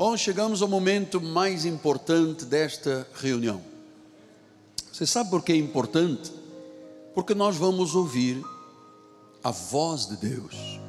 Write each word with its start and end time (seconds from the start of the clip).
Bom, 0.00 0.16
chegamos 0.16 0.62
ao 0.62 0.68
momento 0.68 1.20
mais 1.20 1.66
importante 1.66 2.46
desta 2.46 3.06
reunião. 3.16 3.60
Você 4.90 5.04
sabe 5.04 5.28
por 5.28 5.42
que 5.44 5.52
é 5.52 5.56
importante? 5.56 6.32
Porque 7.14 7.34
nós 7.34 7.54
vamos 7.58 7.94
ouvir 7.94 8.42
a 9.44 9.50
voz 9.50 10.06
de 10.06 10.16
Deus. 10.16 10.80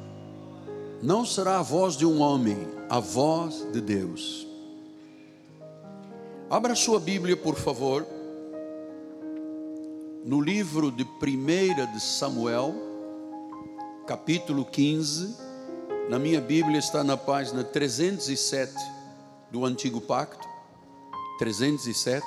Não 1.02 1.26
será 1.26 1.58
a 1.58 1.62
voz 1.62 1.94
de 1.94 2.06
um 2.06 2.22
homem, 2.22 2.56
a 2.88 3.00
voz 3.00 3.70
de 3.70 3.82
Deus. 3.82 4.46
Abra 6.48 6.74
sua 6.74 6.98
Bíblia, 6.98 7.36
por 7.36 7.56
favor, 7.56 8.06
no 10.24 10.40
livro 10.40 10.90
de 10.90 11.04
1 11.04 11.92
de 11.92 12.00
Samuel, 12.00 12.74
capítulo 14.06 14.64
15. 14.64 15.36
Na 16.08 16.18
minha 16.18 16.40
Bíblia 16.40 16.78
está 16.78 17.04
na 17.04 17.18
página 17.18 17.62
307 17.62 18.91
do 19.52 19.66
Antigo 19.66 20.00
Pacto. 20.00 20.48
307. 21.38 22.24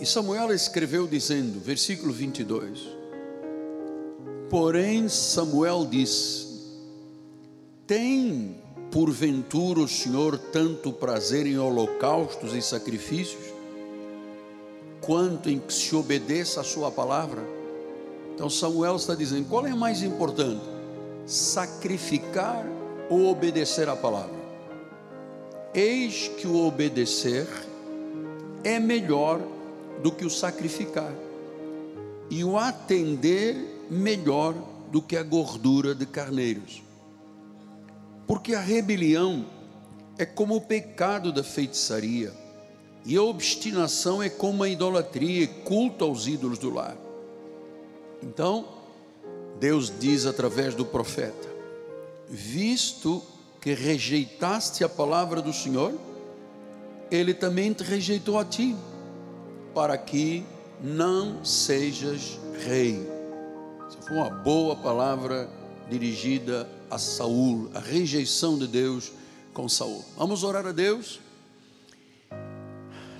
E 0.00 0.04
Samuel 0.06 0.52
escreveu 0.52 1.06
dizendo, 1.06 1.60
versículo 1.60 2.12
22: 2.12 2.88
Porém, 4.50 5.08
Samuel 5.08 5.86
disse: 5.86 6.48
Tem 7.86 8.60
porventura 8.90 9.80
o 9.80 9.88
Senhor 9.88 10.36
tanto 10.36 10.92
prazer 10.92 11.46
em 11.46 11.58
holocaustos 11.58 12.54
e 12.54 12.60
sacrifícios, 12.60 13.44
quanto 15.00 15.48
em 15.48 15.58
que 15.58 15.72
se 15.72 15.94
obedeça 15.94 16.62
a 16.62 16.64
Sua 16.64 16.90
palavra? 16.90 17.42
Então, 18.34 18.50
Samuel 18.50 18.96
está 18.96 19.14
dizendo: 19.14 19.48
qual 19.48 19.66
é 19.66 19.74
mais 19.74 20.02
importante, 20.02 20.64
sacrificar 21.26 22.66
ou 23.08 23.26
obedecer 23.30 23.88
a 23.88 23.94
palavra? 23.94 24.41
Eis 25.74 26.28
que 26.28 26.46
o 26.46 26.66
obedecer 26.66 27.46
é 28.62 28.78
melhor 28.78 29.40
do 30.02 30.12
que 30.12 30.24
o 30.24 30.30
sacrificar, 30.30 31.14
e 32.28 32.44
o 32.44 32.58
atender 32.58 33.56
melhor 33.90 34.54
do 34.90 35.00
que 35.00 35.16
a 35.16 35.22
gordura 35.22 35.94
de 35.94 36.04
carneiros. 36.04 36.82
Porque 38.26 38.54
a 38.54 38.60
rebelião 38.60 39.46
é 40.18 40.26
como 40.26 40.56
o 40.56 40.60
pecado 40.60 41.32
da 41.32 41.42
feitiçaria, 41.42 42.32
e 43.06 43.16
a 43.16 43.22
obstinação 43.22 44.22
é 44.22 44.28
como 44.28 44.62
a 44.62 44.68
idolatria, 44.68 45.46
culto 45.64 46.04
aos 46.04 46.26
ídolos 46.26 46.58
do 46.58 46.72
lar. 46.72 46.96
Então, 48.22 48.66
Deus 49.58 49.92
diz 49.98 50.26
através 50.26 50.74
do 50.74 50.84
profeta: 50.84 51.48
Visto 52.28 53.22
que 53.62 53.74
rejeitaste 53.74 54.82
a 54.82 54.88
palavra 54.88 55.40
do 55.40 55.52
Senhor, 55.52 55.94
Ele 57.08 57.32
também 57.32 57.72
te 57.72 57.84
rejeitou 57.84 58.36
a 58.36 58.44
ti, 58.44 58.74
para 59.72 59.96
que 59.96 60.44
não 60.82 61.44
sejas 61.44 62.40
rei. 62.66 63.08
Essa 63.86 64.02
foi 64.02 64.16
uma 64.16 64.28
boa 64.28 64.74
palavra 64.74 65.48
dirigida 65.88 66.68
a 66.90 66.98
Saul, 66.98 67.70
a 67.72 67.78
rejeição 67.78 68.58
de 68.58 68.66
Deus 68.66 69.12
com 69.54 69.68
Saul. 69.68 70.04
Vamos 70.18 70.42
orar 70.42 70.66
a 70.66 70.72
Deus. 70.72 71.20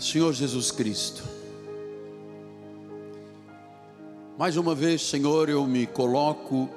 Senhor 0.00 0.32
Jesus 0.32 0.72
Cristo. 0.72 1.22
Mais 4.36 4.56
uma 4.56 4.74
vez, 4.74 5.02
Senhor, 5.02 5.48
eu 5.48 5.64
me 5.68 5.86
coloco 5.86 6.68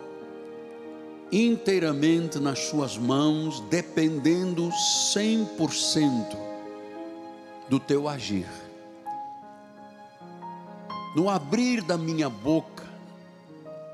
inteiramente 1.32 2.40
nas 2.40 2.60
Suas 2.60 2.98
mãos, 2.98 3.60
dependendo 3.70 4.70
100% 5.14 6.38
do 7.70 7.80
Teu 7.80 8.08
agir. 8.08 8.48
No 11.16 11.30
abrir 11.30 11.82
da 11.82 11.98
minha 11.98 12.30
boca, 12.30 12.84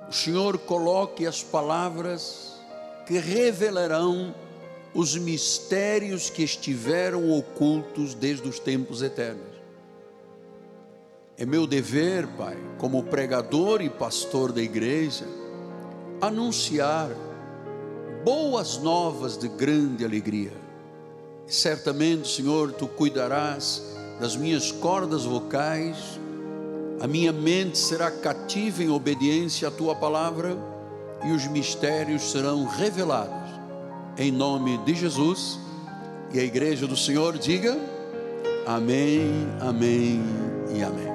o 0.09 0.13
Senhor 0.13 0.57
coloque 0.57 1.25
as 1.25 1.43
palavras 1.43 2.59
que 3.05 3.17
revelarão 3.17 4.33
os 4.93 5.15
mistérios 5.15 6.29
que 6.29 6.43
estiveram 6.43 7.31
ocultos 7.31 8.13
desde 8.13 8.47
os 8.47 8.59
tempos 8.59 9.01
eternos. 9.01 9.51
É 11.37 11.45
meu 11.45 11.65
dever, 11.65 12.27
Pai, 12.37 12.57
como 12.77 13.03
pregador 13.03 13.81
e 13.81 13.89
pastor 13.89 14.51
da 14.51 14.61
igreja, 14.61 15.25
anunciar 16.21 17.09
boas 18.23 18.77
novas 18.77 19.37
de 19.37 19.47
grande 19.47 20.05
alegria. 20.05 20.53
Certamente, 21.47 22.27
Senhor, 22.27 22.71
tu 22.73 22.87
cuidarás 22.87 23.81
das 24.19 24.35
minhas 24.35 24.71
cordas 24.71 25.25
vocais, 25.25 26.19
a 27.01 27.07
minha 27.07 27.31
mente 27.33 27.77
será 27.77 28.11
cativa 28.11 28.83
em 28.83 28.89
obediência 28.89 29.67
à 29.67 29.71
tua 29.71 29.95
palavra 29.95 30.55
e 31.25 31.31
os 31.31 31.47
mistérios 31.47 32.31
serão 32.31 32.65
revelados 32.65 33.41
em 34.17 34.31
nome 34.31 34.77
de 34.79 34.93
Jesus. 34.93 35.59
E 36.33 36.39
a 36.39 36.43
igreja 36.43 36.85
do 36.85 36.95
Senhor 36.95 37.37
diga: 37.37 37.77
Amém, 38.65 39.47
Amém 39.59 40.21
e 40.73 40.83
Amém. 40.83 41.11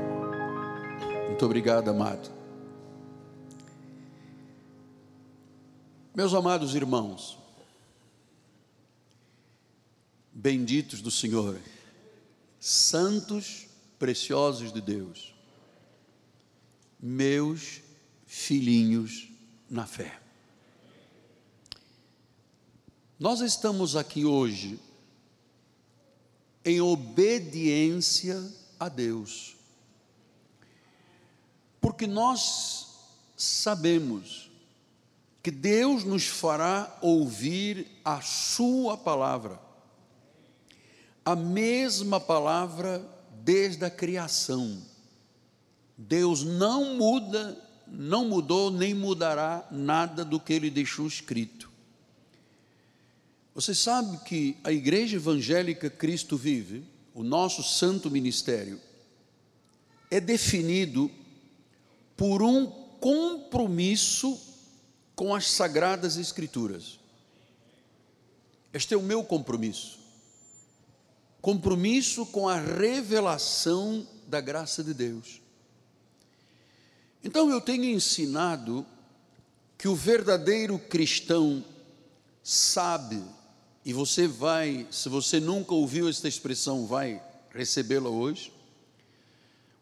Muito 1.29 1.45
obrigado, 1.45 1.89
amado. 1.89 2.36
Meus 6.17 6.33
amados 6.33 6.75
irmãos, 6.75 7.37
benditos 10.33 11.03
do 11.03 11.11
Senhor, 11.11 11.61
santos, 12.59 13.67
preciosos 13.99 14.73
de 14.73 14.81
Deus, 14.81 15.35
meus 16.99 17.83
filhinhos 18.25 19.29
na 19.69 19.87
fé. 19.87 20.19
Nós 23.21 23.43
estamos 23.43 23.95
aqui 23.95 24.25
hoje 24.25 24.81
em 26.65 26.81
obediência 26.81 28.43
a 28.81 28.89
Deus, 28.89 29.55
porque 31.79 32.07
nós 32.07 32.87
sabemos 33.37 34.46
que 35.47 35.51
Deus 35.53 36.03
nos 36.03 36.27
fará 36.27 36.99
ouvir 37.01 37.87
a 38.05 38.21
Sua 38.21 38.97
palavra, 38.97 39.61
a 41.25 41.37
mesma 41.37 42.19
palavra 42.19 43.09
desde 43.45 43.85
a 43.85 43.91
criação. 43.91 44.83
Deus 45.97 46.43
não 46.43 46.97
muda 46.97 47.57
não 47.87 48.29
mudou 48.29 48.73
nem 48.73 48.93
mudará 48.93 49.65
nada 49.71 50.25
do 50.25 50.41
que 50.41 50.53
ele 50.53 50.69
deixou 50.69 51.07
escrito. 51.07 51.71
Você 53.55 53.73
sabe 53.73 54.19
que 54.25 54.57
a 54.65 54.73
Igreja 54.73 55.15
Evangélica 55.15 55.89
Cristo 55.89 56.37
Vive, 56.37 56.83
o 57.15 57.23
nosso 57.23 57.63
santo 57.63 58.11
ministério, 58.11 58.81
é 60.11 60.19
definido 60.19 61.09
por 62.17 62.43
um 62.43 62.67
compromisso 62.67 64.46
com 65.17 65.35
as 65.35 65.51
Sagradas 65.51 66.19
Escrituras. 66.19 67.01
Este 68.73 68.93
é 68.93 68.97
o 68.99 69.03
meu 69.03 69.25
compromisso. 69.25 69.99
Compromisso 71.41 72.27
com 72.27 72.47
a 72.47 72.61
revelação 72.61 74.07
da 74.27 74.43
graça 74.43 74.85
de 74.85 74.93
Deus. 74.93 75.41
Então 77.25 77.51
eu 77.51 77.63
tenho 77.63 77.85
ensinado 77.85 78.85
que 79.79 79.89
o 79.89 79.95
verdadeiro 79.95 80.79
cristão 80.79 81.65
sabe, 82.43 83.23
e 83.85 83.93
você 83.93 84.29
vai, 84.29 84.87
se 84.91 85.09
você 85.09 85.41
nunca 85.41 85.75
ouviu 85.75 86.09
esta 86.09 86.29
expressão, 86.29 86.87
vai 86.87 87.23
recebê-la 87.51 88.11
hoje. 88.11 88.53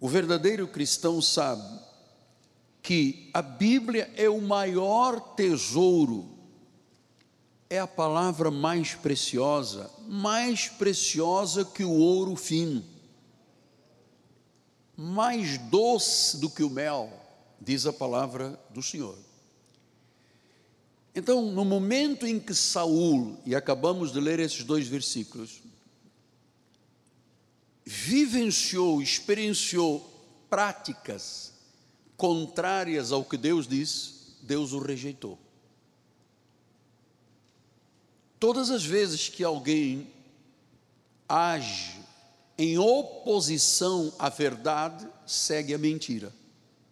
O 0.00 0.08
verdadeiro 0.08 0.68
cristão 0.68 1.20
sabe 1.20 1.80
que 2.84 3.30
a 3.32 3.40
Bíblia 3.40 4.12
é 4.14 4.28
o 4.28 4.42
maior 4.42 5.18
tesouro, 5.34 6.28
é 7.70 7.78
a 7.78 7.86
palavra 7.86 8.50
mais 8.50 8.92
preciosa, 8.92 9.90
mais 10.06 10.68
preciosa 10.68 11.64
que 11.64 11.82
o 11.82 11.90
ouro 11.90 12.36
fino, 12.36 12.84
mais 14.94 15.56
doce 15.56 16.36
do 16.36 16.50
que 16.50 16.62
o 16.62 16.68
mel 16.68 17.10
diz 17.58 17.86
a 17.86 17.92
palavra 17.92 18.60
do 18.68 18.82
Senhor. 18.82 19.16
Então, 21.14 21.40
no 21.40 21.64
momento 21.64 22.26
em 22.26 22.38
que 22.38 22.54
Saul, 22.54 23.38
e 23.46 23.54
acabamos 23.54 24.12
de 24.12 24.20
ler 24.20 24.38
esses 24.38 24.62
dois 24.62 24.86
versículos, 24.86 25.62
vivenciou, 27.82 29.00
experienciou 29.00 30.00
práticas 30.50 31.53
contrárias 32.16 33.12
ao 33.12 33.24
que 33.24 33.36
Deus 33.36 33.66
diz, 33.66 34.36
Deus 34.42 34.72
o 34.72 34.78
rejeitou. 34.78 35.38
todas 38.44 38.70
as 38.70 38.84
vezes 38.84 39.30
que 39.30 39.42
alguém 39.42 40.06
age 41.26 41.98
em 42.58 42.76
oposição 42.76 44.12
à 44.18 44.28
verdade, 44.28 45.08
segue 45.24 45.72
a 45.72 45.78
mentira. 45.78 46.30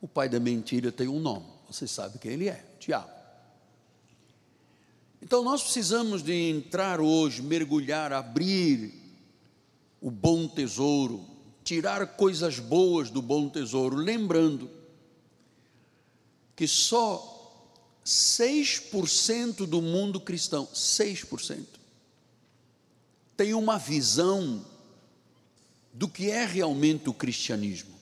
O 0.01 0.09
pai 0.09 0.31
da 0.31 0.41
mentira 0.41 0.91
tem 0.91 1.09
um 1.09 1.21
nome, 1.21 1.45
você 1.69 1.87
sabe 1.87 2.19
quem 2.19 2.31
ele 2.31 2.49
é: 2.49 2.65
diabo. 2.81 3.11
Então 5.21 5.45
nós 5.45 5.63
precisamos 5.63 6.23
de 6.23 6.33
entrar 6.33 7.03
hoje, 7.03 7.43
mergulhar, 7.43 8.15
abrir 8.15 8.95
o 10.01 10.11
bom 10.11 10.49
tesouro, 10.49 11.23
tirar 11.63 12.17
coisas 12.17 12.59
boas 12.59 13.11
do 13.11 13.21
bom 13.21 13.51
tesouro, 13.51 13.97
lembrando 13.97 14.71
que 16.55 16.67
só 16.67 17.33
6% 18.05 19.67
do 19.67 19.81
mundo 19.81 20.21
cristão, 20.21 20.67
6%, 20.67 21.65
tem 23.37 23.55
uma 23.55 23.79
visão 23.79 24.65
do 25.93 26.09
que 26.09 26.31
é 26.31 26.45
realmente 26.45 27.09
o 27.09 27.15
cristianismo. 27.15 27.93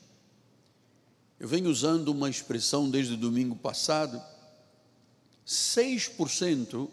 Eu 1.39 1.49
venho 1.49 1.71
usando 1.71 2.09
uma 2.09 2.29
expressão 2.29 2.91
desde 2.91 3.17
domingo 3.17 3.57
passado, 3.57 4.23
6% 5.47 6.89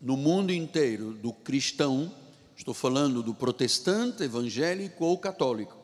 no 0.00 0.16
mundo 0.16 0.52
inteiro 0.52 1.12
do 1.14 1.32
cristão, 1.32 2.12
estou 2.56 2.74
falando 2.74 3.22
do 3.22 3.34
protestante, 3.34 4.22
evangélico 4.22 5.04
ou 5.04 5.16
católico, 5.16 5.77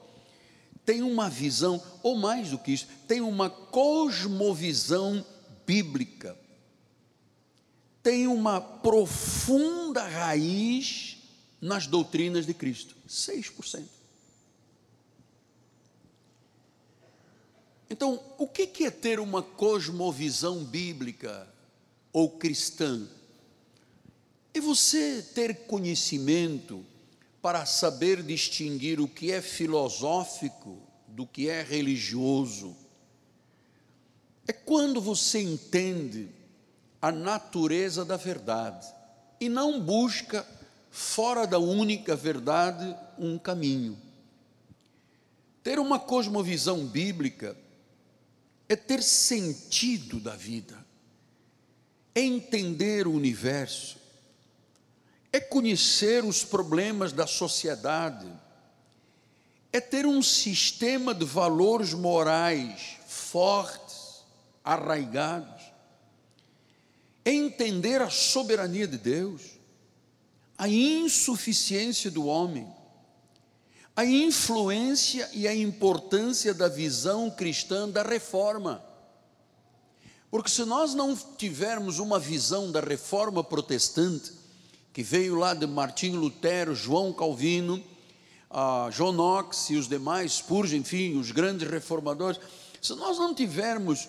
tem 0.85 1.03
uma 1.03 1.31
visão, 1.31 1.83
ou 2.03 2.17
mais 2.17 2.51
do 2.51 2.59
que 2.59 2.73
isso, 2.73 2.87
tem 3.09 3.21
uma 3.21 3.49
cosmovisão 3.49 5.25
bíblica, 5.67 6.37
tem 8.03 8.27
uma 8.27 8.61
profunda 8.61 10.07
raiz 10.07 11.17
nas 11.61 11.87
doutrinas 11.87 12.45
de 12.45 12.53
Cristo. 12.53 12.95
6%. 13.09 13.85
Então, 17.89 18.21
o 18.39 18.47
que 18.47 18.85
é 18.85 18.91
ter 18.91 19.21
uma 19.21 19.43
cosmovisão 19.43 20.65
bíblica 20.65 21.49
ou 22.13 22.31
cristã? 22.31 23.09
É 24.53 24.61
você 24.61 25.23
ter 25.35 25.67
conhecimento 25.67 26.85
para 27.45 27.67
saber 27.67 28.23
distinguir 28.23 28.99
o 28.99 29.07
que 29.07 29.31
é 29.31 29.43
filosófico 29.43 30.79
do 31.07 31.27
que 31.27 31.51
é 31.51 31.63
religioso. 31.63 32.75
É 34.49 34.53
quando 34.55 34.99
você 34.99 35.43
entende 35.43 36.31
a 37.03 37.13
natureza 37.13 38.03
da 38.03 38.17
verdade 38.17 38.87
e 39.39 39.51
não 39.51 39.79
busca 39.79 40.47
fora 40.91 41.47
da 41.47 41.59
única 41.59 42.17
verdade 42.17 42.97
um 43.19 43.39
caminho. 43.39 43.99
Ter 45.63 45.79
uma 45.79 45.99
cosmovisão 45.99 46.87
bíblica 46.87 47.55
é 48.71 48.75
ter 48.75 49.03
sentido 49.03 50.19
da 50.19 50.35
vida, 50.35 50.83
é 52.15 52.23
entender 52.23 53.07
o 53.07 53.13
universo, 53.13 53.99
é 55.35 55.41
conhecer 55.41 56.25
os 56.25 56.45
problemas 56.45 57.13
da 57.13 57.27
sociedade, 57.27 58.25
é 59.73 59.81
ter 59.81 60.07
um 60.07 60.23
sistema 60.23 61.13
de 61.13 61.25
valores 61.25 61.93
morais 61.93 62.99
fortes, 63.09 64.23
arraigados, 64.63 65.61
é 67.25 67.33
entender 67.33 68.01
a 68.01 68.11
soberania 68.11 68.87
de 68.87 68.97
Deus, 68.97 69.59
a 70.57 70.69
insuficiência 70.69 72.13
do 72.13 72.27
homem, 72.27 72.73
a 73.97 74.05
influência 74.05 75.29
e 75.33 75.49
a 75.49 75.55
importância 75.55 76.55
da 76.55 76.69
visão 76.69 77.29
cristã 77.29 77.89
da 77.89 78.05
reforma. 78.05 78.85
Porque 80.31 80.49
se 80.49 80.65
nós 80.65 80.95
não 80.95 81.17
tivermos 81.17 81.99
uma 81.99 82.21
visão 82.21 82.71
da 82.71 82.79
reforma 82.79 83.43
protestante, 83.43 84.44
que 84.95 85.03
veio 85.03 85.35
lá 85.35 85.55
de 85.55 85.67
Martinho 85.67 86.21
Lutero, 86.21 86.73
João 86.73 87.13
Calvino, 87.13 87.83
uh, 88.49 88.89
John 88.93 89.13
Knox 89.13 89.69
e 89.71 89.75
os 89.75 89.89
demais, 89.89 90.35
Spurgeon, 90.35 90.79
enfim, 90.79 91.19
os 91.19 91.33
grandes 91.33 91.69
reformadores, 91.69 92.41
se 92.81 92.95
nós 92.95 93.19
não 93.19 93.35
tivermos 93.35 94.09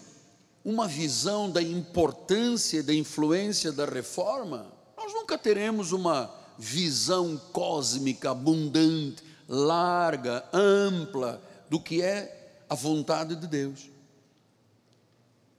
uma 0.64 0.88
visão 0.88 1.50
da 1.50 1.60
importância 1.60 2.84
da 2.84 2.94
influência 2.94 3.72
da 3.72 3.84
reforma, 3.84 4.72
nós 4.96 5.12
nunca 5.12 5.40
teremos 5.40 5.92
uma 5.92 6.32
visão 6.56 7.36
cósmica, 7.52 8.30
abundante, 8.30 9.24
larga, 9.50 10.48
ampla 10.54 11.42
do 11.68 11.80
que 11.80 12.04
é 12.04 12.64
a 12.70 12.76
vontade 12.76 13.36
de 13.36 13.48
Deus. 13.48 13.90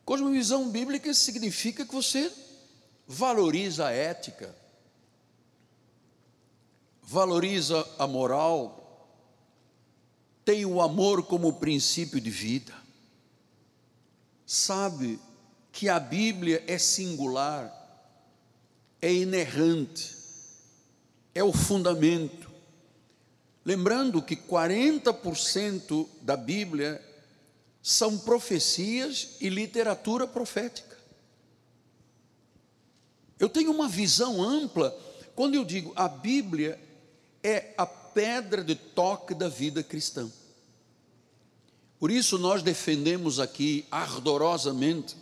Cosmovisão 0.05 0.69
bíblica 0.71 1.13
significa 1.13 1.85
que 1.85 1.93
você 1.93 2.31
valoriza 3.09 3.87
a 3.87 3.91
ética, 3.91 4.55
valoriza 7.07 7.87
a 8.01 8.07
moral, 8.07 8.83
tem 10.45 10.67
o 10.67 10.83
amor 10.83 11.23
como 11.23 11.53
princípio 11.55 12.21
de 12.21 12.31
vida, 12.31 12.75
sabe 14.45 15.21
que 15.71 15.89
a 15.89 16.01
Bíblia 16.01 16.65
é 16.67 16.77
singular, 16.79 17.73
é 19.01 19.13
inerrante, 19.13 20.17
é 21.33 21.45
o 21.45 21.53
fundamento. 21.53 22.51
Lembrando 23.65 24.21
que 24.21 24.35
40% 24.35 26.09
da 26.23 26.37
Bíblia 26.37 27.01
são 27.81 28.19
profecias 28.19 29.37
e 29.41 29.49
literatura 29.49 30.27
profética. 30.27 30.97
Eu 33.39 33.49
tenho 33.49 33.71
uma 33.71 33.89
visão 33.89 34.43
ampla 34.43 34.91
quando 35.37 35.55
eu 35.55 35.65
digo 35.65 35.93
a 35.95 36.09
Bíblia 36.09 36.86
é 37.47 37.75
a 37.79 37.87
pedra 37.87 38.65
de 38.65 38.75
toque 38.75 39.33
da 39.33 39.49
vida 39.49 39.81
cristã. 39.81 40.29
Por 41.97 42.11
isso 42.11 42.39
nós 42.39 42.61
defendemos 42.61 43.39
aqui 43.39 43.87
ardorosamente 43.89 45.17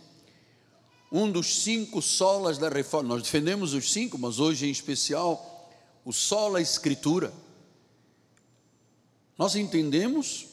um 1.12 1.30
dos 1.30 1.62
cinco 1.62 2.00
solas 2.00 2.56
da 2.56 2.70
reforma. 2.70 3.10
Nós 3.10 3.22
defendemos 3.24 3.74
os 3.74 3.92
cinco, 3.92 4.16
mas 4.16 4.38
hoje 4.40 4.66
em 4.66 4.70
especial 4.70 5.70
o 6.02 6.12
sola 6.12 6.62
escritura. 6.62 7.30
Nós 9.36 9.54
entendemos 9.54 10.46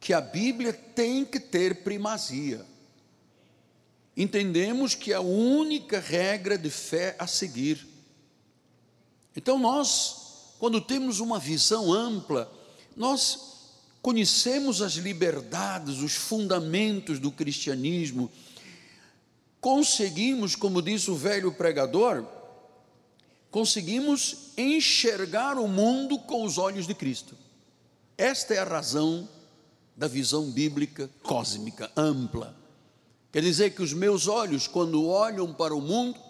que 0.00 0.12
a 0.12 0.20
Bíblia 0.20 0.72
tem 0.72 1.24
que 1.24 1.38
ter 1.38 1.84
primazia. 1.84 2.66
Entendemos 4.16 4.96
que 4.96 5.12
é 5.12 5.16
a 5.16 5.20
única 5.20 6.00
regra 6.00 6.58
de 6.58 6.68
fé 6.68 7.14
a 7.16 7.28
seguir. 7.28 7.86
Então 9.36 9.56
nós 9.56 10.19
quando 10.60 10.78
temos 10.78 11.20
uma 11.20 11.38
visão 11.38 11.90
ampla, 11.90 12.52
nós 12.94 13.78
conhecemos 14.02 14.82
as 14.82 14.92
liberdades, 14.92 16.00
os 16.00 16.12
fundamentos 16.12 17.18
do 17.18 17.32
cristianismo, 17.32 18.30
conseguimos, 19.58 20.54
como 20.54 20.82
diz 20.82 21.08
o 21.08 21.16
velho 21.16 21.50
pregador, 21.50 22.26
conseguimos 23.50 24.50
enxergar 24.54 25.56
o 25.56 25.66
mundo 25.66 26.18
com 26.18 26.44
os 26.44 26.58
olhos 26.58 26.86
de 26.86 26.94
Cristo. 26.94 27.34
Esta 28.18 28.52
é 28.52 28.58
a 28.58 28.64
razão 28.64 29.26
da 29.96 30.06
visão 30.06 30.50
bíblica 30.50 31.08
cósmica, 31.22 31.90
ampla. 31.96 32.54
Quer 33.32 33.40
dizer 33.40 33.70
que 33.74 33.80
os 33.80 33.94
meus 33.94 34.28
olhos, 34.28 34.66
quando 34.66 35.08
olham 35.08 35.54
para 35.54 35.74
o 35.74 35.80
mundo, 35.80 36.20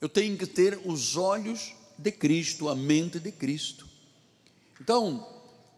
eu 0.00 0.08
tenho 0.08 0.38
que 0.38 0.46
ter 0.46 0.80
os 0.86 1.18
olhos 1.18 1.74
de 2.02 2.12
Cristo, 2.12 2.68
a 2.68 2.74
mente 2.74 3.18
de 3.20 3.30
Cristo. 3.30 3.88
Então, 4.80 5.26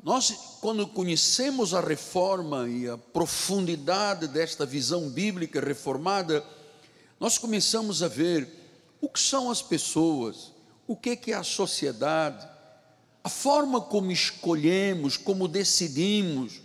nós, 0.03 0.59
quando 0.61 0.87
conhecemos 0.87 1.75
a 1.75 1.81
reforma 1.81 2.69
e 2.69 2.89
a 2.89 2.97
profundidade 2.97 4.27
desta 4.27 4.65
visão 4.65 5.09
bíblica 5.09 5.61
reformada, 5.61 6.45
nós 7.21 7.39
começamos 7.39 8.03
a 8.03 8.09
ver 8.09 8.49
o 9.01 9.09
que 9.09 9.21
são 9.21 9.51
as 9.51 9.63
pessoas, 9.63 10.53
o 10.87 10.97
que 10.97 11.19
é 11.31 11.35
a 11.35 11.43
sociedade, 11.43 12.47
a 13.23 13.29
forma 13.29 13.81
como 13.81 14.11
escolhemos, 14.11 15.17
como 15.17 15.49
decidimos. 15.49 16.61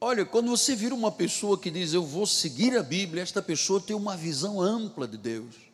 Olha, 0.00 0.24
quando 0.26 0.50
você 0.50 0.74
vira 0.74 0.94
uma 0.94 1.12
pessoa 1.12 1.58
que 1.58 1.70
diz 1.70 1.94
eu 1.94 2.04
vou 2.04 2.26
seguir 2.26 2.76
a 2.76 2.82
Bíblia, 2.82 3.22
esta 3.22 3.40
pessoa 3.40 3.80
tem 3.80 3.96
uma 3.96 4.16
visão 4.16 4.60
ampla 4.60 5.06
de 5.06 5.16
Deus. 5.16 5.71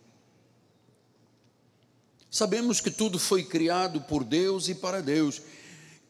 Sabemos 2.30 2.80
que 2.80 2.90
tudo 2.90 3.18
foi 3.18 3.42
criado 3.42 4.00
por 4.02 4.22
Deus 4.22 4.68
e 4.68 4.74
para 4.74 5.00
Deus, 5.00 5.40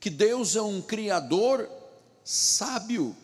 que 0.00 0.10
Deus 0.10 0.56
é 0.56 0.62
um 0.62 0.82
criador 0.82 1.68
sábio, 2.24 3.16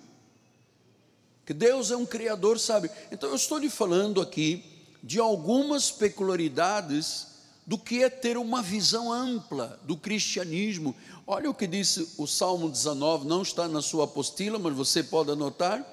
que 1.45 1.53
Deus 1.53 1.91
é 1.91 1.97
um 1.97 2.07
criador 2.07 2.59
sábio. 2.59 2.91
Então 3.11 3.29
eu 3.29 3.37
estou 3.37 3.59
lhe 3.59 3.69
falando 3.69 4.21
aqui 4.21 4.65
de 5.03 5.19
algumas 5.19 5.91
peculiaridades 5.91 7.35
do 7.67 7.79
que 7.79 8.03
é 8.03 8.11
ter 8.11 8.37
uma 8.37 8.63
visão 8.63 9.13
ampla 9.13 9.81
do 9.83 9.97
cristianismo. 9.97 10.95
Olha 11.27 11.51
o 11.51 11.55
que 11.55 11.67
disse 11.67 12.15
o 12.19 12.27
Salmo 12.27 12.71
19, 12.71 13.27
não 13.27 13.43
está 13.43 13.67
na 13.67 13.83
sua 13.83 14.05
apostila, 14.05 14.59
mas 14.59 14.75
você 14.75 15.03
pode 15.03 15.31
anotar. 15.31 15.85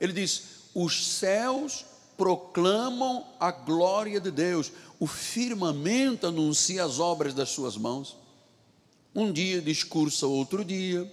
Ele 0.00 0.12
diz: 0.12 0.42
Os 0.74 1.06
céus 1.06 1.84
proclamam 2.16 3.26
a 3.38 3.50
glória 3.50 4.20
de 4.20 4.30
Deus, 4.30 4.72
o 4.98 5.06
firmamento 5.06 6.26
anuncia 6.26 6.84
as 6.84 6.98
obras 6.98 7.34
das 7.34 7.50
suas 7.50 7.76
mãos. 7.76 8.16
Um 9.14 9.32
dia 9.32 9.60
discursa 9.60 10.26
outro 10.26 10.64
dia, 10.64 11.10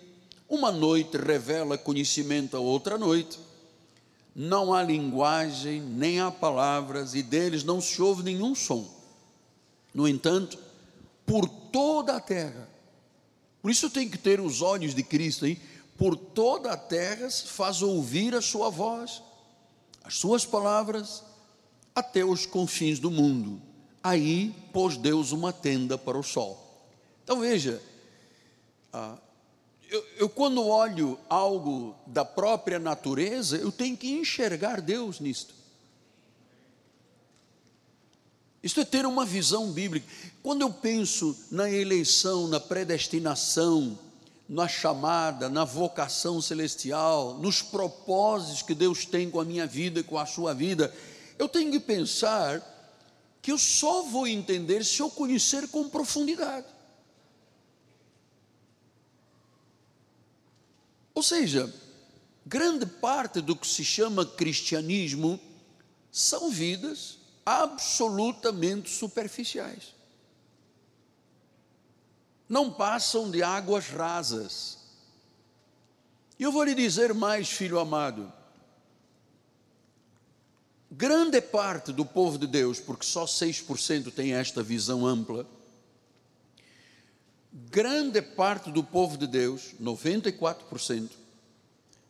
uma 0.47 0.71
noite 0.71 1.17
revela 1.17 1.77
conhecimento 1.77 2.55
a 2.55 2.59
outra 2.59 2.97
noite. 2.97 3.39
Não 4.35 4.73
há 4.73 4.81
linguagem, 4.81 5.81
nem 5.81 6.19
há 6.19 6.31
palavras, 6.31 7.13
e 7.13 7.21
deles 7.21 7.63
não 7.63 7.79
se 7.79 8.01
ouve 8.01 8.23
nenhum 8.23 8.55
som. 8.55 8.89
No 9.93 10.07
entanto, 10.07 10.57
por 11.25 11.47
toda 11.47 12.15
a 12.15 12.19
terra, 12.19 12.67
por 13.61 13.69
isso 13.69 13.89
tem 13.89 14.09
que 14.09 14.17
ter 14.17 14.39
os 14.39 14.61
olhos 14.61 14.93
de 14.95 15.03
Cristo 15.03 15.45
aí, 15.45 15.61
por 15.97 16.15
toda 16.15 16.71
a 16.71 16.77
terra 16.77 17.29
se 17.29 17.47
faz 17.47 17.81
ouvir 17.81 18.33
a 18.33 18.41
sua 18.41 18.69
voz 18.69 19.21
as 20.03 20.17
suas 20.17 20.45
palavras 20.45 21.23
até 21.95 22.25
os 22.25 22.45
confins 22.45 22.99
do 22.99 23.09
mundo. 23.09 23.61
Aí 24.03 24.53
pôs 24.73 24.97
Deus 24.97 25.31
uma 25.31 25.53
tenda 25.53 25.97
para 25.97 26.17
o 26.17 26.23
sol. 26.23 26.59
Então 27.23 27.39
veja, 27.39 27.81
ah, 28.91 29.17
eu, 29.89 30.05
eu, 30.17 30.29
quando 30.29 30.65
olho 30.65 31.17
algo 31.29 31.95
da 32.05 32.25
própria 32.25 32.79
natureza, 32.79 33.57
eu 33.57 33.71
tenho 33.71 33.95
que 33.95 34.11
enxergar 34.11 34.81
Deus 34.81 35.19
nisto. 35.19 35.53
Isto 38.61 38.81
é 38.81 38.85
ter 38.85 39.05
uma 39.05 39.25
visão 39.25 39.71
bíblica. 39.71 40.07
Quando 40.41 40.61
eu 40.61 40.71
penso 40.71 41.37
na 41.51 41.69
eleição, 41.69 42.47
na 42.47 42.59
predestinação, 42.59 43.97
na 44.47 44.67
chamada, 44.67 45.49
na 45.49 45.63
vocação 45.63 46.41
celestial, 46.41 47.35
nos 47.35 47.61
propósitos 47.61 48.61
que 48.61 48.73
Deus 48.73 49.05
tem 49.05 49.29
com 49.29 49.39
a 49.39 49.45
minha 49.45 49.67
vida 49.67 49.99
e 49.99 50.03
com 50.03 50.17
a 50.17 50.25
sua 50.25 50.53
vida, 50.53 50.93
eu 51.37 51.47
tenho 51.47 51.71
que 51.71 51.79
pensar 51.79 52.72
que 53.43 53.51
eu 53.51 53.59
só 53.59 54.01
vou 54.01 54.25
entender 54.25 54.83
se 54.83 54.99
eu 54.99 55.11
conhecer 55.11 55.67
com 55.67 55.87
profundidade. 55.87 56.65
Ou 61.13 61.21
seja, 61.21 61.71
grande 62.43 62.87
parte 62.87 63.39
do 63.39 63.55
que 63.55 63.67
se 63.67 63.85
chama 63.85 64.25
cristianismo 64.25 65.39
são 66.11 66.49
vidas 66.49 67.19
absolutamente 67.45 68.89
superficiais 68.89 69.93
não 72.53 72.71
passam 72.71 73.31
de 73.31 73.41
águas 73.41 73.87
rasas. 73.87 74.77
E 76.37 76.43
eu 76.43 76.51
vou 76.51 76.63
lhe 76.63 76.75
dizer 76.75 77.11
mais, 77.11 77.49
filho 77.49 77.79
amado, 77.79 78.31
grande 80.95 81.41
parte 81.41 81.91
do 81.91 82.05
povo 82.05 82.37
de 82.37 82.45
Deus, 82.45 82.79
porque 82.79 83.05
só 83.05 83.25
6% 83.25 84.13
tem 84.13 84.33
esta 84.33 84.61
visão 84.61 85.07
ampla, 85.07 85.47
grande 87.51 88.21
parte 88.21 88.71
do 88.71 88.83
povo 88.83 89.17
de 89.17 89.25
Deus, 89.25 89.73
94%, 89.81 91.09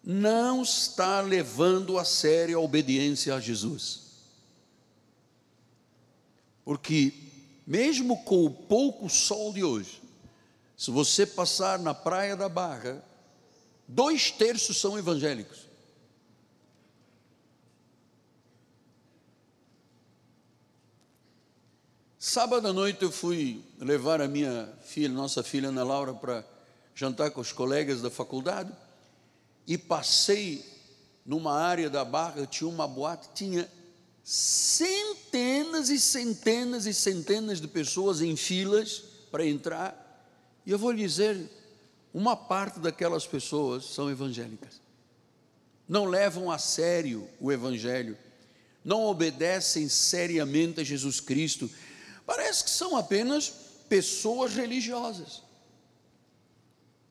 não 0.04 0.62
está 0.62 1.22
levando 1.22 1.98
a 1.98 2.04
sério 2.04 2.58
a 2.58 2.62
obediência 2.62 3.34
a 3.34 3.40
Jesus. 3.40 4.02
Porque, 6.66 7.14
mesmo 7.66 8.22
com 8.24 8.44
o 8.44 8.50
pouco 8.50 9.10
sol 9.10 9.54
de 9.54 9.64
hoje, 9.64 10.02
se 10.78 10.92
você 10.92 11.26
passar 11.26 11.80
na 11.80 11.94
Praia 11.94 12.36
da 12.36 12.50
Barra, 12.50 13.02
dois 13.88 14.30
terços 14.30 14.78
são 14.78 14.98
evangélicos. 14.98 15.73
Sábado 22.26 22.70
à 22.70 22.72
noite 22.72 23.04
eu 23.04 23.12
fui 23.12 23.62
levar 23.78 24.22
a 24.22 24.30
minha 24.30 24.74
filha, 24.86 25.10
nossa 25.10 25.44
filha 25.44 25.68
Ana 25.68 25.84
Laura, 25.84 26.14
para 26.14 26.48
jantar 26.96 27.32
com 27.32 27.42
os 27.42 27.52
colegas 27.52 28.02
da 28.02 28.10
faculdade 28.10 28.72
e 29.68 29.78
passei 29.78 30.64
numa 31.26 31.54
área 31.54 31.90
da 31.90 32.06
Barra, 32.06 32.46
tinha 32.46 32.70
uma 32.70 32.88
boate, 32.88 33.28
tinha 33.36 33.70
centenas 34.24 35.90
e 35.90 36.00
centenas 36.00 36.86
e 36.86 36.94
centenas 36.94 37.60
de 37.60 37.68
pessoas 37.68 38.22
em 38.22 38.38
filas 38.38 39.04
para 39.30 39.46
entrar 39.46 40.26
e 40.66 40.72
eu 40.72 40.80
vou 40.80 40.92
lhe 40.92 41.06
dizer, 41.06 41.38
uma 42.14 42.38
parte 42.38 42.80
daquelas 42.80 43.28
pessoas 43.28 43.84
são 43.84 44.10
evangélicas. 44.10 44.80
Não 45.86 46.06
levam 46.06 46.50
a 46.50 46.58
sério 46.58 47.28
o 47.38 47.52
evangelho, 47.52 48.18
não 48.82 49.04
obedecem 49.08 49.90
seriamente 49.90 50.80
a 50.80 50.86
Jesus 50.86 51.20
Cristo. 51.20 51.70
Parece 52.26 52.64
que 52.64 52.70
são 52.70 52.96
apenas 52.96 53.50
pessoas 53.90 54.54
religiosas 54.54 55.44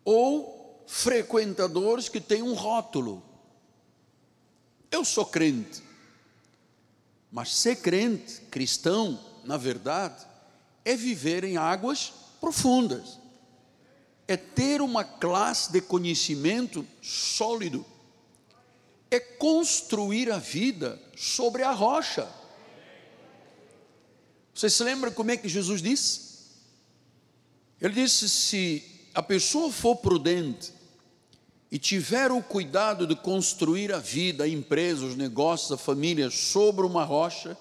ou 0.05 0.85
frequentadores 0.87 2.09
que 2.09 2.21
têm 2.21 2.43
um 2.43 2.55
rótulo. 2.55 3.23
Eu 4.91 5.05
sou 5.05 5.27
crente. 5.27 5.83
Mas 7.31 7.55
ser 7.55 7.77
crente, 7.77 8.41
cristão, 8.51 9.19
na 9.45 9.57
verdade, 9.57 10.27
é 10.85 10.95
viver 10.97 11.45
em 11.45 11.57
águas 11.57 12.13
profundas 12.41 13.23
é 14.33 14.37
ter 14.37 14.81
uma 14.81 15.05
classe 15.05 15.71
de 15.71 15.81
conhecimento 15.81 16.87
sólido, 17.03 17.85
é 19.11 19.21
construir 19.21 20.31
a 20.31 20.39
vida 20.39 21.01
sobre 21.17 21.63
a 21.63 21.71
rocha. 21.71 22.27
Você 24.63 24.71
se 24.71 24.85
lembra 24.85 25.11
como 25.11 25.29
é 25.33 25.37
que 25.37 25.49
Jesus 25.49 25.83
disse? 25.83 26.21
Ele 27.81 27.95
disse: 27.95 28.29
se 28.29 28.85
a 29.13 29.21
pessoa 29.21 29.73
for 29.73 29.97
prudente 29.97 30.73
e 31.69 31.81
tiver 31.81 32.31
o 32.31 32.41
cuidado 32.41 33.05
de 33.05 33.17
construir 33.17 33.93
a 33.93 33.99
vida, 33.99 34.45
a 34.45 34.49
empresa, 34.49 35.05
os 35.05 35.17
negócios, 35.17 35.73
a 35.73 35.77
família 35.77 36.31
sobre 36.31 36.87
uma 36.87 37.03
rocha, 37.03 37.59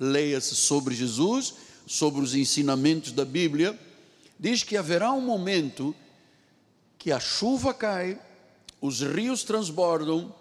leia-se 0.00 0.56
sobre 0.56 0.96
Jesus, 0.96 1.54
sobre 1.86 2.20
os 2.20 2.34
ensinamentos 2.34 3.12
da 3.12 3.24
Bíblia, 3.24 3.78
diz 4.36 4.64
que 4.64 4.76
haverá 4.76 5.12
um 5.12 5.20
momento 5.20 5.94
que 6.98 7.12
a 7.12 7.20
chuva 7.20 7.72
cai, 7.72 8.20
os 8.80 9.00
rios 9.00 9.44
transbordam 9.44 10.34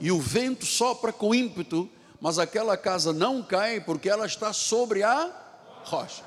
e 0.00 0.12
o 0.12 0.20
vento 0.20 0.64
sopra 0.64 1.12
com 1.12 1.34
ímpeto, 1.34 1.90
mas 2.20 2.38
aquela 2.38 2.76
casa 2.76 3.12
não 3.12 3.42
cai 3.42 3.80
porque 3.80 4.08
ela 4.08 4.26
está 4.26 4.52
sobre 4.52 5.02
a 5.02 5.30
rocha. 5.84 6.24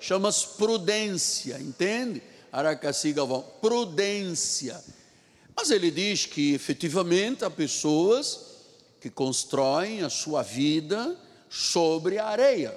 Chama-se 0.00 0.46
prudência, 0.56 1.58
entende? 1.60 2.22
Aracaci 2.52 3.12
Galvão, 3.12 3.44
prudência. 3.60 4.82
Mas 5.56 5.70
ele 5.70 5.90
diz 5.90 6.24
que 6.24 6.54
efetivamente 6.54 7.44
há 7.44 7.50
pessoas 7.50 8.46
que 9.00 9.10
constroem 9.10 10.02
a 10.02 10.10
sua 10.10 10.42
vida 10.42 11.16
sobre 11.48 12.18
a 12.18 12.26
areia. 12.26 12.74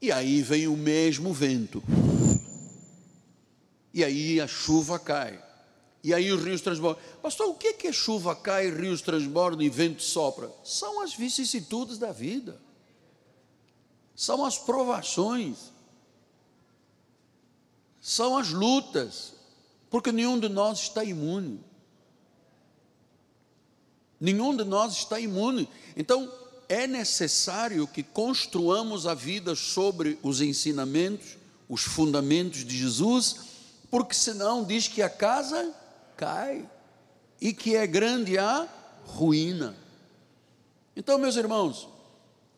E 0.00 0.10
aí 0.12 0.42
vem 0.42 0.66
o 0.66 0.76
mesmo 0.76 1.32
vento. 1.32 1.82
E 3.92 4.04
aí 4.04 4.40
a 4.40 4.46
chuva 4.46 4.98
cai. 4.98 5.42
E 6.02 6.14
aí 6.14 6.32
os 6.32 6.42
rios 6.42 6.60
transbordam. 6.60 7.02
Pastor, 7.22 7.48
o 7.48 7.54
que 7.54 7.86
é 7.86 7.92
chuva 7.92 8.34
cai, 8.34 8.70
rios 8.70 9.02
transbordam 9.02 9.62
e 9.62 9.68
vento 9.68 10.02
sopra? 10.02 10.50
São 10.64 11.02
as 11.02 11.14
vicissitudes 11.14 11.98
da 11.98 12.10
vida. 12.10 12.60
São 14.16 14.44
as 14.44 14.58
provações. 14.58 15.72
São 18.00 18.38
as 18.38 18.50
lutas. 18.50 19.34
Porque 19.90 20.10
nenhum 20.10 20.38
de 20.38 20.48
nós 20.48 20.80
está 20.80 21.04
imune. 21.04 21.60
Nenhum 24.18 24.56
de 24.56 24.64
nós 24.64 24.94
está 24.94 25.20
imune. 25.20 25.68
Então, 25.96 26.32
é 26.68 26.86
necessário 26.86 27.86
que 27.86 28.02
construamos 28.02 29.06
a 29.06 29.12
vida 29.12 29.54
sobre 29.54 30.18
os 30.22 30.40
ensinamentos, 30.40 31.36
os 31.68 31.82
fundamentos 31.82 32.64
de 32.64 32.78
Jesus, 32.78 33.36
porque 33.90 34.14
senão 34.14 34.62
diz 34.62 34.86
que 34.86 35.02
a 35.02 35.10
casa 35.10 35.74
cai 36.20 36.68
e 37.40 37.54
que 37.54 37.74
é 37.74 37.86
grande 37.86 38.36
a 38.36 38.68
ruína. 39.06 39.74
Então, 40.94 41.16
meus 41.16 41.34
irmãos, 41.36 41.88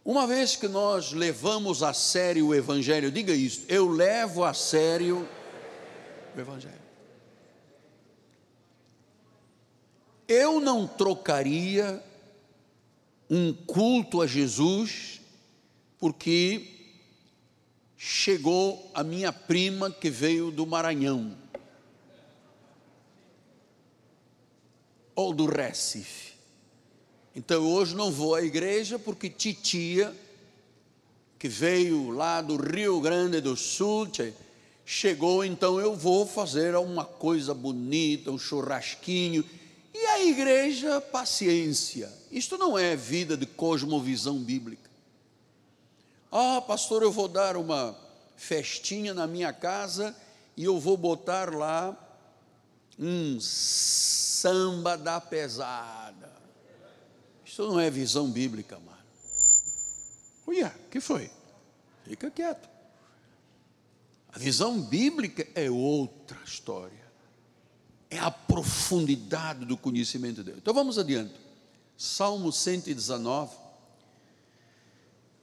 uma 0.04 0.26
vez 0.26 0.56
que 0.56 0.66
nós 0.66 1.12
levamos 1.12 1.80
a 1.80 1.94
sério 1.94 2.48
o 2.48 2.54
Evangelho, 2.54 3.12
diga 3.12 3.32
isso, 3.32 3.64
eu 3.68 3.88
levo 3.88 4.42
a 4.42 4.52
sério 4.52 5.28
o 6.36 6.40
Evangelho. 6.40 6.82
Eu 10.26 10.58
não 10.58 10.84
trocaria 10.84 12.02
um 13.30 13.52
culto 13.52 14.20
a 14.20 14.26
Jesus 14.26 15.20
porque 16.00 16.68
chegou 17.96 18.90
a 18.92 19.04
minha 19.04 19.32
prima 19.32 19.88
que 19.88 20.10
veio 20.10 20.50
do 20.50 20.66
Maranhão, 20.66 21.36
ou 25.14 25.32
do 25.32 25.46
Recife. 25.46 26.32
Então 27.34 27.66
hoje 27.66 27.94
não 27.94 28.10
vou 28.10 28.34
à 28.34 28.42
igreja 28.42 28.98
porque 28.98 29.30
titia, 29.30 30.14
que 31.38 31.48
veio 31.48 32.10
lá 32.10 32.40
do 32.40 32.56
Rio 32.56 33.00
Grande 33.00 33.40
do 33.40 33.56
Sul, 33.56 34.08
chegou, 34.84 35.44
então 35.44 35.80
eu 35.80 35.96
vou 35.96 36.26
fazer 36.26 36.76
uma 36.76 37.04
coisa 37.04 37.54
bonita, 37.54 38.30
um 38.30 38.38
churrasquinho. 38.38 39.44
E 39.94 40.06
a 40.06 40.24
igreja, 40.24 41.00
paciência. 41.00 42.10
Isto 42.30 42.56
não 42.56 42.78
é 42.78 42.94
vida 42.94 43.36
de 43.36 43.46
cosmovisão 43.46 44.38
bíblica. 44.38 44.90
Ah, 46.30 46.62
pastor, 46.62 47.02
eu 47.02 47.12
vou 47.12 47.28
dar 47.28 47.56
uma 47.56 47.96
festinha 48.36 49.12
na 49.12 49.26
minha 49.26 49.52
casa 49.52 50.16
e 50.56 50.64
eu 50.64 50.78
vou 50.80 50.96
botar 50.96 51.54
lá 51.54 51.96
um 52.98 53.38
samba 53.40 54.96
da 54.96 55.20
pesada. 55.20 56.32
Isso 57.44 57.66
não 57.66 57.78
é 57.78 57.90
visão 57.90 58.30
bíblica, 58.30 58.78
mano. 58.78 58.98
Uia, 60.46 60.74
que 60.90 61.00
foi? 61.00 61.30
Fica 62.04 62.30
quieto. 62.30 62.68
A 64.32 64.38
visão 64.38 64.80
bíblica 64.80 65.46
é 65.54 65.70
outra 65.70 66.38
história. 66.44 67.02
É 68.08 68.18
a 68.18 68.30
profundidade 68.30 69.64
do 69.64 69.76
conhecimento 69.76 70.36
de 70.36 70.44
Deus. 70.44 70.58
Então 70.58 70.74
vamos 70.74 70.98
adiante. 70.98 71.34
Salmo 71.96 72.50
119, 72.50 73.54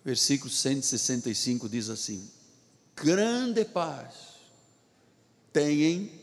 versículo 0.04 0.52
165 0.52 1.70
diz 1.70 1.90
assim: 1.90 2.30
Grande 2.96 3.64
paz 3.64 4.16
têm 5.54 6.19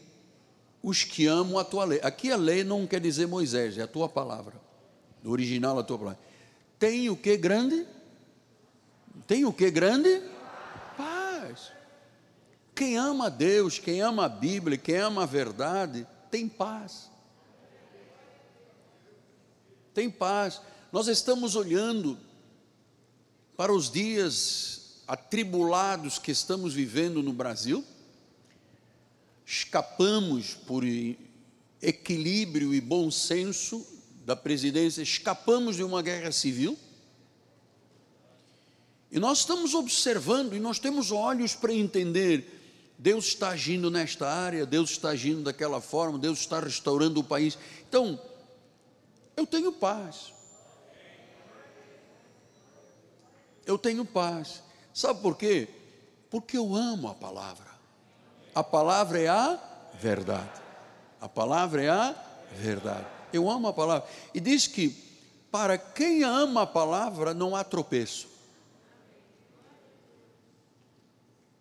os 0.86 1.02
que 1.02 1.26
amam 1.26 1.58
a 1.58 1.64
tua 1.64 1.84
lei. 1.84 1.98
Aqui 2.00 2.30
a 2.30 2.36
lei 2.36 2.62
não 2.62 2.86
quer 2.86 3.00
dizer 3.00 3.26
Moisés, 3.26 3.76
é 3.76 3.82
a 3.82 3.88
tua 3.88 4.08
palavra. 4.08 4.54
No 5.20 5.32
original 5.32 5.76
a 5.76 5.82
tua 5.82 5.98
palavra. 5.98 6.20
Tem 6.78 7.10
o 7.10 7.16
que 7.16 7.36
grande? 7.36 7.84
Tem 9.26 9.44
o 9.44 9.52
que 9.52 9.68
grande? 9.68 10.22
Paz. 10.96 11.72
Quem 12.72 12.96
ama 12.96 13.28
Deus, 13.28 13.80
quem 13.80 14.00
ama 14.00 14.26
a 14.26 14.28
Bíblia, 14.28 14.78
quem 14.78 14.98
ama 14.98 15.24
a 15.24 15.26
verdade, 15.26 16.06
tem 16.30 16.48
paz. 16.48 17.10
Tem 19.92 20.08
paz. 20.08 20.60
Nós 20.92 21.08
estamos 21.08 21.56
olhando 21.56 22.16
para 23.56 23.72
os 23.72 23.90
dias 23.90 25.02
atribulados 25.08 26.16
que 26.16 26.30
estamos 26.30 26.72
vivendo 26.72 27.24
no 27.24 27.32
Brasil, 27.32 27.84
escapamos 29.46 30.54
por 30.54 30.82
equilíbrio 31.80 32.74
e 32.74 32.80
bom 32.80 33.10
senso 33.10 33.86
da 34.24 34.34
presidência, 34.34 35.00
escapamos 35.00 35.76
de 35.76 35.84
uma 35.84 36.02
guerra 36.02 36.32
civil. 36.32 36.76
E 39.10 39.20
nós 39.20 39.38
estamos 39.38 39.72
observando 39.72 40.54
e 40.54 40.60
nós 40.60 40.78
temos 40.78 41.12
olhos 41.12 41.54
para 41.54 41.72
entender. 41.72 42.52
Deus 42.98 43.26
está 43.26 43.50
agindo 43.50 43.90
nesta 43.90 44.28
área, 44.28 44.66
Deus 44.66 44.90
está 44.90 45.10
agindo 45.10 45.42
daquela 45.42 45.80
forma, 45.80 46.18
Deus 46.18 46.40
está 46.40 46.58
restaurando 46.58 47.20
o 47.20 47.24
país. 47.24 47.56
Então, 47.88 48.20
eu 49.36 49.46
tenho 49.46 49.70
paz. 49.72 50.36
eu 53.66 53.76
tenho 53.76 54.04
paz. 54.04 54.62
Sabe 54.94 55.20
por 55.20 55.36
quê? 55.36 55.68
Porque 56.30 56.56
eu 56.56 56.74
amo 56.74 57.08
a 57.08 57.14
palavra. 57.14 57.65
A 58.56 58.64
palavra 58.64 59.20
é 59.20 59.28
a 59.28 59.60
verdade. 60.00 60.62
A 61.20 61.28
palavra 61.28 61.82
é 61.82 61.90
a 61.90 62.14
verdade. 62.52 63.04
Eu 63.30 63.50
amo 63.50 63.68
a 63.68 63.72
palavra. 63.74 64.08
E 64.32 64.40
diz 64.40 64.66
que 64.66 64.96
para 65.50 65.76
quem 65.76 66.24
ama 66.24 66.62
a 66.62 66.66
palavra 66.66 67.34
não 67.34 67.54
há 67.54 67.62
tropeço. 67.62 68.26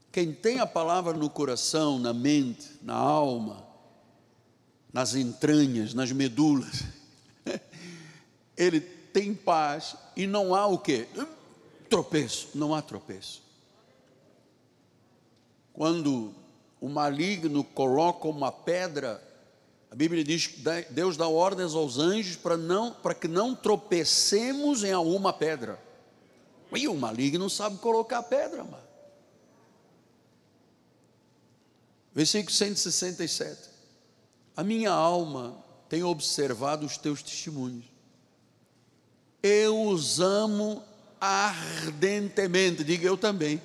Quem 0.10 0.32
tem 0.32 0.62
a 0.62 0.66
palavra 0.66 1.12
no 1.12 1.30
coração, 1.30 2.00
na 2.00 2.14
mente, 2.14 2.80
na 2.82 2.96
alma, 2.96 3.68
nas 4.94 5.16
entranhas, 5.16 5.94
nas 5.94 6.14
medulas, 6.14 6.86
ele 8.56 8.80
tem 8.80 9.36
paz 9.36 9.98
e 10.16 10.26
não 10.26 10.56
há 10.56 10.66
o 10.66 10.78
que? 10.78 11.10
tropeço, 11.90 12.52
não 12.56 12.74
há 12.74 12.82
tropeço. 12.82 13.44
Quando 15.74 16.45
o 16.86 16.90
maligno 16.90 17.64
coloca 17.64 18.28
uma 18.28 18.52
pedra, 18.52 19.20
a 19.90 19.96
Bíblia 19.96 20.24
diz 20.24 20.46
que 20.46 20.62
Deus 20.92 21.18
dá 21.18 21.28
ordens 21.28 21.74
aos 21.74 21.98
anjos 21.98 22.36
para 22.36 22.56
não 22.56 22.94
para 22.94 23.16
que 23.16 23.28
não 23.28 23.56
tropecemos 23.56 24.84
em 24.84 24.92
alguma 24.92 25.34
pedra. 25.34 25.80
E 26.76 26.88
o 26.88 26.94
maligno 26.94 27.50
sabe 27.50 27.80
colocar 27.80 28.22
pedra, 28.22 28.64
mano. 28.64 28.86
Versículo 32.14 32.54
167. 32.54 33.70
A 34.56 34.64
minha 34.64 34.92
alma 34.92 35.58
tem 35.90 36.04
observado 36.04 36.86
os 36.86 36.98
teus 37.00 37.24
testemunhos. 37.24 37.86
Eu 39.42 39.88
os 39.88 40.20
amo 40.20 40.84
ardentemente. 41.20 42.84
Diga 42.84 43.08
eu 43.08 43.18
também. 43.18 43.60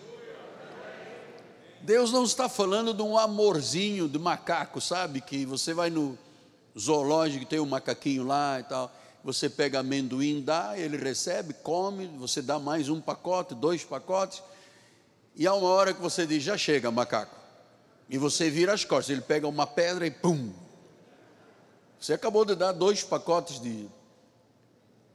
Deus 1.83 2.13
não 2.13 2.25
está 2.25 2.49
falando 2.49 2.93
de 2.93 3.03
um 3.03 3.17
amorzinho 3.17 4.09
de 4.09 4.19
macaco, 4.19 4.81
sabe? 4.81 5.21
Que 5.21 5.47
você 5.47 5.73
vai 5.73 5.89
no 5.89 6.19
zoológico, 6.79 7.47
tem 7.47 7.59
um 7.59 7.67
macaquinho 7.67 8.25
lá 8.25 8.61
e 8.61 8.65
tal. 8.65 8.93
Você 9.25 9.49
pega 9.49 9.81
amendoim, 9.81 10.43
dá, 10.43 10.79
ele 10.79 10.97
recebe, 10.97 11.55
come, 11.63 12.07
você 12.19 12.43
dá 12.43 12.59
mais 12.59 12.89
um 12.89 13.01
pacote, 13.01 13.55
dois 13.55 13.85
pacotes. 13.85 14.43
E 15.35 15.47
há 15.47 15.55
uma 15.55 15.69
hora 15.69 15.95
que 15.95 16.01
você 16.01 16.27
diz: 16.27 16.43
já 16.43 16.57
chega, 16.57 16.91
macaco. 16.91 17.35
E 18.09 18.19
você 18.19 18.51
vira 18.51 18.73
as 18.73 18.85
costas, 18.85 19.11
ele 19.11 19.21
pega 19.23 19.47
uma 19.47 19.67
pedra 19.67 20.07
e 20.07 20.11
pum. 20.11 20.53
Você 21.99 22.13
acabou 22.13 22.45
de 22.45 22.55
dar 22.55 22.73
dois 22.73 23.03
pacotes 23.03 23.61
de, 23.61 23.87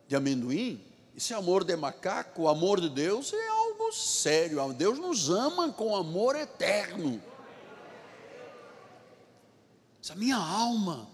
de 0.08 0.16
amendoim, 0.16 0.82
esse 1.16 1.34
amor 1.34 1.64
de 1.64 1.76
macaco, 1.76 2.44
o 2.44 2.48
amor 2.48 2.80
de 2.80 2.90
Deus 2.90 3.34
é 3.34 3.52
algo 3.86 3.92
sério. 3.92 4.74
Deus 4.74 4.98
nos 4.98 5.30
ama 5.30 5.72
com 5.72 5.96
amor 5.96 6.36
eterno. 6.36 7.22
Essa 10.02 10.16
minha 10.16 10.38
alma 10.38 11.08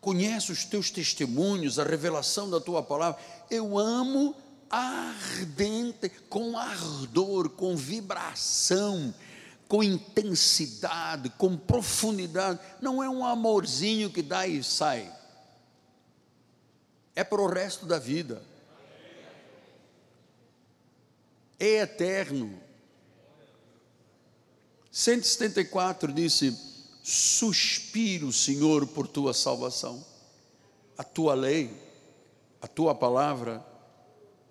conhece 0.00 0.50
os 0.50 0.64
teus 0.64 0.90
testemunhos, 0.90 1.78
a 1.78 1.84
revelação 1.84 2.50
da 2.50 2.60
tua 2.60 2.82
palavra. 2.82 3.20
Eu 3.50 3.78
amo 3.78 4.34
ardente, 4.68 6.08
com 6.28 6.56
ardor, 6.56 7.50
com 7.50 7.76
vibração, 7.76 9.14
com 9.68 9.82
intensidade, 9.82 11.30
com 11.30 11.56
profundidade. 11.56 12.58
Não 12.80 13.02
é 13.02 13.08
um 13.08 13.24
amorzinho 13.24 14.10
que 14.10 14.22
dá 14.22 14.46
e 14.46 14.62
sai. 14.62 15.12
É 17.14 17.22
para 17.22 17.42
o 17.42 17.48
resto 17.48 17.86
da 17.86 17.98
vida. 17.98 18.42
É 21.60 21.82
eterno. 21.82 22.58
174 24.90 26.12
disse: 26.12 26.56
Suspiro, 27.02 28.32
Senhor, 28.32 28.86
por 28.86 29.06
tua 29.06 29.34
salvação. 29.34 30.04
A 30.96 31.04
tua 31.04 31.34
lei, 31.34 31.70
a 32.60 32.66
tua 32.66 32.94
palavra 32.94 33.64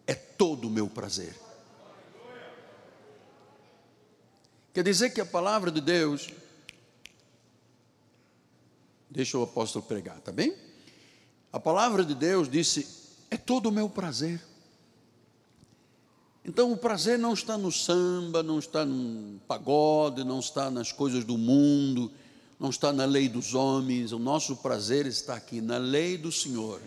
é 0.07 0.15
todo 0.15 0.67
o 0.67 0.71
meu 0.71 0.87
prazer. 0.87 1.35
Quer 4.73 4.83
dizer 4.83 5.09
que 5.09 5.21
a 5.21 5.25
palavra 5.25 5.71
de 5.71 5.81
Deus, 5.81 6.29
deixa 9.09 9.37
o 9.37 9.43
apóstolo 9.43 9.83
pregar, 9.85 10.19
tá 10.21 10.31
bem? 10.31 10.55
A 11.51 11.59
palavra 11.59 12.03
de 12.03 12.15
Deus 12.15 12.49
disse: 12.49 12.87
é 13.29 13.37
todo 13.37 13.67
o 13.67 13.71
meu 13.71 13.89
prazer. 13.89 14.41
Então 16.49 16.71
o 16.71 16.77
prazer 16.77 17.19
não 17.19 17.31
está 17.31 17.59
no 17.59 17.71
samba, 17.71 18.41
não 18.41 18.57
está 18.57 18.83
no 18.83 19.39
pagode, 19.47 20.23
não 20.23 20.39
está 20.39 20.71
nas 20.71 20.91
coisas 20.91 21.23
do 21.23 21.37
mundo, 21.37 22.11
não 22.59 22.71
está 22.71 22.91
na 22.91 23.05
lei 23.05 23.29
dos 23.29 23.53
homens, 23.53 24.11
o 24.11 24.17
nosso 24.17 24.55
prazer 24.55 25.05
está 25.05 25.35
aqui 25.35 25.61
na 25.61 25.77
lei 25.77 26.17
do 26.17 26.31
Senhor. 26.31 26.81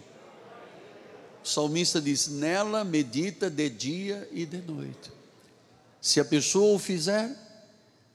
O 1.45 1.49
salmista 1.49 2.01
diz: 2.01 2.27
nela 2.27 2.83
medita 2.83 3.49
de 3.49 3.71
dia 3.71 4.29
e 4.33 4.45
de 4.45 4.61
noite. 4.63 5.13
Se 6.01 6.19
a 6.19 6.25
pessoa 6.25 6.75
o 6.75 6.79
fizer, 6.81 7.31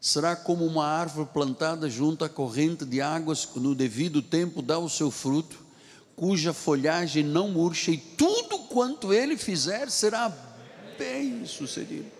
será 0.02 0.36
como 0.36 0.66
uma 0.66 0.86
árvore 0.86 1.30
plantada 1.32 1.90
junto 1.90 2.26
à 2.26 2.30
corrente 2.30 2.84
de 2.84 3.00
águas, 3.00 3.48
no 3.56 3.74
devido 3.74 4.22
tempo 4.22 4.62
dá 4.62 4.78
o 4.78 4.90
seu 4.90 5.10
fruto, 5.10 5.58
cuja 6.14 6.52
folhagem 6.52 7.24
não 7.24 7.48
murcha, 7.48 7.90
e 7.90 7.98
tudo 7.98 8.60
quanto 8.68 9.14
ele 9.14 9.38
fizer 9.38 9.90
será 9.90 10.28
bem 10.98 11.46
sucedido. 11.46 12.12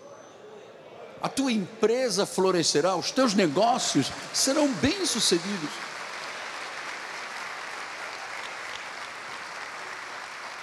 a 1.20 1.28
tua 1.28 1.50
empresa 1.50 2.24
florescerá, 2.24 2.94
os 2.94 3.10
teus 3.10 3.34
negócios 3.34 4.06
serão 4.32 4.72
bem-sucedidos. 4.74 5.70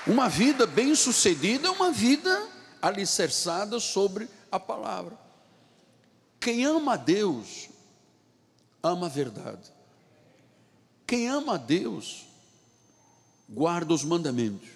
Uma 0.07 0.29
vida 0.29 0.65
bem-sucedida 0.65 1.67
é 1.67 1.71
uma 1.71 1.91
vida 1.91 2.47
alicerçada 2.81 3.79
sobre 3.79 4.29
a 4.51 4.59
palavra. 4.59 5.17
Quem 6.39 6.63
ama 6.63 6.93
a 6.93 6.97
Deus, 6.97 7.69
ama 8.83 9.07
a 9.07 9.09
verdade. 9.09 9.73
Quem 11.07 11.27
ama 11.27 11.55
a 11.55 11.57
Deus, 11.57 12.27
guarda 13.49 13.93
os 13.93 14.03
mandamentos. 14.03 14.69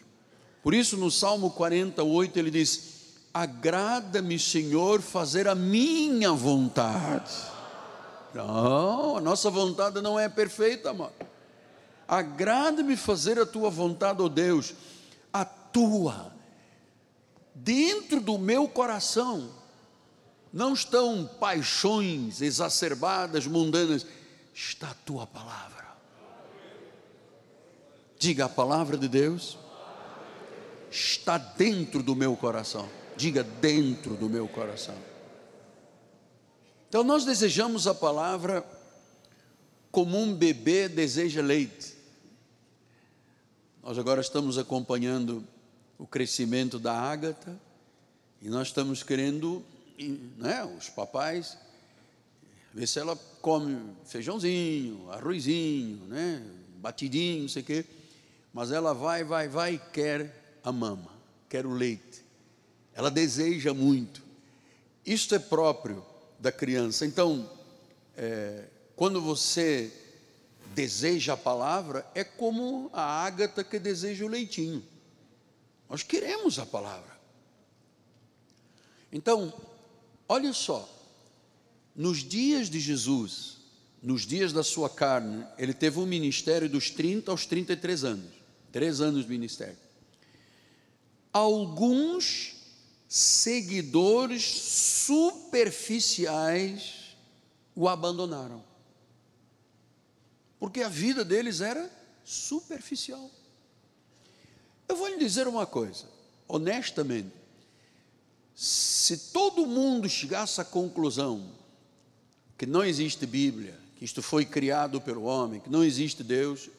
Por 0.63 0.73
isso, 0.73 0.97
no 0.97 1.11
Salmo 1.11 1.51
48, 1.51 2.37
ele 2.37 2.51
diz: 2.51 2.98
Agrada-me, 3.39 4.37
Senhor, 4.37 5.01
fazer 5.01 5.47
a 5.47 5.55
minha 5.55 6.33
vontade. 6.33 7.33
Não, 8.33 9.15
a 9.15 9.21
nossa 9.21 9.49
vontade 9.49 10.01
não 10.01 10.19
é 10.19 10.27
perfeita, 10.27 10.89
amado. 10.89 11.13
Agrada-me 12.05 12.97
fazer 12.97 13.39
a 13.39 13.45
tua 13.45 13.69
vontade, 13.69 14.21
ó 14.21 14.25
oh 14.25 14.29
Deus, 14.29 14.73
a 15.31 15.45
tua. 15.45 16.33
Dentro 17.55 18.19
do 18.19 18.37
meu 18.37 18.67
coração 18.67 19.49
não 20.51 20.73
estão 20.73 21.25
paixões 21.39 22.41
exacerbadas, 22.41 23.47
mundanas, 23.47 24.05
está 24.53 24.89
a 24.89 24.95
tua 25.05 25.25
palavra. 25.25 25.87
Diga 28.17 28.45
a 28.45 28.49
palavra 28.49 28.97
de 28.97 29.07
Deus 29.07 29.57
está 30.91 31.37
dentro 31.37 32.01
do 32.01 32.15
meu 32.15 32.35
coração. 32.35 32.89
Diga 33.19 33.43
dentro 33.43 34.15
do 34.15 34.29
meu 34.29 34.47
coração. 34.47 34.95
Então 36.87 37.03
nós 37.03 37.25
desejamos 37.25 37.85
a 37.85 37.93
palavra 37.93 38.65
como 39.91 40.17
um 40.17 40.33
bebê 40.33 40.87
deseja 40.87 41.41
leite. 41.41 41.97
Nós 43.83 43.97
agora 43.97 44.21
estamos 44.21 44.57
acompanhando 44.57 45.45
o 45.97 46.07
crescimento 46.07 46.79
da 46.79 46.93
ágata 46.93 47.59
e 48.41 48.47
nós 48.47 48.69
estamos 48.69 49.03
querendo, 49.03 49.65
né, 50.37 50.63
os 50.63 50.87
papais, 50.87 51.57
ver 52.73 52.87
se 52.87 52.99
ela 52.99 53.17
come 53.41 53.97
feijãozinho, 54.05 55.11
arrozinho, 55.11 56.05
né, 56.05 56.41
batidinho, 56.77 57.41
não 57.41 57.49
sei 57.49 57.63
o 57.63 57.65
quê, 57.65 57.85
mas 58.53 58.71
ela 58.71 58.93
vai, 58.93 59.25
vai, 59.25 59.49
vai 59.49 59.73
e 59.73 59.79
quer 59.91 60.59
a 60.63 60.71
mama, 60.71 61.11
quer 61.49 61.65
o 61.65 61.71
leite. 61.73 62.28
Ela 62.99 63.09
deseja 63.09 63.73
muito. 63.73 64.21
Isto 65.05 65.33
é 65.33 65.39
próprio 65.39 66.05
da 66.37 66.51
criança. 66.51 67.05
Então, 67.05 67.49
é, 68.17 68.65
quando 68.93 69.21
você 69.21 69.89
deseja 70.75 71.31
a 71.31 71.37
palavra, 71.37 72.05
é 72.13 72.25
como 72.25 72.89
a 72.91 73.01
ágata 73.01 73.63
que 73.63 73.79
deseja 73.79 74.25
o 74.25 74.27
leitinho. 74.27 74.83
Nós 75.89 76.03
queremos 76.03 76.59
a 76.59 76.65
palavra. 76.65 77.17
Então, 79.13 79.53
olha 80.27 80.51
só, 80.51 80.85
nos 81.95 82.17
dias 82.17 82.69
de 82.69 82.81
Jesus, 82.81 83.59
nos 84.03 84.23
dias 84.23 84.51
da 84.51 84.61
sua 84.61 84.89
carne, 84.89 85.45
ele 85.57 85.73
teve 85.73 85.99
um 85.99 86.05
ministério 86.05 86.67
dos 86.67 86.89
30 86.89 87.31
aos 87.31 87.45
33 87.45 88.03
anos, 88.03 88.31
três 88.73 88.99
anos 88.99 89.23
de 89.23 89.29
ministério. 89.29 89.77
Alguns 91.31 92.58
seguidores 93.09 94.43
superficiais 95.07 97.17
o 97.75 97.89
abandonaram, 97.89 98.63
porque 100.59 100.83
a 100.83 100.89
vida 100.89 101.25
deles 101.25 101.59
era 101.59 101.89
superficial. 102.23 103.31
Eu 104.87 104.95
vou 104.95 105.07
lhe 105.07 105.17
dizer 105.17 105.47
uma 105.47 105.65
coisa, 105.65 106.05
honestamente, 106.47 107.33
se 108.53 109.17
todo 109.31 109.65
mundo 109.65 110.07
chegasse 110.07 110.61
à 110.61 110.65
conclusão 110.65 111.51
que 112.57 112.67
não 112.67 112.83
existe 112.83 113.25
Bíblia, 113.25 113.79
que 113.95 114.05
isto 114.05 114.21
foi 114.21 114.45
criado 114.45 115.01
pelo 115.01 115.23
homem, 115.23 115.59
que 115.59 115.69
não 115.69 115.83
existe 115.83 116.23
Deus, 116.23 116.69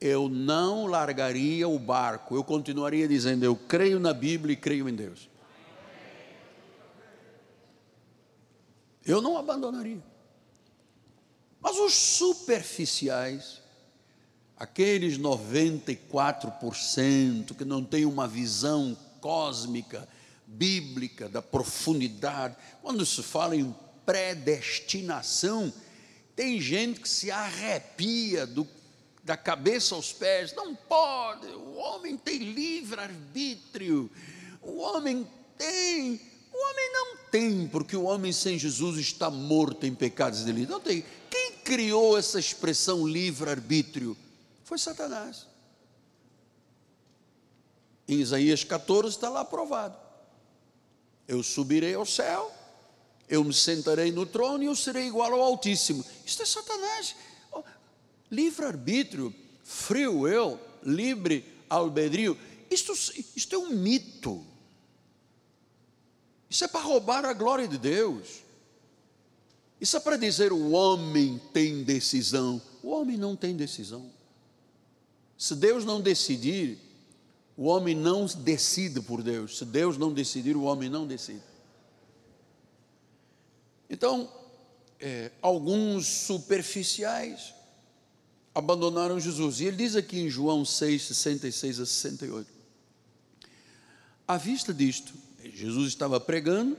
eu 0.00 0.28
não 0.28 0.86
largaria 0.86 1.68
o 1.68 1.78
barco, 1.78 2.34
eu 2.34 2.42
continuaria 2.42 3.06
dizendo: 3.06 3.44
eu 3.44 3.54
creio 3.54 4.00
na 4.00 4.12
Bíblia 4.12 4.54
e 4.54 4.56
creio 4.56 4.88
em 4.88 4.94
Deus. 4.94 5.27
Eu 9.08 9.22
não 9.22 9.38
abandonaria. 9.38 10.02
Mas 11.60 11.76
os 11.78 11.94
superficiais, 11.94 13.60
aqueles 14.56 15.18
94% 15.18 17.56
que 17.56 17.64
não 17.64 17.82
têm 17.82 18.04
uma 18.04 18.28
visão 18.28 18.96
cósmica, 19.20 20.08
bíblica, 20.46 21.28
da 21.28 21.42
profundidade, 21.42 22.56
quando 22.82 23.04
se 23.04 23.22
fala 23.22 23.56
em 23.56 23.74
predestinação, 24.06 25.72
tem 26.36 26.60
gente 26.60 27.00
que 27.00 27.08
se 27.08 27.30
arrepia 27.30 28.46
do, 28.46 28.66
da 29.24 29.36
cabeça 29.36 29.94
aos 29.94 30.12
pés. 30.12 30.54
Não 30.54 30.74
pode, 30.74 31.46
o 31.48 31.74
homem 31.74 32.16
tem 32.16 32.38
livre-arbítrio, 32.38 34.10
o 34.62 34.78
homem 34.78 35.26
tem, 35.56 36.20
o 36.58 36.70
homem 36.70 36.92
não 36.92 37.16
tem, 37.30 37.68
porque 37.68 37.96
o 37.96 38.02
homem 38.02 38.32
sem 38.32 38.58
Jesus 38.58 38.98
está 38.98 39.30
morto 39.30 39.86
em 39.86 39.94
pecados 39.94 40.40
e 40.40 40.44
delitos. 40.44 40.70
Não 40.70 40.80
tem. 40.80 41.04
Quem 41.30 41.52
criou 41.64 42.18
essa 42.18 42.40
expressão 42.40 43.06
livre-arbítrio? 43.06 44.16
Foi 44.64 44.76
Satanás. 44.76 45.46
Em 48.08 48.20
Isaías 48.20 48.64
14 48.64 49.14
está 49.14 49.28
lá 49.28 49.40
aprovado. 49.40 49.96
Eu 51.28 51.42
subirei 51.42 51.94
ao 51.94 52.06
céu, 52.06 52.50
eu 53.28 53.44
me 53.44 53.54
sentarei 53.54 54.10
no 54.10 54.26
trono 54.26 54.64
e 54.64 54.66
eu 54.66 54.74
serei 54.74 55.06
igual 55.06 55.32
ao 55.32 55.42
Altíssimo. 55.42 56.04
Isto 56.26 56.42
é 56.42 56.46
Satanás. 56.46 57.14
Oh, 57.52 57.62
livre-arbítrio, 58.30 59.32
frio 59.62 60.26
eu, 60.26 60.58
livre 60.82 61.44
albedrio. 61.68 62.36
Isto, 62.70 62.92
isto 63.36 63.54
é 63.54 63.58
um 63.58 63.70
mito. 63.70 64.44
Isso 66.48 66.64
é 66.64 66.68
para 66.68 66.80
roubar 66.80 67.24
a 67.24 67.32
glória 67.32 67.68
de 67.68 67.78
Deus. 67.78 68.42
Isso 69.80 69.96
é 69.96 70.00
para 70.00 70.16
dizer 70.16 70.52
o 70.52 70.70
homem 70.70 71.40
tem 71.52 71.84
decisão. 71.84 72.60
O 72.82 72.90
homem 72.90 73.16
não 73.16 73.36
tem 73.36 73.54
decisão. 73.56 74.10
Se 75.36 75.54
Deus 75.54 75.84
não 75.84 76.00
decidir, 76.00 76.78
o 77.56 77.64
homem 77.64 77.94
não 77.94 78.26
decide 78.26 79.00
por 79.00 79.22
Deus. 79.22 79.58
Se 79.58 79.64
Deus 79.64 79.96
não 79.96 80.12
decidir, 80.12 80.56
o 80.56 80.62
homem 80.62 80.88
não 80.88 81.06
decide. 81.06 81.42
Então, 83.88 84.30
é, 85.00 85.30
alguns 85.40 86.06
superficiais 86.06 87.54
abandonaram 88.54 89.20
Jesus. 89.20 89.60
E 89.60 89.66
ele 89.66 89.76
diz 89.76 89.94
aqui 89.94 90.18
em 90.18 90.28
João 90.28 90.64
6, 90.64 91.02
66 91.02 91.80
a 91.80 91.86
68. 91.86 92.50
À 94.26 94.36
vista 94.36 94.74
disto, 94.74 95.14
Jesus 95.44 95.88
estava 95.88 96.18
pregando, 96.18 96.76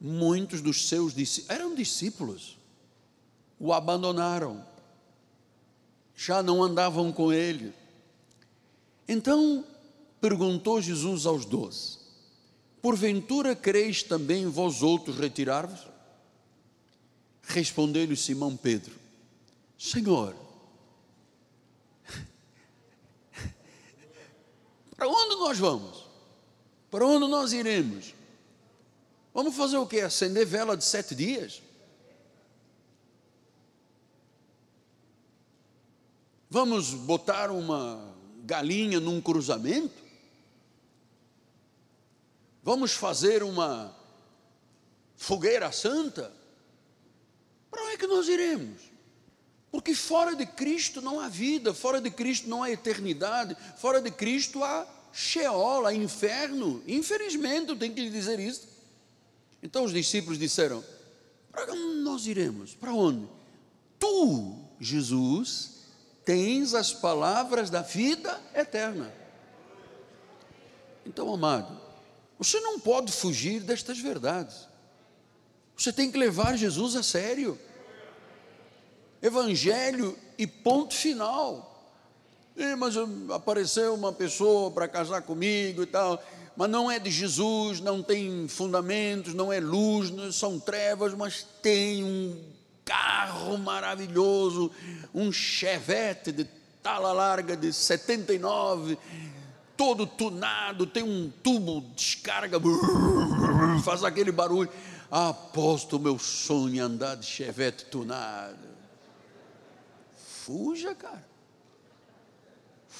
muitos 0.00 0.60
dos 0.60 0.88
seus 0.88 1.14
discípulos, 1.14 1.50
eram 1.50 1.74
discípulos, 1.74 2.58
o 3.58 3.72
abandonaram, 3.72 4.64
já 6.14 6.42
não 6.42 6.62
andavam 6.62 7.10
com 7.12 7.32
ele. 7.32 7.72
Então, 9.08 9.64
perguntou 10.20 10.80
Jesus 10.80 11.26
aos 11.26 11.44
doze: 11.44 11.98
Porventura 12.82 13.56
quereis 13.56 14.02
também 14.02 14.46
vós 14.46 14.82
outros 14.82 15.18
retirar-vos? 15.18 15.86
Respondeu-lhe 17.42 18.16
Simão 18.16 18.56
Pedro: 18.56 18.94
Senhor, 19.78 20.34
para 24.96 25.08
onde 25.08 25.36
nós 25.36 25.58
vamos? 25.58 26.05
Para 26.96 27.06
onde 27.06 27.28
nós 27.28 27.52
iremos? 27.52 28.14
Vamos 29.34 29.54
fazer 29.54 29.76
o 29.76 29.86
que? 29.86 30.00
Acender 30.00 30.46
vela 30.46 30.74
de 30.74 30.82
sete 30.82 31.14
dias? 31.14 31.60
Vamos 36.48 36.94
botar 36.94 37.50
uma 37.50 38.16
galinha 38.46 38.98
num 38.98 39.20
cruzamento? 39.20 40.02
Vamos 42.62 42.92
fazer 42.92 43.42
uma 43.42 43.94
fogueira 45.16 45.70
santa? 45.72 46.32
Para 47.70 47.82
onde 47.82 47.92
é 47.92 47.98
que 47.98 48.06
nós 48.06 48.26
iremos? 48.26 48.80
Porque 49.70 49.94
fora 49.94 50.34
de 50.34 50.46
Cristo 50.46 51.02
não 51.02 51.20
há 51.20 51.28
vida, 51.28 51.74
fora 51.74 52.00
de 52.00 52.10
Cristo 52.10 52.48
não 52.48 52.62
há 52.62 52.70
eternidade, 52.70 53.54
fora 53.76 54.00
de 54.00 54.10
Cristo 54.10 54.64
há 54.64 54.95
Sheol, 55.16 55.90
inferno. 55.92 56.82
Infelizmente, 56.86 57.70
eu 57.70 57.76
tenho 57.76 57.94
que 57.94 58.02
lhe 58.02 58.10
dizer 58.10 58.38
isso. 58.38 58.68
Então 59.62 59.84
os 59.84 59.90
discípulos 59.90 60.38
disseram: 60.38 60.84
para 61.50 61.72
onde 61.72 62.02
nós 62.02 62.26
iremos? 62.26 62.74
Para 62.74 62.92
onde? 62.92 63.26
Tu, 63.98 64.58
Jesus, 64.78 65.86
tens 66.22 66.74
as 66.74 66.92
palavras 66.92 67.70
da 67.70 67.80
vida 67.80 68.38
eterna. 68.54 69.10
Então, 71.06 71.32
amado, 71.32 71.80
você 72.38 72.60
não 72.60 72.78
pode 72.78 73.10
fugir 73.10 73.60
destas 73.60 73.98
verdades. 73.98 74.68
Você 75.74 75.94
tem 75.94 76.12
que 76.12 76.18
levar 76.18 76.58
Jesus 76.58 76.94
a 76.94 77.02
sério. 77.02 77.58
Evangelho 79.22 80.18
e 80.36 80.46
ponto 80.46 80.92
final. 80.92 81.75
Mas 82.78 82.94
apareceu 83.30 83.94
uma 83.94 84.12
pessoa 84.12 84.70
para 84.70 84.88
casar 84.88 85.22
comigo 85.22 85.82
e 85.82 85.86
tal, 85.86 86.22
mas 86.56 86.70
não 86.70 86.90
é 86.90 86.98
de 86.98 87.10
Jesus, 87.10 87.80
não 87.80 88.02
tem 88.02 88.48
fundamentos, 88.48 89.34
não 89.34 89.52
é 89.52 89.60
luz, 89.60 90.10
não 90.10 90.32
são 90.32 90.58
trevas, 90.58 91.12
mas 91.12 91.46
tem 91.62 92.02
um 92.02 92.42
carro 92.82 93.58
maravilhoso, 93.58 94.70
um 95.14 95.30
Chevette 95.30 96.32
de 96.32 96.44
tala 96.82 97.12
larga 97.12 97.56
de 97.56 97.72
79, 97.72 98.96
todo 99.76 100.06
tunado, 100.06 100.86
tem 100.86 101.02
um 101.02 101.30
tubo, 101.42 101.82
descarga, 101.94 102.58
faz 103.84 104.02
aquele 104.02 104.32
barulho. 104.32 104.70
Aposto 105.10 106.00
meu 106.00 106.18
sonho 106.18 106.84
andar 106.84 107.16
de 107.16 107.26
Chevette 107.26 107.84
tunado. 107.84 108.56
Fuja, 110.44 110.94
cara. 110.94 111.35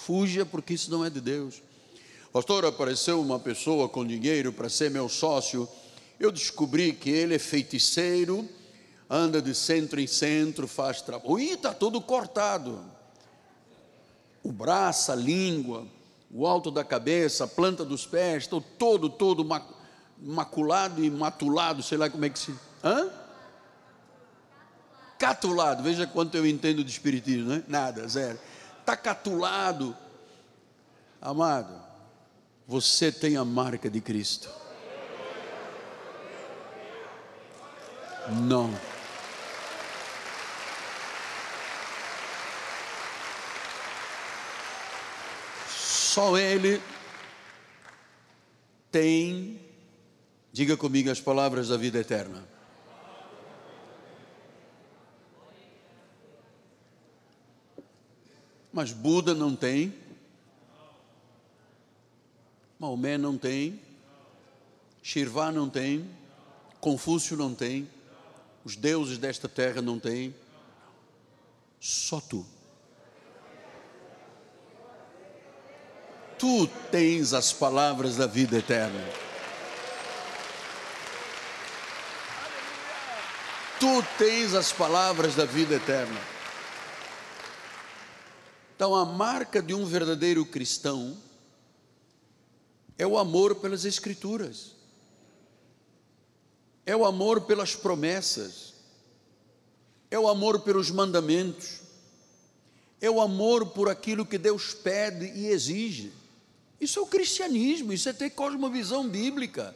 Fuja, 0.06 0.46
porque 0.46 0.74
isso 0.74 0.88
não 0.88 1.04
é 1.04 1.10
de 1.10 1.20
Deus. 1.20 1.60
Pastor, 2.32 2.64
apareceu 2.64 3.20
uma 3.20 3.40
pessoa 3.40 3.88
com 3.88 4.06
dinheiro 4.06 4.52
para 4.52 4.68
ser 4.68 4.88
meu 4.88 5.08
sócio. 5.08 5.68
Eu 6.20 6.30
descobri 6.30 6.92
que 6.92 7.10
ele 7.10 7.34
é 7.34 7.40
feiticeiro, 7.40 8.48
anda 9.10 9.42
de 9.42 9.52
centro 9.52 10.00
em 10.00 10.06
centro, 10.06 10.68
faz 10.68 11.02
trabalho. 11.02 11.40
Ih, 11.40 11.54
está 11.54 11.74
todo 11.74 12.00
cortado. 12.00 12.84
O 14.44 14.52
braço, 14.52 15.10
a 15.10 15.16
língua, 15.16 15.84
o 16.30 16.46
alto 16.46 16.70
da 16.70 16.84
cabeça, 16.84 17.42
a 17.42 17.48
planta 17.48 17.84
dos 17.84 18.06
pés, 18.06 18.44
estou 18.44 18.60
todo, 18.60 19.10
todo 19.10 19.44
maculado 20.22 21.02
e 21.02 21.10
matulado, 21.10 21.82
sei 21.82 21.98
lá 21.98 22.08
como 22.08 22.24
é 22.24 22.30
que 22.30 22.38
se. 22.38 22.54
Hã? 22.84 23.10
Catulado, 25.18 25.82
veja 25.82 26.06
quanto 26.06 26.36
eu 26.36 26.46
entendo 26.46 26.84
de 26.84 26.90
espiritismo, 26.92 27.48
né? 27.48 27.64
Nada, 27.66 28.06
zero. 28.06 28.38
Está 28.86 28.96
catulado. 28.96 29.96
Amado, 31.20 31.74
você 32.68 33.10
tem 33.10 33.36
a 33.36 33.44
marca 33.44 33.90
de 33.90 34.00
Cristo. 34.00 34.48
Não. 38.42 38.72
Só 45.68 46.38
Ele 46.38 46.80
tem, 48.92 49.60
diga 50.52 50.76
comigo 50.76 51.10
as 51.10 51.20
palavras 51.20 51.70
da 51.70 51.76
vida 51.76 51.98
eterna. 51.98 52.55
Mas 58.76 58.92
Buda 58.92 59.32
não 59.34 59.56
tem, 59.56 59.94
Maomé 62.78 63.16
não 63.16 63.38
tem, 63.38 63.80
Shirvá 65.02 65.50
não 65.50 65.66
tem, 65.66 66.06
Confúcio 66.78 67.38
não 67.38 67.54
tem, 67.54 67.88
os 68.66 68.76
deuses 68.76 69.16
desta 69.16 69.48
terra 69.48 69.80
não 69.80 69.98
têm, 69.98 70.34
só 71.80 72.20
tu. 72.20 72.44
Tu 76.38 76.66
tens 76.90 77.32
as 77.32 77.54
palavras 77.54 78.16
da 78.16 78.26
vida 78.26 78.58
eterna. 78.58 79.02
Tu 83.80 84.04
tens 84.18 84.52
as 84.52 84.70
palavras 84.70 85.34
da 85.34 85.46
vida 85.46 85.76
eterna. 85.76 86.35
Então, 88.76 88.94
a 88.94 89.04
marca 89.04 89.60
de 89.60 89.74
um 89.74 89.84
verdadeiro 89.84 90.46
cristão 90.46 91.16
é 92.96 93.06
o 93.06 93.18
amor 93.18 93.56
pelas 93.56 93.84
Escrituras 93.84 94.76
é 96.86 96.94
o 96.94 97.04
amor 97.04 97.40
pelas 97.42 97.74
promessas, 97.74 98.74
é 100.08 100.16
o 100.16 100.28
amor 100.28 100.60
pelos 100.60 100.88
mandamentos, 100.88 101.80
é 103.00 103.10
o 103.10 103.20
amor 103.20 103.66
por 103.70 103.90
aquilo 103.90 104.24
que 104.24 104.38
Deus 104.38 104.72
pede 104.72 105.26
e 105.26 105.48
exige. 105.48 106.12
Isso 106.80 107.00
é 107.00 107.02
o 107.02 107.06
cristianismo, 107.06 107.92
isso 107.92 108.08
é 108.08 108.12
ter 108.12 108.30
cosmovisão 108.30 109.08
bíblica. 109.08 109.74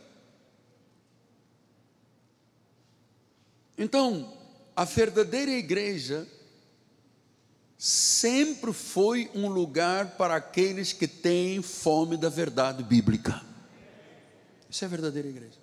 Então, 3.77 4.33
a 4.77 4.85
verdadeira 4.85 5.51
igreja 5.51 6.29
sempre 7.81 8.75
foi 8.75 9.31
um 9.35 9.49
lugar 9.49 10.19
para 10.19 10.37
aqueles 10.37 10.93
que 10.93 11.09
têm 11.09 11.63
fome 11.63 12.19
da 12.19 12.29
verdade 12.29 12.83
bíblica. 12.83 13.41
Isso 14.69 14.85
é 14.85 14.87
a 14.87 14.91
verdadeira 14.91 15.27
igreja. 15.27 15.59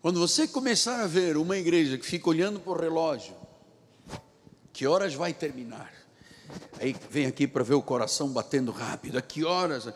Quando 0.00 0.20
você 0.20 0.46
começar 0.46 1.02
a 1.02 1.08
ver 1.08 1.36
uma 1.36 1.56
igreja 1.56 1.98
que 1.98 2.06
fica 2.06 2.30
olhando 2.30 2.60
para 2.60 2.72
o 2.72 2.80
relógio, 2.80 3.34
que 4.72 4.86
horas 4.86 5.12
vai 5.12 5.34
terminar? 5.34 5.92
Aí 6.78 6.94
vem 7.10 7.26
aqui 7.26 7.48
para 7.48 7.64
ver 7.64 7.74
o 7.74 7.82
coração 7.82 8.28
batendo 8.28 8.70
rápido, 8.70 9.18
a 9.18 9.22
que 9.22 9.44
horas? 9.44 9.92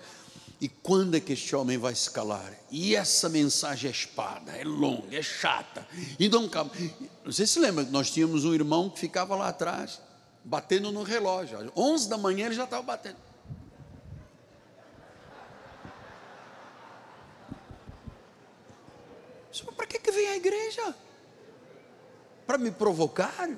E 0.61 0.69
quando 0.69 1.17
é 1.17 1.21
que 1.21 1.35
este 1.35 1.55
homem 1.55 1.79
vai 1.79 1.93
escalar? 1.93 2.53
E 2.69 2.97
essa 2.97 3.29
mensagem 3.29 3.89
é 3.89 3.93
espada, 3.93 4.51
é 4.57 4.65
longa, 4.65 5.17
é 5.17 5.23
chata. 5.23 5.87
E 6.19 6.29
não 6.29 6.49
cabe. 6.49 6.93
Sei 7.31 7.47
se 7.47 7.61
lembra, 7.61 7.85
nós 7.85 8.11
tínhamos 8.11 8.45
um 8.45 8.53
irmão 8.53 8.91
que 8.91 8.99
ficava 8.99 9.37
lá 9.37 9.51
atrás, 9.51 10.01
batendo 10.45 10.91
no 10.91 11.03
relógio. 11.03 11.59
Às 11.59 11.71
11 11.77 12.09
da 12.09 12.19
manhã 12.19 12.47
ele 12.47 12.55
já 12.55 12.65
estava 12.65 12.83
batendo. 12.83 13.19
Para 19.77 19.87
que, 19.87 19.99
que 19.99 20.11
vem 20.11 20.29
a 20.29 20.37
igreja? 20.37 20.95
Para 22.47 22.59
me 22.59 22.71
provocar? 22.71 23.49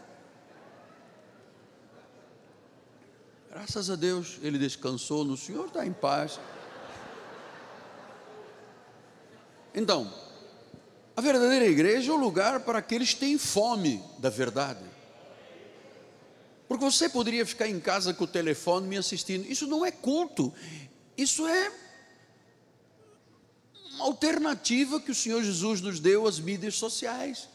Graças 3.51 3.90
a 3.90 3.97
Deus, 3.97 4.38
ele 4.42 4.59
descansou 4.59 5.25
no 5.25 5.37
Senhor, 5.37 5.66
está 5.66 5.85
em 5.85 5.92
paz. 5.92 6.40
Então, 9.75 10.12
a 11.16 11.21
verdadeira 11.21 11.66
igreja 11.66 12.11
é 12.11 12.14
o 12.14 12.18
lugar 12.18 12.61
para 12.61 12.79
aqueles 12.79 13.12
que 13.12 13.21
têm 13.21 13.38
fome 13.38 14.03
da 14.18 14.31
verdade. 14.31 14.91
Porque 16.73 16.87
você 16.87 17.07
poderia 17.07 17.45
ficar 17.45 17.69
em 17.69 17.79
casa 17.79 18.15
com 18.15 18.25
o 18.25 18.27
telefone 18.27 18.89
me 18.89 18.97
assistindo. 18.97 19.45
Isso 19.45 19.67
não 19.67 19.85
é 19.85 19.91
culto. 19.91 20.51
Isso 21.19 21.47
é 21.47 21.71
uma 23.93 24.07
alternativa 24.07 24.99
que 24.99 25.11
o 25.11 25.15
Senhor 25.15 25.43
Jesus 25.43 25.83
nos 25.83 26.01
deu 26.01 26.27
às 26.27 26.41
mídias 26.41 26.77
sociais. 26.77 27.47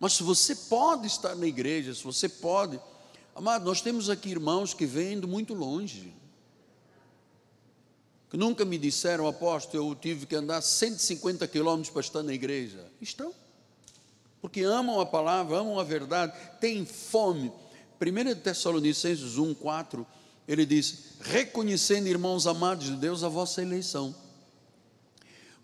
Mas 0.00 0.14
se 0.14 0.22
você 0.22 0.54
pode 0.54 1.06
estar 1.06 1.34
na 1.34 1.46
igreja, 1.46 1.94
se 1.94 2.02
você 2.02 2.30
pode, 2.30 2.80
amado, 3.36 3.66
nós 3.66 3.82
temos 3.82 4.08
aqui 4.08 4.30
irmãos 4.30 4.72
que 4.72 4.86
vêm 4.86 5.20
de 5.20 5.26
muito 5.26 5.52
longe, 5.52 6.10
que 8.30 8.38
nunca 8.38 8.64
me 8.64 8.78
disseram, 8.78 9.28
apóstolo, 9.28 9.90
eu 9.90 9.94
tive 9.94 10.24
que 10.24 10.34
andar 10.34 10.62
150 10.62 11.46
quilômetros 11.46 11.90
para 11.90 12.00
estar 12.00 12.22
na 12.22 12.32
igreja. 12.32 12.90
Estão, 13.02 13.34
porque 14.40 14.62
amam 14.62 14.98
a 14.98 15.04
palavra, 15.04 15.58
amam 15.58 15.78
a 15.78 15.84
verdade, 15.84 16.32
têm 16.58 16.86
fome. 16.86 17.52
1 18.00 18.40
Tessalonicenses 18.40 19.36
1, 19.36 19.54
4, 19.54 20.06
ele 20.46 20.64
diz: 20.64 21.14
reconhecendo, 21.20 22.06
irmãos 22.06 22.46
amados 22.46 22.86
de 22.86 22.96
Deus, 22.96 23.22
a 23.22 23.28
vossa 23.28 23.62
eleição 23.62 24.14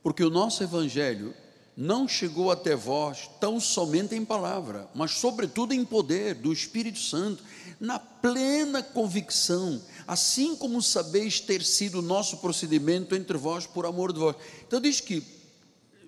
porque 0.05 0.23
o 0.23 0.29
nosso 0.29 0.63
Evangelho 0.63 1.35
não 1.75 2.07
chegou 2.07 2.51
até 2.51 2.77
vós 2.77 3.29
tão 3.41 3.59
somente 3.59 4.15
em 4.15 4.23
palavra, 4.23 4.89
mas 4.95 5.13
sobretudo 5.13 5.73
em 5.73 5.83
poder 5.83 6.35
do 6.35 6.53
Espírito 6.53 6.99
Santo, 6.99 7.43
na 7.81 7.99
plena 7.99 8.83
convicção, 8.83 9.83
assim 10.07 10.55
como 10.55 10.83
sabeis 10.83 11.41
ter 11.41 11.65
sido 11.65 12.01
o 12.01 12.03
nosso 12.03 12.37
procedimento 12.37 13.17
entre 13.17 13.39
vós 13.39 13.67
por 13.67 13.87
amor 13.87 14.13
de 14.13 14.19
vós. 14.19 14.37
Então 14.69 14.79
diz 14.79 15.01
que, 15.01 15.25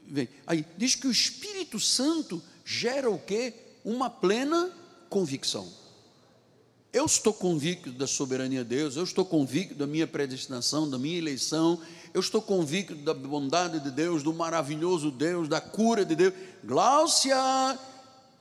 vem, 0.06 0.28
aí, 0.46 0.64
diz 0.76 0.94
que 0.94 1.08
o 1.08 1.10
Espírito 1.10 1.80
Santo 1.80 2.40
gera 2.66 3.10
o 3.10 3.18
que? 3.18 3.54
Uma 3.82 4.10
plena 4.10 4.70
convicção. 5.08 5.66
Eu 6.96 7.04
estou 7.04 7.34
convicto 7.34 7.92
da 7.92 8.06
soberania 8.06 8.64
de 8.64 8.70
Deus, 8.70 8.96
eu 8.96 9.04
estou 9.04 9.22
convicto 9.22 9.74
da 9.74 9.86
minha 9.86 10.06
predestinação, 10.06 10.88
da 10.88 10.98
minha 10.98 11.18
eleição, 11.18 11.78
eu 12.14 12.22
estou 12.22 12.40
convicto 12.40 12.94
da 12.94 13.12
bondade 13.12 13.80
de 13.80 13.90
Deus, 13.90 14.22
do 14.22 14.32
maravilhoso 14.32 15.10
Deus, 15.10 15.46
da 15.46 15.60
cura 15.60 16.06
de 16.06 16.14
Deus. 16.14 16.32
Gláucia, 16.64 17.36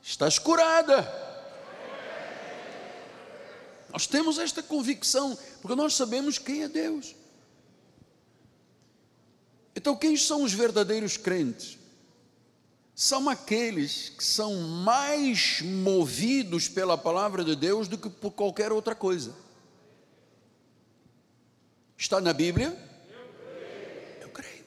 estás 0.02 0.38
curada. 0.38 1.06
Nós 3.92 4.06
temos 4.06 4.38
esta 4.38 4.62
convicção, 4.62 5.36
porque 5.60 5.76
nós 5.76 5.92
sabemos 5.92 6.38
quem 6.38 6.62
é 6.62 6.68
Deus. 6.68 7.14
Então, 9.76 9.94
quem 9.94 10.16
são 10.16 10.42
os 10.42 10.54
verdadeiros 10.54 11.18
crentes? 11.18 11.76
São 12.98 13.28
aqueles 13.28 14.08
que 14.08 14.24
são 14.24 14.54
mais 14.54 15.60
movidos 15.60 16.66
pela 16.66 16.96
palavra 16.96 17.44
de 17.44 17.54
Deus 17.54 17.88
do 17.88 17.98
que 17.98 18.08
por 18.08 18.30
qualquer 18.30 18.72
outra 18.72 18.94
coisa. 18.94 19.34
Está 21.94 22.22
na 22.22 22.32
Bíblia? 22.32 22.68
Eu 23.10 23.28
creio. 23.34 24.22
Eu 24.22 24.28
creio. 24.30 24.64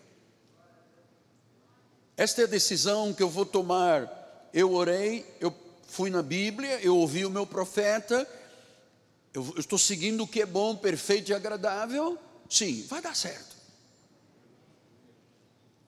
Esta 2.15 2.41
é 2.41 2.43
a 2.43 2.47
decisão 2.47 3.15
que 3.15 3.23
eu 3.23 3.29
vou 3.31 3.47
tomar. 3.47 4.07
Eu 4.53 4.73
orei, 4.73 5.25
eu 5.41 5.51
fui 5.87 6.11
na 6.11 6.21
Bíblia, 6.21 6.79
eu 6.81 6.95
ouvi 6.95 7.25
o 7.25 7.31
meu 7.31 7.47
profeta, 7.47 8.29
eu, 9.33 9.43
eu 9.55 9.59
estou 9.59 9.79
seguindo 9.79 10.23
o 10.23 10.27
que 10.27 10.43
é 10.43 10.45
bom, 10.45 10.75
perfeito 10.75 11.31
e 11.31 11.33
agradável. 11.33 12.15
Sim, 12.47 12.85
vai 12.87 13.01
dar 13.01 13.15
certo. 13.15 13.55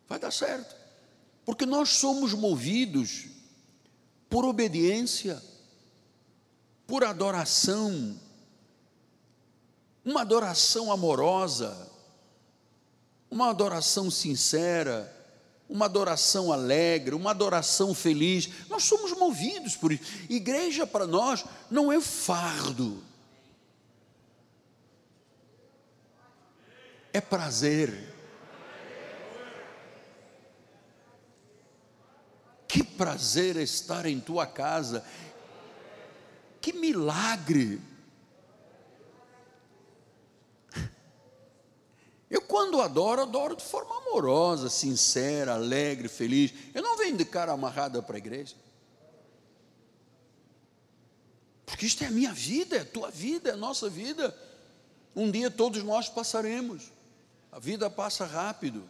Vai 0.09 0.17
dar 0.17 0.31
certo. 0.31 0.80
Porque 1.45 1.65
nós 1.65 1.89
somos 1.89 2.33
movidos 2.33 3.25
por 4.29 4.45
obediência, 4.45 5.41
por 6.87 7.03
adoração, 7.03 8.19
uma 10.03 10.21
adoração 10.21 10.91
amorosa, 10.91 11.89
uma 13.29 13.49
adoração 13.49 14.11
sincera, 14.11 15.17
uma 15.69 15.85
adoração 15.85 16.51
alegre, 16.51 17.15
uma 17.15 17.31
adoração 17.31 17.93
feliz. 17.95 18.49
Nós 18.69 18.83
somos 18.83 19.13
movidos 19.13 19.75
por 19.75 19.91
isso. 19.91 20.03
Igreja 20.29 20.85
para 20.85 21.07
nós 21.07 21.45
não 21.69 21.91
é 21.91 22.01
fardo, 22.01 23.01
é 27.13 27.21
prazer. 27.21 28.10
Que 32.71 32.83
prazer 32.83 33.57
estar 33.57 34.05
em 34.05 34.19
tua 34.19 34.47
casa, 34.47 35.03
que 36.61 36.71
milagre 36.71 37.81
Eu, 42.31 42.41
quando 42.41 42.79
adoro, 42.79 43.23
adoro 43.23 43.57
de 43.57 43.63
forma 43.63 43.93
amorosa, 43.97 44.69
sincera, 44.69 45.55
alegre, 45.55 46.07
feliz. 46.07 46.53
Eu 46.73 46.81
não 46.81 46.97
venho 46.97 47.17
de 47.17 47.25
cara 47.25 47.51
amarrada 47.51 48.01
para 48.01 48.15
a 48.15 48.19
igreja. 48.19 48.55
Porque 51.65 51.85
isto 51.85 52.05
é 52.05 52.07
a 52.07 52.11
minha 52.11 52.31
vida, 52.31 52.77
é 52.77 52.79
a 52.79 52.85
tua 52.85 53.11
vida, 53.11 53.49
é 53.49 53.53
a 53.53 53.57
nossa 53.57 53.89
vida. 53.89 54.33
Um 55.13 55.29
dia 55.29 55.51
todos 55.51 55.83
nós 55.83 56.07
passaremos. 56.07 56.89
A 57.51 57.59
vida 57.59 57.89
passa 57.89 58.25
rápido. 58.25 58.89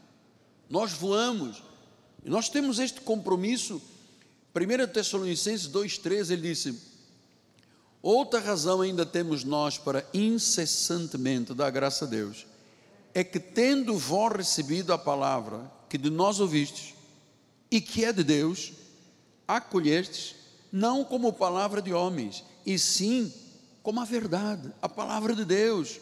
Nós 0.70 0.92
voamos. 0.92 1.64
Nós 2.24 2.50
temos 2.50 2.80
este 2.80 3.02
compromisso. 3.02 3.82
1 4.56 4.92
Tessalonicenses 4.92 5.68
2,13 5.70 6.32
ele 6.32 6.50
disse: 6.50 6.76
Outra 8.02 8.40
razão 8.40 8.82
ainda 8.82 9.06
temos 9.06 9.44
nós 9.44 9.78
para 9.78 10.08
incessantemente 10.14 11.54
dar 11.54 11.70
graça 11.70 12.06
a 12.06 12.08
Deus 12.08 12.46
é 13.14 13.24
que, 13.24 13.40
tendo 13.40 13.98
vós 13.98 14.34
recebido 14.36 14.94
a 14.94 14.98
palavra 14.98 15.70
que 15.90 15.98
de 15.98 16.10
nós 16.10 16.40
ouvistes 16.40 16.94
e 17.70 17.82
que 17.82 18.06
é 18.06 18.14
de 18.14 18.24
Deus, 18.24 18.72
acolhestes, 19.48 20.36
não 20.72 21.04
como 21.04 21.34
palavra 21.34 21.82
de 21.82 21.94
homens, 21.94 22.44
e 22.66 22.80
sim 22.80 23.34
como 23.84 24.00
a 24.00 24.06
verdade, 24.06 24.72
a 24.82 24.88
palavra 24.88 25.36
de 25.36 25.44
Deus, 25.44 26.00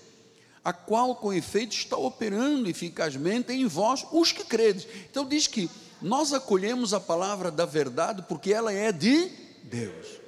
a 0.63 0.73
qual 0.73 1.15
com 1.15 1.33
efeito 1.33 1.73
está 1.73 1.97
operando 1.97 2.69
eficazmente 2.69 3.51
em 3.51 3.65
vós, 3.65 4.05
os 4.11 4.31
que 4.31 4.43
credes. 4.43 4.87
Então 5.09 5.25
diz 5.25 5.47
que 5.47 5.69
nós 6.01 6.33
acolhemos 6.33 6.93
a 6.93 6.99
palavra 6.99 7.51
da 7.51 7.65
verdade 7.65 8.23
porque 8.27 8.53
ela 8.53 8.71
é 8.71 8.91
de 8.91 9.31
Deus. 9.63 10.19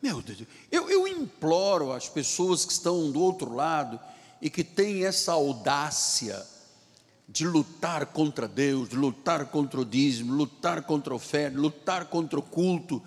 Meu 0.00 0.20
Deus, 0.20 0.42
eu, 0.70 0.90
eu 0.90 1.06
imploro 1.06 1.92
às 1.92 2.08
pessoas 2.08 2.64
que 2.64 2.72
estão 2.72 3.10
do 3.10 3.20
outro 3.20 3.54
lado, 3.54 4.00
e 4.42 4.50
que 4.50 4.64
tem 4.64 5.06
essa 5.06 5.32
audácia 5.32 6.44
de 7.28 7.46
lutar 7.46 8.06
contra 8.06 8.48
Deus, 8.48 8.88
de 8.88 8.96
lutar 8.96 9.46
contra 9.46 9.80
o 9.80 9.84
dízimo, 9.84 10.34
lutar 10.34 10.82
contra 10.82 11.12
a 11.12 11.16
oferta, 11.16 11.56
lutar 11.56 12.06
contra 12.06 12.40
o 12.40 12.42
culto. 12.42 13.00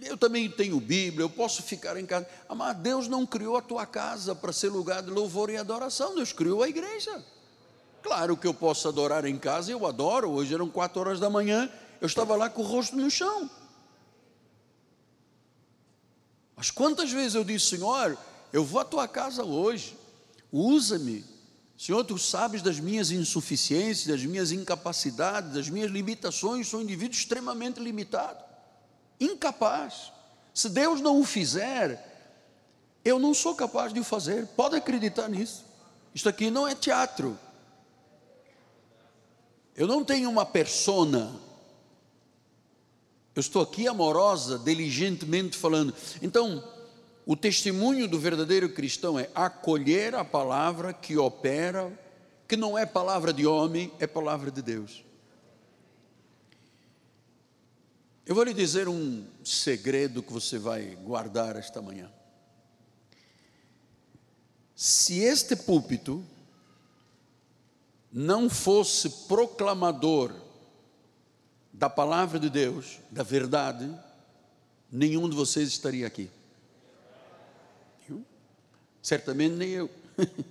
Eu 0.00 0.16
também 0.16 0.50
tenho 0.50 0.80
Bíblia, 0.80 1.22
eu 1.22 1.28
posso 1.28 1.62
ficar 1.62 1.98
em 1.98 2.06
casa. 2.06 2.26
Mas 2.56 2.78
Deus 2.78 3.06
não 3.06 3.26
criou 3.26 3.58
a 3.58 3.62
tua 3.62 3.84
casa 3.84 4.34
para 4.34 4.50
ser 4.50 4.70
lugar 4.70 5.02
de 5.02 5.10
louvor 5.10 5.50
e 5.50 5.58
adoração, 5.58 6.14
Deus 6.14 6.32
criou 6.32 6.62
a 6.62 6.68
igreja. 6.68 7.22
Claro 8.02 8.36
que 8.36 8.46
eu 8.46 8.54
posso 8.54 8.88
adorar 8.88 9.24
em 9.24 9.38
casa, 9.38 9.70
eu 9.72 9.86
adoro. 9.86 10.30
Hoje 10.30 10.54
eram 10.54 10.68
quatro 10.68 11.00
horas 11.00 11.20
da 11.20 11.28
manhã, 11.28 11.70
eu 12.00 12.06
estava 12.06 12.36
lá 12.36 12.48
com 12.48 12.62
o 12.62 12.64
rosto 12.64 12.96
no 12.96 13.10
chão. 13.10 13.50
Mas 16.56 16.70
quantas 16.70 17.12
vezes 17.12 17.34
eu 17.34 17.44
disse, 17.44 17.76
Senhor, 17.76 18.16
eu 18.52 18.64
vou 18.64 18.80
à 18.80 18.84
tua 18.84 19.06
casa 19.06 19.44
hoje, 19.44 19.96
Usa-me. 20.52 21.24
Senhor, 21.76 22.02
tu 22.04 22.18
sabes 22.18 22.60
das 22.60 22.80
minhas 22.80 23.10
insuficiências, 23.10 24.06
das 24.06 24.24
minhas 24.24 24.50
incapacidades, 24.50 25.52
das 25.52 25.68
minhas 25.68 25.90
limitações. 25.90 26.68
Sou 26.68 26.80
um 26.80 26.82
indivíduo 26.82 27.16
extremamente 27.16 27.78
limitado, 27.78 28.42
incapaz. 29.20 30.12
Se 30.52 30.68
Deus 30.68 31.00
não 31.00 31.20
o 31.20 31.24
fizer, 31.24 32.04
eu 33.04 33.18
não 33.18 33.32
sou 33.32 33.54
capaz 33.54 33.92
de 33.92 34.00
o 34.00 34.04
fazer. 34.04 34.46
Pode 34.48 34.74
acreditar 34.74 35.28
nisso. 35.28 35.64
Isto 36.12 36.28
aqui 36.28 36.50
não 36.50 36.66
é 36.66 36.74
teatro. 36.74 37.38
Eu 39.78 39.86
não 39.86 40.04
tenho 40.04 40.28
uma 40.28 40.44
persona. 40.44 41.32
Eu 43.32 43.38
estou 43.38 43.62
aqui 43.62 43.86
amorosa, 43.86 44.58
diligentemente 44.58 45.56
falando. 45.56 45.94
Então, 46.20 46.68
o 47.24 47.36
testemunho 47.36 48.08
do 48.08 48.18
verdadeiro 48.18 48.68
cristão 48.70 49.16
é 49.16 49.30
acolher 49.36 50.16
a 50.16 50.24
palavra 50.24 50.92
que 50.92 51.16
opera, 51.16 51.96
que 52.48 52.56
não 52.56 52.76
é 52.76 52.84
palavra 52.84 53.32
de 53.32 53.46
homem, 53.46 53.92
é 54.00 54.06
palavra 54.08 54.50
de 54.50 54.60
Deus. 54.60 55.04
Eu 58.26 58.34
vou 58.34 58.42
lhe 58.42 58.52
dizer 58.52 58.88
um 58.88 59.24
segredo 59.44 60.24
que 60.24 60.32
você 60.32 60.58
vai 60.58 60.96
guardar 61.04 61.54
esta 61.54 61.80
manhã. 61.80 62.10
Se 64.74 65.20
este 65.20 65.54
púlpito 65.54 66.26
não 68.12 68.48
fosse 68.48 69.08
proclamador 69.26 70.34
da 71.72 71.88
palavra 71.88 72.38
de 72.38 72.50
Deus, 72.50 72.98
da 73.10 73.22
verdade, 73.22 73.88
nenhum 74.90 75.28
de 75.28 75.36
vocês 75.36 75.68
estaria 75.68 76.06
aqui. 76.06 76.30
Certamente 79.02 79.54
nem 79.54 79.70
eu. 79.70 79.90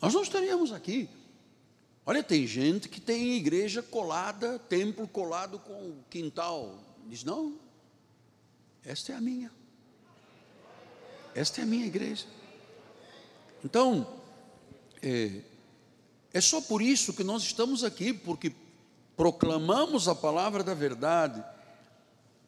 Nós 0.00 0.14
não 0.14 0.22
estaríamos 0.22 0.72
aqui. 0.72 1.08
Olha, 2.06 2.22
tem 2.22 2.46
gente 2.46 2.88
que 2.88 3.00
tem 3.00 3.34
igreja 3.34 3.82
colada, 3.82 4.58
templo 4.60 5.06
colado 5.06 5.58
com 5.58 5.72
o 5.72 6.04
quintal. 6.08 6.78
Diz: 7.06 7.24
não, 7.24 7.58
esta 8.84 9.12
é 9.12 9.16
a 9.16 9.20
minha. 9.20 9.52
Esta 11.34 11.60
é 11.60 11.64
a 11.64 11.66
minha 11.66 11.84
igreja. 11.84 12.24
Então, 13.62 14.17
é, 15.02 15.40
é 16.32 16.40
só 16.40 16.60
por 16.60 16.82
isso 16.82 17.12
que 17.12 17.24
nós 17.24 17.42
estamos 17.42 17.84
aqui, 17.84 18.12
porque 18.12 18.52
proclamamos 19.16 20.08
a 20.08 20.14
palavra 20.14 20.62
da 20.62 20.74
verdade. 20.74 21.42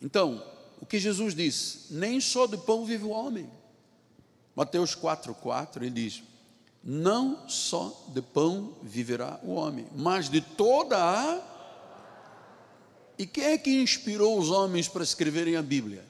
Então, 0.01 0.44
o 0.80 0.86
que 0.86 0.98
Jesus 0.98 1.34
disse: 1.34 1.92
nem 1.92 2.20
só 2.20 2.46
de 2.46 2.57
pão 2.57 2.84
vive 2.84 3.05
o 3.05 3.11
homem, 3.11 3.51
Mateus 4.55 4.94
4,4 4.94 5.76
ele 5.76 5.90
diz: 5.90 6.22
Não 6.82 7.48
só 7.48 8.07
de 8.09 8.22
pão 8.22 8.76
viverá 8.82 9.40
o 9.42 9.53
homem, 9.55 9.86
mas 9.94 10.28
de 10.28 10.40
toda 10.40 10.96
a. 10.96 11.51
E 13.18 13.26
quem 13.26 13.44
é 13.44 13.59
que 13.59 13.82
inspirou 13.82 14.38
os 14.38 14.51
homens 14.51 14.88
para 14.88 15.03
escreverem 15.03 15.57
a 15.57 15.62
Bíblia? 15.62 16.05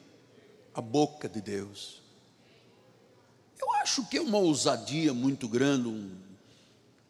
A 0.73 0.81
boca 0.81 1.29
de 1.29 1.41
Deus. 1.41 2.01
Eu 3.61 3.73
acho 3.75 4.07
que 4.07 4.17
é 4.17 4.21
uma 4.21 4.39
ousadia 4.39 5.13
muito 5.13 5.49
grande, 5.49 5.89
um, 5.89 6.17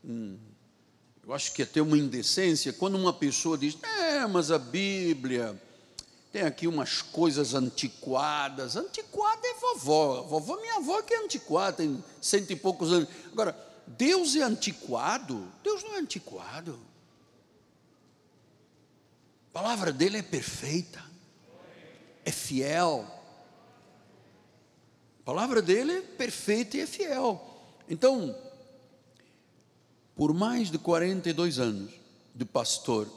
um, 0.04 0.38
eu 1.26 1.32
acho 1.32 1.52
que 1.52 1.62
até 1.62 1.80
uma 1.80 1.96
indecência, 1.96 2.72
quando 2.72 2.96
uma 2.96 3.12
pessoa 3.12 3.56
diz, 3.56 3.76
é, 3.82 4.26
mas 4.26 4.50
a 4.50 4.58
Bíblia 4.58 5.60
tem 6.32 6.42
aqui 6.42 6.66
umas 6.66 7.02
coisas 7.02 7.54
antiquadas. 7.54 8.76
Antiquada 8.76 9.46
é 9.46 9.54
vovó. 9.54 10.22
Vovó, 10.22 10.56
minha 10.60 10.76
avó 10.76 11.02
que 11.02 11.14
é 11.14 11.24
antiquada, 11.24 11.78
tem 11.78 12.02
cento 12.20 12.50
e 12.50 12.56
poucos 12.56 12.92
anos. 12.92 13.08
Agora, 13.32 13.56
Deus 13.86 14.36
é 14.36 14.42
antiquado? 14.42 15.46
Deus 15.62 15.82
não 15.82 15.96
é 15.96 15.98
antiquado. 15.98 16.78
A 19.50 19.52
palavra 19.52 19.92
dele 19.92 20.18
é 20.18 20.22
perfeita, 20.22 21.04
é 22.24 22.30
fiel. 22.30 23.04
A 25.20 25.24
palavra 25.24 25.60
dele 25.60 25.92
é 25.92 26.00
perfeita 26.00 26.76
e 26.76 26.80
é 26.80 26.86
fiel. 26.86 27.44
Então, 27.88 28.36
por 30.20 30.34
mais 30.34 30.70
de 30.70 30.76
42 30.76 31.58
anos 31.58 31.94
de 32.34 32.44
pastor, 32.44 33.08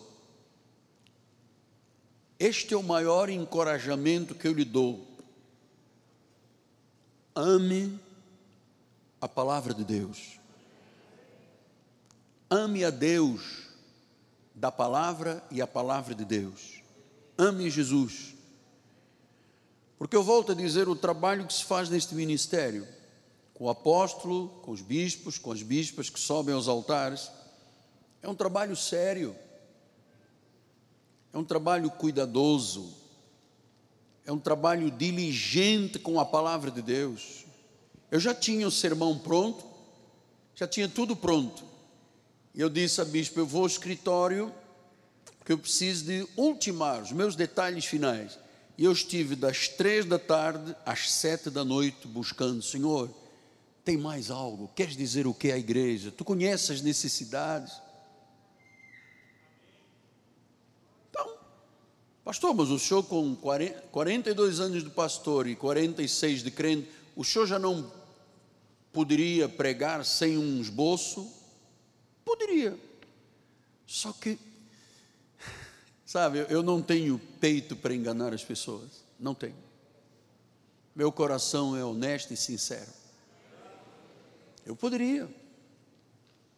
este 2.39 2.73
é 2.73 2.77
o 2.77 2.81
maior 2.81 3.29
encorajamento 3.29 4.33
que 4.33 4.47
eu 4.47 4.53
lhe 4.53 4.63
dou. 4.63 5.05
Ame 7.35 7.99
a 9.19 9.27
palavra 9.27 9.73
de 9.73 9.83
Deus. 9.83 10.39
Ame 12.49 12.85
a 12.85 12.89
Deus 12.89 13.67
da 14.55 14.71
palavra 14.71 15.43
e 15.51 15.61
a 15.61 15.67
palavra 15.67 16.15
de 16.15 16.23
Deus. 16.23 16.81
Ame 17.37 17.69
Jesus. 17.69 18.33
Porque 19.99 20.15
eu 20.15 20.23
volto 20.23 20.53
a 20.53 20.55
dizer 20.55 20.87
o 20.87 20.95
trabalho 20.95 21.45
que 21.45 21.53
se 21.53 21.65
faz 21.65 21.89
neste 21.89 22.15
ministério, 22.15 22.87
com 23.53 23.65
o 23.65 23.69
apóstolo, 23.69 24.49
com 24.63 24.71
os 24.71 24.81
bispos, 24.81 25.37
com 25.37 25.51
as 25.51 25.61
bispas 25.61 26.09
que 26.09 26.19
sobem 26.19 26.53
aos 26.55 26.67
altares, 26.67 27.29
é 28.21 28.27
um 28.27 28.35
trabalho 28.35 28.75
sério, 28.75 29.35
é 31.31 31.37
um 31.37 31.43
trabalho 31.43 31.89
cuidadoso, 31.91 32.93
é 34.25 34.31
um 34.31 34.39
trabalho 34.39 34.89
diligente 34.89 35.99
com 35.99 36.19
a 36.19 36.25
palavra 36.25 36.71
de 36.71 36.81
Deus. 36.81 37.45
Eu 38.09 38.19
já 38.19 38.33
tinha 38.33 38.67
o 38.67 38.71
sermão 38.71 39.17
pronto, 39.19 39.65
já 40.55 40.67
tinha 40.67 40.87
tudo 40.87 41.15
pronto. 41.15 41.63
E 42.55 42.61
eu 42.61 42.69
disse 42.69 43.01
a 43.01 43.05
bispo: 43.05 43.39
eu 43.39 43.45
vou 43.45 43.61
ao 43.61 43.67
escritório, 43.67 44.53
porque 45.39 45.51
eu 45.51 45.57
preciso 45.57 46.05
de 46.05 46.27
ultimar 46.37 47.01
os 47.01 47.11
meus 47.11 47.35
detalhes 47.35 47.85
finais. 47.85 48.39
E 48.77 48.85
eu 48.85 48.91
estive 48.91 49.35
das 49.35 49.67
três 49.67 50.05
da 50.05 50.17
tarde 50.17 50.75
às 50.85 51.11
sete 51.11 51.49
da 51.49 51.63
noite 51.65 52.07
buscando, 52.07 52.61
Senhor, 52.61 53.09
tem 53.83 53.97
mais 53.97 54.31
algo? 54.31 54.69
Queres 54.75 54.95
dizer 54.95 55.27
o 55.27 55.33
que 55.33 55.49
é 55.49 55.53
a 55.53 55.57
igreja? 55.57 56.11
Tu 56.11 56.23
conheces 56.23 56.71
as 56.71 56.81
necessidades? 56.81 57.81
Então, 61.09 61.37
pastor, 62.23 62.53
mas 62.53 62.69
o 62.69 62.79
senhor 62.79 63.03
com 63.03 63.35
40, 63.35 63.81
42 63.91 64.59
anos 64.59 64.83
de 64.83 64.89
pastor 64.89 65.47
e 65.47 65.55
46 65.55 66.43
de 66.43 66.51
crente, 66.51 66.89
o 67.15 67.23
senhor 67.23 67.45
já 67.45 67.59
não 67.59 67.91
poderia 68.93 69.49
pregar 69.49 70.05
sem 70.05 70.37
um 70.37 70.61
esboço? 70.61 71.29
Poderia. 72.23 72.79
Só 73.85 74.13
que, 74.13 74.39
sabe, 76.05 76.45
eu 76.49 76.63
não 76.63 76.81
tenho 76.81 77.19
peito 77.39 77.75
para 77.75 77.93
enganar 77.93 78.33
as 78.33 78.43
pessoas. 78.43 79.03
Não 79.19 79.35
tenho. 79.35 79.55
Meu 80.95 81.11
coração 81.11 81.75
é 81.75 81.83
honesto 81.83 82.31
e 82.31 82.37
sincero. 82.37 83.02
Eu 84.65 84.75
poderia. 84.75 85.29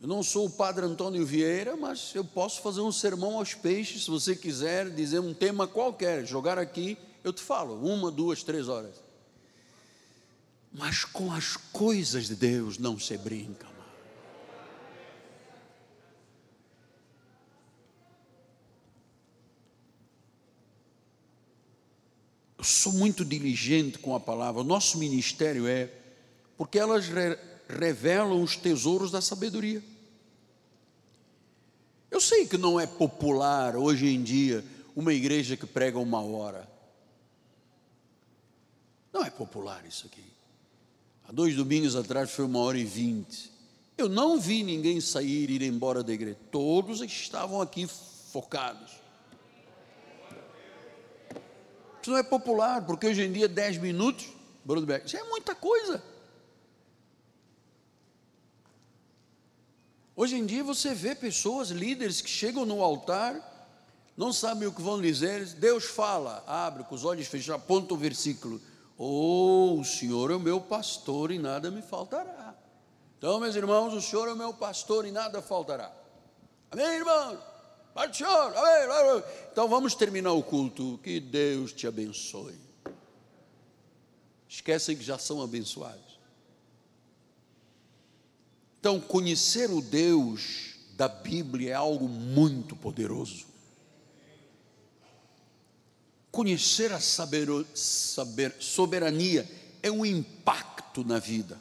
Eu 0.02 0.08
não 0.08 0.22
sou 0.22 0.46
o 0.46 0.50
padre 0.50 0.86
Antônio 0.86 1.26
Vieira, 1.26 1.76
mas 1.76 2.14
eu 2.14 2.24
posso 2.24 2.62
fazer 2.62 2.82
um 2.82 2.92
sermão 2.92 3.38
aos 3.38 3.54
peixes, 3.54 4.04
se 4.04 4.12
você 4.12 4.36
quiser 4.36 4.90
dizer 4.90 5.20
um 5.20 5.34
tema 5.34 5.68
qualquer, 5.68 6.26
jogar 6.26 6.60
aqui, 6.60 6.98
eu 7.24 7.34
te 7.34 7.42
falo, 7.42 7.80
uma, 7.82 8.12
duas, 8.12 8.44
três 8.44 8.68
horas. 8.68 8.96
Mas 10.72 11.06
com 11.06 11.32
as 11.32 11.56
coisas 11.56 12.28
de 12.28 12.36
Deus 12.36 12.78
não 12.78 13.00
se 13.00 13.18
brinca. 13.18 13.76
sou 22.66 22.94
muito 22.94 23.24
diligente 23.24 24.00
com 24.00 24.16
a 24.16 24.20
palavra. 24.20 24.64
Nosso 24.64 24.98
ministério 24.98 25.68
é 25.68 25.90
porque 26.58 26.80
elas 26.80 27.06
revelam 27.68 28.42
os 28.42 28.56
tesouros 28.56 29.12
da 29.12 29.22
sabedoria. 29.22 29.84
Eu 32.10 32.22
sei 32.22 32.46
que 32.46 32.58
não 32.58 32.80
é 32.80 32.88
popular 32.88 33.76
hoje 33.76 34.08
em 34.08 34.24
dia 34.24 34.64
uma 34.96 35.14
igreja 35.14 35.58
que 35.58 35.66
prega 35.66 36.00
uma 36.00 36.22
hora. 36.22 36.68
Não 39.12 39.24
é 39.24 39.30
popular 39.30 39.86
isso 39.86 40.08
aqui. 40.08 40.24
Há 41.28 41.32
dois 41.32 41.56
domingos 41.56 41.96
atrás 41.96 42.32
foi 42.32 42.46
uma 42.46 42.60
hora 42.60 42.78
e 42.78 42.86
vinte. 42.86 43.52
Eu 43.98 44.08
não 44.08 44.40
vi 44.40 44.64
ninguém 44.64 45.02
sair 45.02 45.50
e 45.50 45.56
ir 45.56 45.62
embora 45.64 46.04
da 46.04 46.14
igreja. 46.14 46.38
Todos 46.52 47.02
estavam 47.02 47.62
aqui 47.62 47.88
focados. 48.32 48.92
Isso 52.02 52.12
não 52.12 52.18
é 52.18 52.24
popular, 52.24 52.86
porque 52.86 53.08
hoje 53.08 53.24
em 53.24 53.32
dia 53.32 53.48
10 53.48 53.78
minutos, 53.78 54.28
Bruno 54.64 54.86
Beck, 54.86 55.08
isso 55.08 55.18
é 55.18 55.24
muita 55.24 55.56
coisa. 55.56 56.04
Hoje 60.16 60.36
em 60.36 60.46
dia 60.46 60.64
você 60.64 60.94
vê 60.94 61.14
pessoas, 61.14 61.70
líderes 61.70 62.22
que 62.22 62.30
chegam 62.30 62.66
no 62.66 62.82
altar, 62.82 63.54
não 64.16 64.32
sabem 64.32 64.68
o 64.68 64.72
que 64.72 64.82
vão 64.82 65.02
dizer, 65.02 65.46
Deus 65.56 65.84
fala, 65.84 66.44
abre 66.48 66.84
com 66.86 66.96
os 66.96 67.04
olhos 67.04 67.28
fechados, 67.28 67.64
aponta 67.64 67.94
o 67.94 67.98
versículo. 67.98 68.62
Oh, 68.98 69.78
o 69.80 69.84
Senhor 69.84 70.32
é 70.32 70.36
o 70.36 70.40
meu 70.40 70.62
pastor 70.62 71.32
e 71.32 71.38
nada 71.38 71.70
me 71.70 71.82
faltará. 71.82 72.56
Então, 73.18 73.40
meus 73.40 73.56
irmãos, 73.56 73.94
o 73.94 74.02
Senhor 74.02 74.30
é 74.30 74.34
o 74.34 74.38
meu 74.38 74.54
pastor 74.54 75.06
e 75.06 75.12
nada 75.12 75.42
faltará. 75.42 75.92
Amém, 76.72 76.96
irmãos? 76.96 77.40
Pai 77.96 78.14
Senhor, 78.14 78.54
amém. 78.58 79.24
Então 79.50 79.70
vamos 79.70 79.96
terminar 79.96 80.34
o 80.34 80.44
culto. 80.44 81.00
Que 81.02 81.18
Deus 81.18 81.72
te 81.72 81.88
abençoe. 81.88 82.60
Esquecem 84.50 84.98
que 84.98 85.04
já 85.04 85.18
são 85.18 85.42
abençoados. 85.42 86.05
Então, 88.86 89.02
conhecer 89.02 89.72
o 89.72 89.82
Deus 89.82 90.76
da 90.96 91.08
Bíblia 91.08 91.72
é 91.72 91.74
algo 91.74 92.08
muito 92.08 92.76
poderoso. 92.76 93.48
Conhecer 96.30 96.94
a 96.94 97.00
saber, 97.00 97.48
soberania 98.60 99.50
é 99.82 99.90
um 99.90 100.06
impacto 100.06 101.04
na 101.04 101.18
vida. 101.18 101.60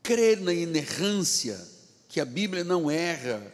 crer 0.00 0.40
na 0.40 0.52
inerrância, 0.52 1.60
que 2.08 2.20
a 2.20 2.24
Bíblia 2.24 2.62
não 2.62 2.88
erra, 2.88 3.52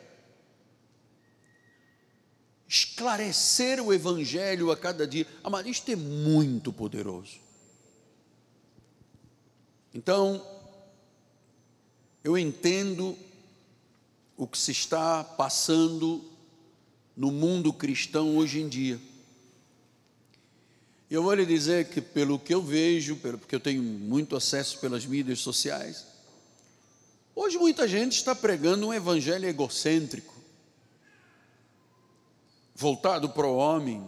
esclarecer 2.69 3.81
o 3.81 3.95
Evangelho 3.95 4.71
a 4.71 4.77
cada 4.77 5.07
dia, 5.07 5.27
amado, 5.43 5.71
isto 5.71 5.91
é 5.91 5.97
muito 5.97 6.71
poderoso. 6.71 7.49
Então, 9.95 10.45
eu 12.23 12.37
entendo 12.37 13.17
o 14.37 14.47
que 14.47 14.59
se 14.59 14.73
está 14.73 15.23
passando 15.25 16.25
no 17.17 17.31
mundo 17.31 17.73
cristão 17.73 18.37
hoje 18.37 18.61
em 18.61 18.69
dia. 18.69 19.01
Eu 21.11 21.23
vou 21.23 21.35
lhe 21.35 21.45
dizer 21.45 21.89
que, 21.89 22.01
pelo 22.01 22.39
que 22.39 22.55
eu 22.55 22.63
vejo, 22.63 23.17
porque 23.17 23.55
eu 23.55 23.61
tenho 23.61 23.83
muito 23.83 24.37
acesso 24.37 24.79
pelas 24.79 25.05
mídias 25.05 25.41
sociais, 25.41 26.07
Hoje 27.43 27.57
muita 27.57 27.89
gente 27.89 28.17
está 28.17 28.35
pregando 28.35 28.87
um 28.89 28.93
evangelho 28.93 29.49
egocêntrico, 29.49 30.35
voltado 32.75 33.31
para 33.31 33.47
o 33.47 33.57
homem, 33.57 34.07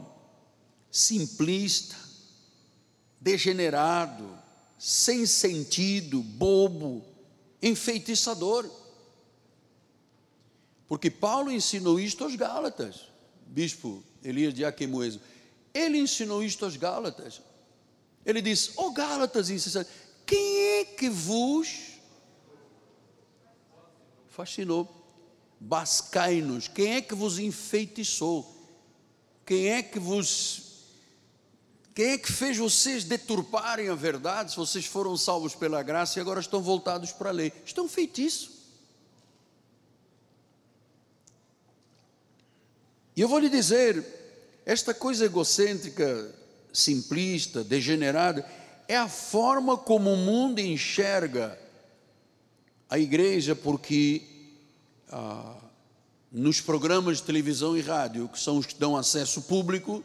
simplista, 0.91 1.97
degenerado, 3.18 4.39
sem 4.85 5.24
sentido, 5.26 6.20
bobo, 6.24 7.05
enfeitiçador. 7.62 8.68
Porque 10.89 11.09
Paulo 11.09 11.53
ensinou 11.53 12.01
isto 12.01 12.24
aos 12.24 12.35
Gálatas, 12.35 13.09
bispo 13.47 14.03
Elias 14.24 14.53
de 14.53 14.64
Aquemoeso. 14.64 15.20
Ele 15.72 15.99
ensinou 15.99 16.43
isto 16.43 16.64
aos 16.64 16.76
Gálatas. 16.76 17.41
Ele 18.26 18.43
disse: 18.43 18.72
Ó 18.74 18.89
oh, 18.89 18.91
Gálatas, 18.91 19.47
quem 20.26 20.59
é 20.80 20.85
que 20.85 21.09
vos 21.09 22.01
fascinou. 24.30 24.91
Bascai-nos. 25.61 26.66
Quem 26.66 26.95
é 26.95 27.01
que 27.01 27.14
vos 27.14 27.39
enfeitiçou? 27.39 28.53
Quem 29.47 29.68
é 29.68 29.80
que 29.80 30.01
vos. 30.01 30.72
Quem 31.95 32.12
é 32.12 32.18
que 32.18 32.32
fez 32.32 32.57
vocês 32.57 33.05
deturparem 33.05 33.88
a 33.88 33.95
verdade 33.95 34.53
se 34.53 34.57
vocês 34.57 34.86
foram 34.86 35.16
salvos 35.16 35.55
pela 35.55 35.82
graça 35.82 36.18
e 36.18 36.22
agora 36.22 36.40
estão 36.40 36.62
voltados 36.62 37.12
para 37.12 37.28
a 37.28 37.32
lei? 37.32 37.53
Um 37.78 37.88
feitiço. 37.88 38.51
E 43.14 43.20
eu 43.20 43.28
vou 43.28 43.38
lhe 43.38 43.51
dizer, 43.51 44.03
esta 44.64 44.95
coisa 44.95 45.26
egocêntrica, 45.26 46.34
simplista, 46.72 47.62
degenerada, 47.62 48.49
é 48.88 48.97
a 48.97 49.09
forma 49.09 49.76
como 49.76 50.14
o 50.14 50.16
mundo 50.16 50.61
enxerga 50.61 51.59
a 52.88 52.99
igreja, 52.99 53.55
porque 53.55 54.22
ah, 55.11 55.57
nos 56.30 56.59
programas 56.59 57.18
de 57.18 57.24
televisão 57.24 57.76
e 57.76 57.82
rádio, 57.82 58.28
que 58.28 58.38
são 58.38 58.57
os 58.57 58.64
que 58.64 58.74
dão 58.76 58.97
acesso 58.97 59.43
público, 59.43 60.03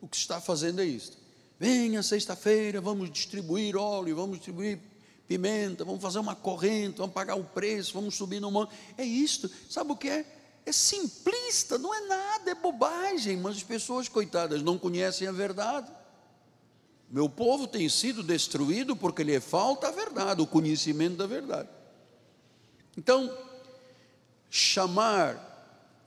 o 0.00 0.08
que 0.08 0.16
está 0.16 0.40
fazendo 0.40 0.80
é 0.80 0.86
isto. 0.86 1.25
Venha 1.58 2.02
sexta-feira, 2.02 2.80
vamos 2.80 3.10
distribuir 3.10 3.76
óleo, 3.76 4.14
vamos 4.14 4.36
distribuir 4.36 4.78
pimenta, 5.26 5.84
vamos 5.84 6.02
fazer 6.02 6.18
uma 6.18 6.34
corrente, 6.34 6.98
vamos 6.98 7.14
pagar 7.14 7.34
o 7.36 7.44
preço, 7.44 7.94
vamos 7.94 8.14
subir 8.14 8.40
no 8.40 8.50
monte. 8.50 8.74
É 8.96 9.04
isto. 9.04 9.50
Sabe 9.68 9.92
o 9.92 9.96
que 9.96 10.08
é? 10.08 10.24
É 10.64 10.72
simplista, 10.72 11.78
não 11.78 11.94
é 11.94 12.00
nada, 12.06 12.50
é 12.50 12.54
bobagem, 12.54 13.36
mas 13.36 13.56
as 13.56 13.62
pessoas, 13.62 14.08
coitadas, 14.08 14.62
não 14.62 14.78
conhecem 14.78 15.26
a 15.26 15.32
verdade. 15.32 15.90
Meu 17.08 17.28
povo 17.28 17.68
tem 17.68 17.88
sido 17.88 18.22
destruído 18.22 18.96
porque 18.96 19.22
lhe 19.22 19.38
falta 19.40 19.88
a 19.88 19.92
verdade, 19.92 20.42
o 20.42 20.46
conhecimento 20.46 21.16
da 21.16 21.26
verdade. 21.26 21.68
Então, 22.96 23.32
chamar 24.50 25.54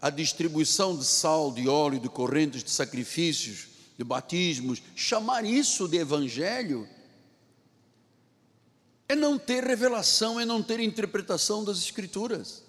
a 0.01 0.09
distribuição 0.09 0.97
de 0.97 1.05
sal, 1.05 1.51
de 1.51 1.69
óleo, 1.69 1.99
de 1.99 2.09
correntes, 2.09 2.63
de 2.63 2.71
sacrifícios, 2.71 3.68
de 3.99 4.05
batismos, 4.05 4.81
chamar 4.95 5.43
isso 5.43 5.85
de 5.85 5.97
evangelho, 5.97 6.87
é 9.09 9.13
não 9.13 9.37
ter 9.37 9.61
revelação, 9.61 10.39
é 10.39 10.45
não 10.45 10.63
ter 10.63 10.79
interpretação 10.79 11.65
das 11.65 11.79
Escrituras. 11.79 12.63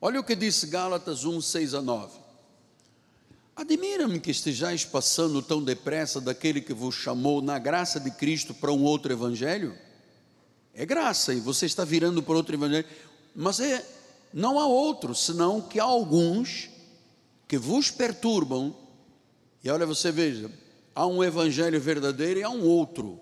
Olha 0.00 0.18
o 0.18 0.24
que 0.24 0.34
disse 0.34 0.66
Gálatas 0.68 1.26
1, 1.26 1.42
6 1.42 1.74
a 1.74 1.82
9. 1.82 2.18
Admira-me 3.54 4.18
que 4.18 4.30
estejais 4.30 4.86
passando 4.86 5.42
tão 5.42 5.62
depressa 5.62 6.18
daquele 6.18 6.62
que 6.62 6.72
vos 6.72 6.94
chamou 6.94 7.42
na 7.42 7.58
graça 7.58 8.00
de 8.00 8.10
Cristo 8.10 8.54
para 8.54 8.72
um 8.72 8.84
outro 8.84 9.12
evangelho. 9.12 9.78
É 10.72 10.86
graça 10.86 11.34
e 11.34 11.40
você 11.40 11.66
está 11.66 11.84
virando 11.84 12.22
para 12.22 12.36
outro 12.36 12.54
evangelho, 12.54 12.86
mas 13.36 13.60
é 13.60 13.86
não 14.32 14.58
há 14.58 14.66
outro, 14.66 15.14
senão 15.14 15.60
que 15.60 15.78
há 15.78 15.84
alguns 15.84 16.70
que 17.46 17.58
vos 17.58 17.90
perturbam. 17.90 18.83
E 19.64 19.70
olha, 19.70 19.86
você 19.86 20.12
veja, 20.12 20.50
há 20.94 21.06
um 21.06 21.24
evangelho 21.24 21.80
verdadeiro 21.80 22.38
e 22.38 22.42
há 22.42 22.50
um 22.50 22.62
outro. 22.62 23.18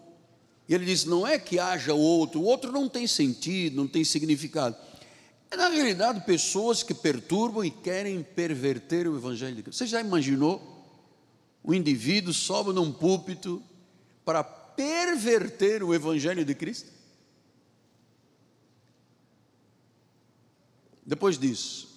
E 0.68 0.74
ele 0.74 0.84
diz: 0.84 1.04
não 1.04 1.24
é 1.24 1.38
que 1.38 1.60
haja 1.60 1.94
outro, 1.94 2.40
o 2.40 2.44
outro 2.44 2.72
não 2.72 2.88
tem 2.88 3.06
sentido, 3.06 3.76
não 3.76 3.86
tem 3.86 4.02
significado. 4.02 4.76
É, 5.52 5.56
na 5.56 5.68
realidade, 5.68 6.24
pessoas 6.24 6.82
que 6.82 6.92
perturbam 6.92 7.64
e 7.64 7.70
querem 7.70 8.22
perverter 8.22 9.06
o 9.06 9.16
Evangelho 9.16 9.54
de 9.54 9.62
Cristo. 9.62 9.78
Você 9.78 9.86
já 9.86 10.00
imaginou? 10.00 10.70
Um 11.64 11.72
indivíduo 11.72 12.34
sobe 12.34 12.72
num 12.72 12.90
púlpito 12.90 13.62
para 14.24 14.42
perverter 14.42 15.84
o 15.84 15.94
Evangelho 15.94 16.44
de 16.44 16.54
Cristo? 16.56 16.90
Depois 21.06 21.38
disso, 21.38 21.91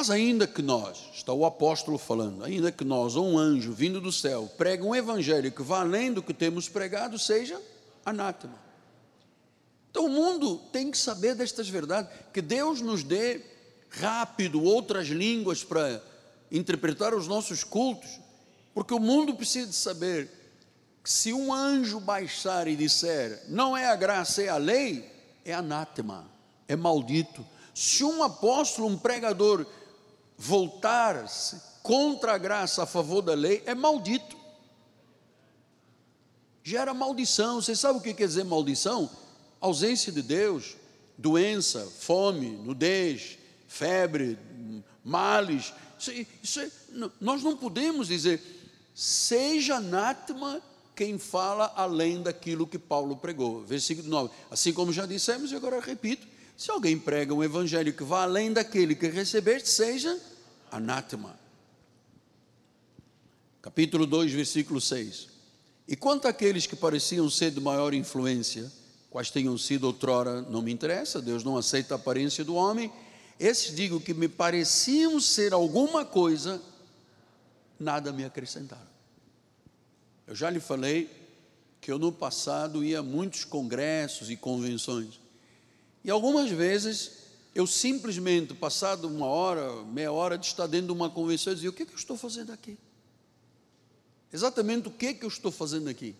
mas 0.00 0.08
ainda 0.08 0.46
que 0.46 0.62
nós, 0.62 1.10
está 1.12 1.30
o 1.30 1.44
apóstolo 1.44 1.98
falando, 1.98 2.42
ainda 2.42 2.72
que 2.72 2.84
nós, 2.84 3.16
ou 3.16 3.28
um 3.28 3.38
anjo 3.38 3.70
vindo 3.70 4.00
do 4.00 4.10
céu, 4.10 4.50
pregue 4.56 4.82
um 4.82 4.94
evangelho 4.94 5.52
que 5.52 5.62
vá 5.62 5.80
além 5.80 6.10
do 6.10 6.22
que 6.22 6.32
temos 6.32 6.70
pregado, 6.70 7.18
seja 7.18 7.60
anátema. 8.02 8.58
Então 9.90 10.06
o 10.06 10.08
mundo 10.08 10.56
tem 10.72 10.90
que 10.90 10.96
saber 10.96 11.34
destas 11.34 11.68
verdades, 11.68 12.10
que 12.32 12.40
Deus 12.40 12.80
nos 12.80 13.02
dê 13.02 13.42
rápido 13.90 14.62
outras 14.62 15.08
línguas 15.08 15.62
para 15.62 16.02
interpretar 16.50 17.12
os 17.12 17.28
nossos 17.28 17.62
cultos, 17.62 18.18
porque 18.72 18.94
o 18.94 18.98
mundo 18.98 19.34
precisa 19.34 19.70
saber 19.70 20.30
que 21.04 21.12
se 21.12 21.30
um 21.34 21.52
anjo 21.52 22.00
baixar 22.00 22.66
e 22.68 22.74
disser, 22.74 23.44
não 23.48 23.76
é 23.76 23.84
a 23.84 23.96
graça, 23.96 24.42
é 24.42 24.48
a 24.48 24.56
lei, 24.56 25.12
é 25.44 25.52
anátema, 25.52 26.24
é 26.66 26.74
maldito. 26.74 27.44
Se 27.74 28.02
um 28.02 28.22
apóstolo, 28.22 28.88
um 28.88 28.96
pregador, 28.96 29.66
voltar-se 30.40 31.60
contra 31.82 32.32
a 32.32 32.38
graça 32.38 32.82
a 32.82 32.86
favor 32.86 33.20
da 33.20 33.34
lei, 33.34 33.62
é 33.66 33.74
maldito. 33.74 34.36
Gera 36.64 36.94
maldição. 36.94 37.60
Você 37.60 37.76
sabe 37.76 37.98
o 37.98 38.02
que 38.02 38.14
quer 38.14 38.26
dizer 38.26 38.44
maldição? 38.44 39.10
ausência 39.60 40.10
de 40.10 40.22
Deus, 40.22 40.76
doença, 41.18 41.86
fome, 41.98 42.48
nudez, 42.48 43.38
febre, 43.68 44.38
males. 45.04 45.74
Isso, 45.98 46.12
isso 46.42 46.60
é, 46.60 46.70
nós 47.20 47.42
não 47.42 47.56
podemos 47.56 48.08
dizer, 48.08 48.40
seja 48.94 49.76
anátema 49.76 50.62
quem 50.96 51.18
fala 51.18 51.72
além 51.76 52.22
daquilo 52.22 52.66
que 52.66 52.78
Paulo 52.78 53.16
pregou. 53.16 53.62
Versículo 53.62 54.08
9. 54.08 54.34
Assim 54.50 54.72
como 54.72 54.92
já 54.92 55.04
dissemos, 55.04 55.52
e 55.52 55.56
agora 55.56 55.78
repito: 55.78 56.26
se 56.56 56.70
alguém 56.70 56.98
prega 56.98 57.34
um 57.34 57.44
evangelho 57.44 57.92
que 57.92 58.02
vá 58.02 58.22
além 58.22 58.52
daquele 58.52 58.94
que 58.94 59.08
recebeste, 59.08 59.68
seja 59.68 60.18
anátema. 60.70 61.38
Capítulo 63.62 64.06
2, 64.06 64.32
versículo 64.32 64.80
6. 64.80 65.28
E 65.86 65.96
quanto 65.96 66.28
àqueles 66.28 66.66
que 66.66 66.76
pareciam 66.76 67.28
ser 67.28 67.50
de 67.50 67.60
maior 67.60 67.92
influência, 67.92 68.70
quais 69.10 69.30
tenham 69.30 69.58
sido 69.58 69.84
outrora, 69.84 70.40
não 70.42 70.62
me 70.62 70.72
interessa, 70.72 71.20
Deus 71.20 71.42
não 71.42 71.56
aceita 71.56 71.94
a 71.94 71.96
aparência 71.96 72.44
do 72.44 72.54
homem. 72.54 72.92
Esses 73.38 73.74
digo 73.74 74.00
que 74.00 74.14
me 74.14 74.28
pareciam 74.28 75.18
ser 75.18 75.52
alguma 75.52 76.04
coisa, 76.04 76.62
nada 77.78 78.12
me 78.12 78.24
acrescentaram. 78.24 78.88
Eu 80.26 80.34
já 80.34 80.48
lhe 80.48 80.60
falei 80.60 81.10
que 81.80 81.90
eu 81.90 81.98
no 81.98 82.12
passado 82.12 82.84
ia 82.84 83.00
a 83.00 83.02
muitos 83.02 83.44
congressos 83.44 84.30
e 84.30 84.36
convenções. 84.36 85.18
E 86.04 86.10
algumas 86.10 86.50
vezes 86.50 87.19
eu 87.54 87.66
simplesmente, 87.66 88.54
passado 88.54 89.08
uma 89.08 89.26
hora, 89.26 89.84
meia 89.84 90.12
hora 90.12 90.38
de 90.38 90.46
estar 90.46 90.66
dentro 90.66 90.88
de 90.88 90.92
uma 90.92 91.10
convenção, 91.10 91.52
eu 91.52 91.54
dizia: 91.54 91.70
o 91.70 91.72
que, 91.72 91.82
é 91.82 91.86
que 91.86 91.92
eu 91.92 91.98
estou 91.98 92.16
fazendo 92.16 92.52
aqui? 92.52 92.78
Exatamente 94.32 94.88
o 94.88 94.90
que, 94.90 95.06
é 95.06 95.14
que 95.14 95.24
eu 95.24 95.28
estou 95.28 95.50
fazendo 95.50 95.88
aqui? 95.88 96.14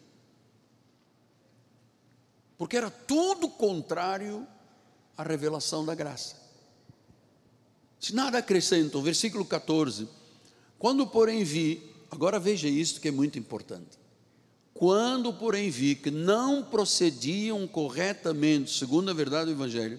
porque 2.61 2.76
era 2.76 2.91
tudo 2.91 3.49
contrário 3.49 4.47
à 5.16 5.22
revelação 5.22 5.83
da 5.83 5.95
graça. 5.95 6.37
Se 7.99 8.14
nada 8.14 8.37
acrescentam, 8.37 9.01
versículo 9.01 9.47
14: 9.47 10.07
Quando, 10.78 11.07
porém, 11.07 11.43
vi, 11.43 11.83
agora 12.11 12.39
veja 12.39 12.68
isto 12.68 13.01
que 13.01 13.09
é 13.09 13.11
muito 13.11 13.39
importante. 13.39 13.99
Quando, 14.74 15.33
porém, 15.33 15.70
vi 15.70 15.95
que 15.95 16.11
não 16.11 16.62
procediam 16.62 17.66
corretamente, 17.66 18.78
segundo 18.78 19.11
a 19.11 19.14
verdade 19.14 19.47
do 19.47 19.53
Evangelho, 19.53 19.99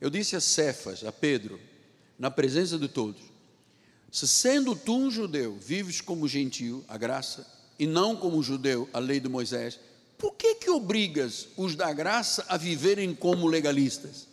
eu 0.00 0.10
disse 0.10 0.36
a 0.36 0.40
Cefas, 0.40 1.04
a 1.04 1.12
Pedro, 1.12 1.60
na 2.18 2.30
presença 2.30 2.78
de 2.78 2.88
todos: 2.88 3.22
Se 4.10 4.26
sendo 4.26 4.74
tu 4.76 4.96
um 4.96 5.10
judeu, 5.10 5.56
vives 5.56 6.00
como 6.00 6.28
gentio, 6.28 6.84
a 6.88 6.96
graça, 6.96 7.46
e 7.78 7.86
não 7.86 8.16
como 8.16 8.42
judeu, 8.42 8.88
a 8.92 8.98
lei 8.98 9.20
de 9.20 9.28
Moisés, 9.28 9.78
por 10.18 10.34
que 10.34 10.54
que 10.56 10.70
obrigas 10.70 11.48
os 11.56 11.74
da 11.74 11.92
graça 11.92 12.44
a 12.48 12.56
viverem 12.56 13.14
como 13.14 13.46
legalistas? 13.46 14.28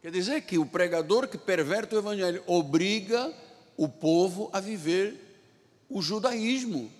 Quer 0.00 0.12
dizer 0.12 0.42
que 0.42 0.56
o 0.56 0.64
pregador 0.64 1.26
que 1.26 1.36
perverte 1.36 1.94
o 1.94 1.98
evangelho 1.98 2.42
obriga 2.46 3.34
o 3.76 3.88
povo 3.88 4.48
a 4.52 4.60
viver 4.60 5.26
o 5.88 6.00
judaísmo. 6.00 6.90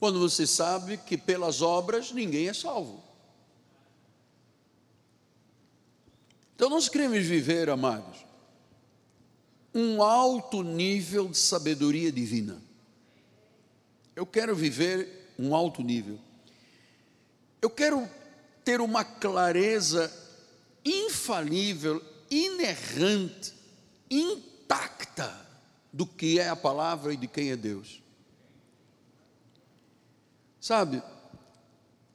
Quando 0.00 0.18
você 0.18 0.46
sabe 0.46 0.96
que 0.96 1.16
pelas 1.16 1.62
obras 1.62 2.10
ninguém 2.12 2.48
é 2.48 2.52
salvo. 2.52 3.07
Então 6.58 6.68
nós 6.68 6.88
queremos 6.88 7.24
viver, 7.24 7.70
amados, 7.70 8.26
um 9.72 10.02
alto 10.02 10.64
nível 10.64 11.28
de 11.28 11.38
sabedoria 11.38 12.10
divina. 12.10 12.60
Eu 14.16 14.26
quero 14.26 14.56
viver 14.56 15.32
um 15.38 15.54
alto 15.54 15.84
nível. 15.84 16.18
Eu 17.62 17.70
quero 17.70 18.10
ter 18.64 18.80
uma 18.80 19.04
clareza 19.04 20.12
infalível, 20.84 22.04
inerrante, 22.28 23.54
intacta 24.10 25.32
do 25.92 26.04
que 26.04 26.40
é 26.40 26.48
a 26.48 26.56
palavra 26.56 27.14
e 27.14 27.16
de 27.16 27.28
quem 27.28 27.52
é 27.52 27.56
Deus. 27.56 28.02
Sabe, 30.60 31.00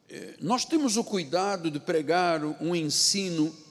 é, 0.10 0.36
nós 0.41 0.66
temos 0.66 0.98
o 0.98 1.04
cuidado 1.06 1.72
de 1.72 1.80
pregar 1.80 2.44
um 2.44 2.76
ensino 2.76 3.62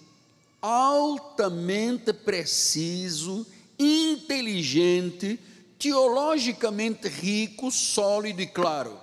altamente 0.63 2.13
preciso, 2.13 3.45
inteligente, 3.77 5.39
teologicamente 5.77 7.09
rico, 7.09 7.73
sólido 7.73 8.41
e 8.41 8.47
claro. 8.47 8.99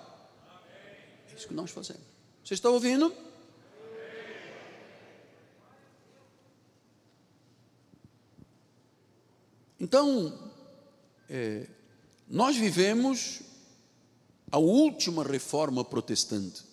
É 1.29 1.35
isso 1.35 1.49
que 1.49 1.53
nós 1.53 1.69
fazemos. 1.69 2.01
Você 2.43 2.53
está 2.53 2.69
ouvindo? 2.69 3.13
Então, 9.77 10.37
é, 11.29 11.67
nós 12.27 12.55
vivemos 12.55 13.41
a 14.51 14.57
última 14.57 15.23
reforma 15.23 15.85
protestante. 15.85 16.68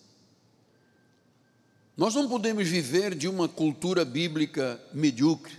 Nós 1.97 2.13
não 2.13 2.29
podemos 2.29 2.67
viver 2.67 3.15
de 3.15 3.27
uma 3.27 3.49
cultura 3.49 4.05
bíblica 4.05 4.79
medíocre, 4.93 5.57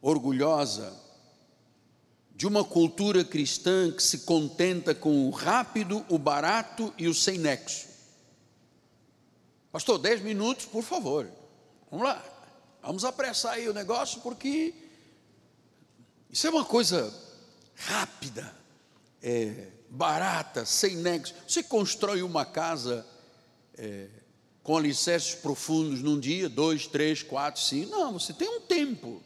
orgulhosa, 0.00 0.98
de 2.34 2.46
uma 2.46 2.64
cultura 2.64 3.22
cristã 3.22 3.92
que 3.92 4.02
se 4.02 4.20
contenta 4.20 4.94
com 4.94 5.28
o 5.28 5.30
rápido, 5.30 6.06
o 6.08 6.16
barato 6.16 6.92
e 6.96 7.06
o 7.06 7.12
sem 7.12 7.36
nexo. 7.36 7.86
Pastor, 9.70 9.98
dez 9.98 10.22
minutos, 10.22 10.64
por 10.64 10.82
favor. 10.82 11.28
Vamos 11.90 12.06
lá. 12.06 12.24
Vamos 12.80 13.04
apressar 13.04 13.52
aí 13.52 13.68
o 13.68 13.74
negócio, 13.74 14.22
porque 14.22 14.74
isso 16.30 16.46
é 16.46 16.50
uma 16.50 16.64
coisa 16.64 17.12
rápida, 17.74 18.56
é, 19.22 19.68
barata, 19.90 20.64
sem 20.64 20.96
nexo. 20.96 21.34
Você 21.46 21.62
constrói 21.62 22.22
uma 22.22 22.46
casa 22.46 23.06
é, 23.76 24.08
com 24.62 24.76
alicerces 24.76 25.34
profundos 25.34 26.02
num 26.02 26.18
dia, 26.18 26.48
dois, 26.48 26.86
três, 26.86 27.22
quatro, 27.22 27.60
cinco. 27.60 27.90
Não, 27.90 28.12
você 28.12 28.32
tem 28.32 28.48
um 28.48 28.60
tempo. 28.60 29.22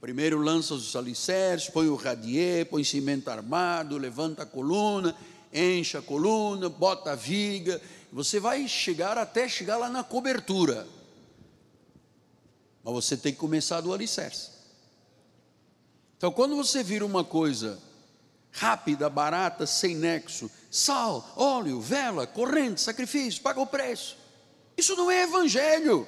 Primeiro 0.00 0.38
lança 0.38 0.74
os 0.74 0.94
alicerces, 0.94 1.70
põe 1.70 1.88
o 1.88 1.96
radier, 1.96 2.66
põe 2.66 2.84
cimento 2.84 3.28
armado, 3.28 3.96
levanta 3.96 4.42
a 4.42 4.46
coluna, 4.46 5.14
enche 5.52 5.96
a 5.96 6.02
coluna, 6.02 6.68
bota 6.68 7.12
a 7.12 7.14
viga. 7.14 7.80
Você 8.12 8.40
vai 8.40 8.66
chegar 8.68 9.18
até 9.18 9.48
chegar 9.48 9.76
lá 9.76 9.88
na 9.88 10.04
cobertura. 10.04 10.86
Mas 12.82 12.94
você 12.94 13.16
tem 13.16 13.32
que 13.32 13.38
começar 13.38 13.80
do 13.80 13.92
alicerce. 13.92 14.50
Então, 16.16 16.32
quando 16.32 16.56
você 16.56 16.82
vira 16.82 17.06
uma 17.06 17.22
coisa 17.22 17.78
rápida, 18.50 19.08
barata, 19.08 19.66
sem 19.66 19.94
nexo, 19.94 20.50
sal, 20.70 21.32
óleo, 21.36 21.80
vela, 21.80 22.26
corrente, 22.26 22.80
sacrifício, 22.80 23.42
paga 23.42 23.60
o 23.60 23.66
preço. 23.66 24.16
Isso 24.76 24.96
não 24.96 25.10
é 25.10 25.22
evangelho. 25.22 26.06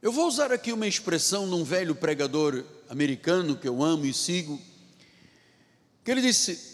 Eu 0.00 0.10
vou 0.10 0.26
usar 0.26 0.52
aqui 0.52 0.72
uma 0.72 0.86
expressão 0.86 1.46
num 1.46 1.62
velho 1.62 1.94
pregador 1.94 2.64
americano 2.88 3.56
que 3.56 3.68
eu 3.68 3.82
amo 3.82 4.04
e 4.04 4.12
sigo, 4.12 4.60
que 6.04 6.10
ele 6.10 6.20
disse: 6.20 6.72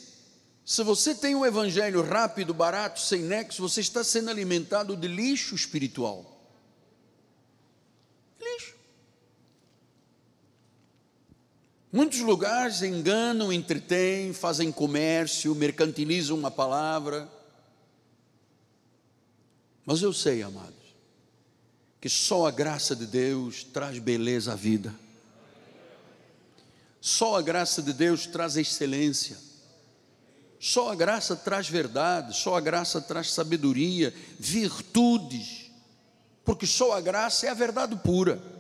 se 0.65 0.83
você 0.83 1.15
tem 1.15 1.35
um 1.35 1.47
evangelho 1.47 2.03
rápido, 2.03 2.53
barato, 2.53 3.01
sem 3.01 3.23
nexo, 3.23 3.63
você 3.63 3.81
está 3.81 4.05
sendo 4.05 4.31
alimentado 4.31 4.97
de 4.97 5.09
lixo 5.09 5.55
espiritual. 5.55 6.38
Muitos 11.91 12.21
lugares 12.21 12.83
enganam, 12.83 13.51
entretêm, 13.51 14.35
fazem 14.35 14.71
comércio, 14.71 15.55
mercantilizam 15.55 16.37
uma 16.37 16.51
palavra. 16.51 17.27
Mas 19.87 20.03
eu 20.03 20.13
sei, 20.13 20.43
amados, 20.43 20.75
que 21.99 22.11
só 22.11 22.47
a 22.47 22.51
graça 22.51 22.95
de 22.95 23.07
Deus 23.07 23.65
traz 23.65 23.99
beleza 23.99 24.53
à 24.53 24.55
vida. 24.55 24.95
Só 27.01 27.37
a 27.37 27.43
graça 27.43 27.81
de 27.81 27.95
Deus 27.95 28.27
traz 28.27 28.59
excelência. 28.59 29.39
Só 30.61 30.93
a 30.93 30.95
graça 30.95 31.35
traz 31.35 31.71
verdade, 31.71 32.37
só 32.37 32.57
a 32.57 32.61
graça 32.61 33.01
traz 33.01 33.33
sabedoria, 33.33 34.13
virtudes. 34.39 35.71
Porque 36.45 36.67
só 36.67 36.93
a 36.93 37.01
graça 37.01 37.47
é 37.47 37.49
a 37.49 37.55
verdade 37.55 37.97
pura. 37.97 38.58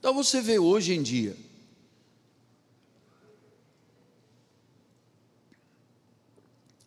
Então 0.00 0.14
você 0.14 0.40
vê 0.40 0.58
hoje 0.58 0.94
em 0.94 1.02
dia, 1.02 1.36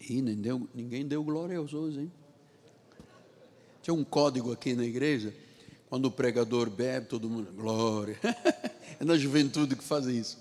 e 0.10 0.20
nem 0.20 0.36
deu, 0.36 0.68
ninguém 0.74 1.06
deu 1.06 1.24
glória 1.24 1.60
aos 1.60 1.76
outros, 1.76 2.00
hein? 2.00 2.12
Tinha 3.84 3.94
um 3.94 4.04
código 4.04 4.52
aqui 4.52 4.74
na 4.74 4.84
igreja, 4.84 5.32
quando 5.88 6.06
o 6.06 6.12
pregador 6.12 6.72
bebe, 6.72 7.06
todo 7.06 7.30
mundo, 7.30 7.54
glória. 7.54 8.20
é 9.00 9.06
na 9.06 9.16
juventude 9.16 9.76
que 9.76 9.84
faz 9.84 10.08
isso. 10.08 10.40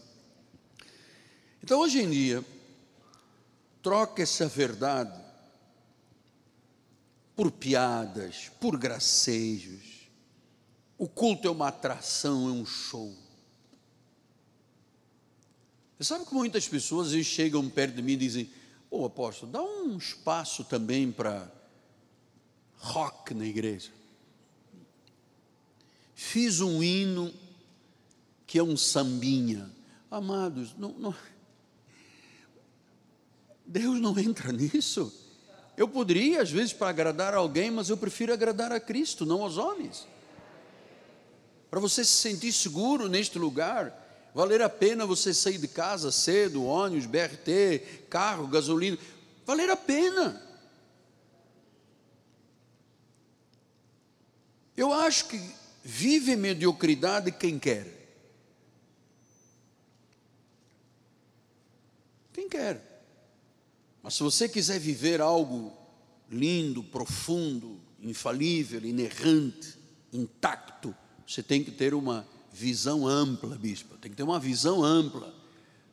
Então 1.63 1.79
hoje 1.79 2.01
em 2.01 2.09
dia, 2.09 2.43
troca 3.83 4.23
essa 4.23 4.49
verdade 4.49 5.21
por 7.37 7.51
piadas, 7.51 8.51
por 8.59 8.79
gracejos, 8.79 9.92
o 11.03 11.09
culto 11.09 11.49
é 11.49 11.51
uma 11.51 11.67
atração, 11.67 12.49
é 12.49 12.53
um 12.53 12.65
show. 12.65 13.13
Você 15.99 16.05
sabe 16.05 16.25
que 16.25 16.33
muitas 16.33 16.69
pessoas 16.69 17.11
vezes, 17.11 17.27
chegam 17.27 17.69
perto 17.69 17.97
de 17.97 18.03
mim 18.03 18.13
e 18.13 18.17
dizem: 18.19 18.49
Ô 18.89 19.05
apóstolo, 19.05 19.51
dá 19.51 19.61
um 19.61 19.97
espaço 19.97 20.63
também 20.63 21.11
para 21.11 21.53
rock 22.77 23.35
na 23.35 23.45
igreja. 23.45 23.91
Fiz 26.15 26.61
um 26.61 26.81
hino 26.81 27.35
que 28.47 28.57
é 28.57 28.63
um 28.63 28.77
sambinha. 28.77 29.69
Amados, 30.09 30.73
não, 30.79 30.93
não, 30.93 31.15
Deus 33.67 34.01
não 34.01 34.17
entra 34.17 34.53
nisso. 34.53 35.13
Eu 35.77 35.89
poderia, 35.89 36.43
às 36.43 36.51
vezes, 36.53 36.73
para 36.73 36.91
agradar 36.91 37.35
alguém, 37.35 37.73
mas 37.73 37.89
eu 37.89 37.97
prefiro 37.97 38.33
agradar 38.33 38.71
a 38.71 38.79
Cristo, 38.79 39.27
não 39.27 39.43
aos 39.43 39.57
homens 39.57 40.07
para 41.73 41.81
você 41.81 42.05
se 42.05 42.13
sentir 42.13 42.53
seguro 42.53 43.09
neste 43.09 43.39
lugar, 43.39 44.31
valer 44.35 44.61
a 44.61 44.69
pena 44.69 45.07
você 45.07 45.33
sair 45.33 45.57
de 45.57 45.67
casa 45.67 46.13
cedo, 46.13 46.67
ônibus, 46.67 47.07
BRT, 47.07 48.05
carro, 48.11 48.47
gasolina, 48.47 48.99
valer 49.47 49.71
a 49.71 49.77
pena. 49.77 50.39
Eu 54.77 54.93
acho 54.93 55.29
que 55.29 55.41
vive 55.83 56.37
mediocridade 56.37 57.33
quem 57.33 57.59
quer. 57.59 57.87
Quem 62.35 62.51
quer. 62.51 63.03
Mas 64.03 64.13
se 64.13 64.23
você 64.23 64.47
quiser 64.47 64.79
viver 64.79 65.23
algo 65.23 65.73
lindo, 66.29 66.85
profundo, 66.85 67.81
infalível, 67.99 68.85
inerrante, 68.85 69.79
intacto, 70.13 70.95
você 71.33 71.43
tem 71.43 71.65
que 71.65 71.71
ter 71.71 71.95
uma 71.95 72.27
visão 72.53 73.07
ampla, 73.07 73.57
bispo. 73.57 73.97
Tem 73.97 74.11
que 74.11 74.17
ter 74.17 74.23
uma 74.23 74.39
visão 74.39 74.85
ampla. 74.85 75.35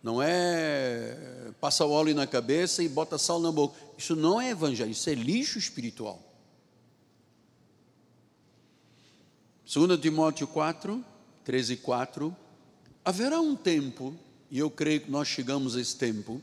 Não 0.04 0.22
é 0.22 1.52
passa 1.62 1.86
o 1.86 1.92
óleo 1.92 2.14
na 2.14 2.28
cabeça 2.28 2.84
e 2.84 2.90
bota 2.90 3.18
sal 3.18 3.40
na 3.40 3.52
boca. 3.52 3.80
Isso 3.98 4.16
não 4.16 4.42
é 4.42 4.50
evangelho, 4.50 4.92
isso 4.92 5.10
é 5.10 5.14
lixo 5.14 5.58
espiritual. 5.58 6.22
2 9.72 10.00
Timóteo 10.02 10.46
4, 10.48 11.04
13 11.46 11.74
e 11.74 11.78
4. 11.78 12.36
Haverá 13.06 13.40
um 13.40 13.56
tempo, 13.56 14.14
e 14.52 14.60
eu 14.60 14.70
creio 14.70 15.02
que 15.02 15.12
nós 15.12 15.28
chegamos 15.28 15.78
a 15.78 15.82
esse 15.82 15.96
tempo, 15.96 16.42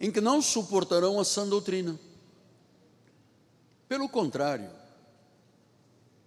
em 0.00 0.10
que 0.10 0.20
não 0.20 0.40
suportarão 0.40 1.20
a 1.20 1.24
sã 1.24 1.46
doutrina. 1.46 1.98
Pelo 3.86 4.08
contrário, 4.08 4.79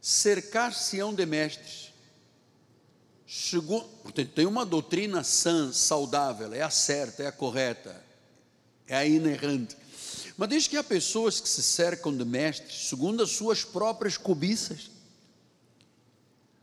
cercar-se-ão 0.04 1.14
de 1.14 1.26
mestres. 1.26 1.94
Segundo, 3.26 3.86
portanto, 4.04 4.32
tem 4.36 4.46
uma 4.46 4.66
doutrina 4.66 5.24
sã, 5.24 5.72
saudável, 5.72 6.54
é 6.54 6.62
a 6.62 6.70
certa, 6.70 7.24
é 7.24 7.28
a 7.28 7.32
correta, 7.32 8.04
é 8.86 8.98
a 8.98 9.06
inerrante. 9.06 9.78
Mas 10.38 10.50
diz 10.50 10.68
que 10.68 10.76
há 10.76 10.84
pessoas 10.84 11.40
que 11.40 11.48
se 11.48 11.64
cercam 11.64 12.16
de 12.16 12.26
mestres 12.26 12.90
segundo 12.90 13.24
as 13.24 13.32
suas 13.32 13.64
próprias 13.64 14.18
cobiças. 14.18 14.92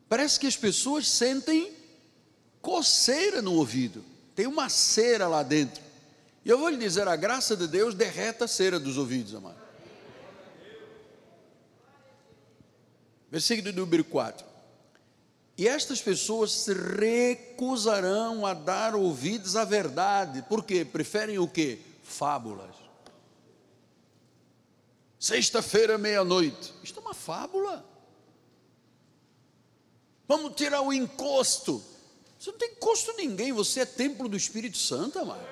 Parece 0.06 0.38
que 0.38 0.46
as 0.46 0.56
pessoas 0.56 1.08
sentem 1.08 1.72
coceira 2.60 3.40
no 3.40 3.54
ouvido, 3.54 4.04
tem 4.34 4.46
uma 4.46 4.68
cera 4.68 5.26
lá 5.26 5.42
dentro. 5.42 5.82
E 6.44 6.50
eu 6.50 6.58
vou 6.58 6.68
lhe 6.68 6.76
dizer: 6.76 7.08
a 7.08 7.16
graça 7.16 7.56
de 7.56 7.66
Deus 7.66 7.94
derreta 7.94 8.44
a 8.44 8.48
cera 8.48 8.78
dos 8.78 8.98
ouvidos, 8.98 9.34
amado. 9.34 9.59
Versículo 13.30 13.72
número 13.72 14.04
4. 14.04 14.44
E 15.56 15.68
estas 15.68 16.00
pessoas 16.00 16.52
se 16.52 16.72
recusarão 16.72 18.46
a 18.46 18.54
dar 18.54 18.94
ouvidos 18.94 19.56
à 19.56 19.64
verdade, 19.64 20.42
porque 20.48 20.84
preferem 20.84 21.38
o 21.38 21.46
que? 21.46 21.78
Fábulas. 22.02 22.74
Sexta-feira, 25.18 25.98
meia-noite. 25.98 26.72
Isto 26.82 26.98
é 26.98 27.02
uma 27.02 27.12
fábula. 27.12 27.84
Vamos 30.26 30.54
tirar 30.54 30.80
o 30.80 30.92
encosto. 30.92 31.84
Você 32.38 32.50
não 32.50 32.58
tem 32.58 32.70
encosto 32.70 33.12
ninguém, 33.18 33.52
você 33.52 33.80
é 33.80 33.84
templo 33.84 34.28
do 34.28 34.36
Espírito 34.36 34.78
Santo, 34.78 35.18
amado. 35.18 35.46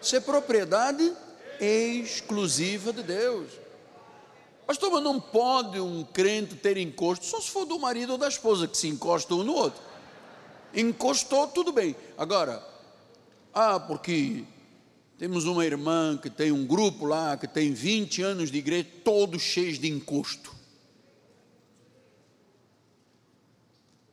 Você 0.00 0.18
é 0.18 0.20
propriedade 0.20 1.12
exclusiva 1.60 2.92
de 2.92 3.02
Deus. 3.02 3.61
Pastor, 4.66 4.90
mas 4.90 5.02
não 5.02 5.20
pode 5.20 5.80
um 5.80 6.04
crente 6.04 6.54
ter 6.54 6.76
encosto, 6.76 7.24
só 7.24 7.40
se 7.40 7.50
for 7.50 7.64
do 7.64 7.78
marido 7.78 8.12
ou 8.12 8.18
da 8.18 8.28
esposa, 8.28 8.68
que 8.68 8.76
se 8.76 8.88
encosta 8.88 9.34
um 9.34 9.42
no 9.42 9.54
outro. 9.54 9.82
Encostou, 10.74 11.46
tudo 11.48 11.72
bem. 11.72 11.94
Agora, 12.16 12.66
ah, 13.52 13.78
porque 13.78 14.44
temos 15.18 15.44
uma 15.44 15.64
irmã 15.64 16.18
que 16.20 16.30
tem 16.30 16.50
um 16.50 16.66
grupo 16.66 17.04
lá, 17.04 17.36
que 17.36 17.46
tem 17.46 17.72
20 17.72 18.22
anos 18.22 18.50
de 18.50 18.58
igreja, 18.58 18.88
todos 19.04 19.42
cheios 19.42 19.78
de 19.78 19.88
encosto. 19.88 20.54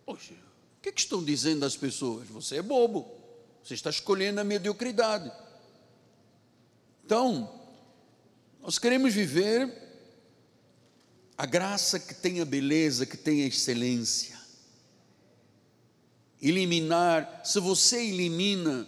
Poxa, 0.06 0.34
o 0.34 0.82
que, 0.82 0.89
é 0.89 0.91
que 0.91 1.00
estão 1.00 1.24
dizendo 1.24 1.66
as 1.66 1.78
pessoas? 1.78 2.28
Você 2.30 2.58
é 2.58 2.62
bobo, 2.62 3.08
você 3.64 3.76
está 3.76 3.89
escolhendo 3.89 4.41
a 4.41 4.43
mediocridade. 4.43 5.32
Então, 7.06 7.50
nós 8.62 8.78
queremos 8.78 9.14
viver 9.14 9.88
a 11.39 11.45
graça 11.45 11.97
que 11.97 12.13
tem 12.13 12.41
a 12.41 12.45
beleza, 12.45 13.05
que 13.05 13.15
tem 13.15 13.43
a 13.43 13.47
excelência. 13.47 14.37
Eliminar, 16.41 17.43
se 17.45 17.61
você 17.61 18.09
elimina 18.09 18.85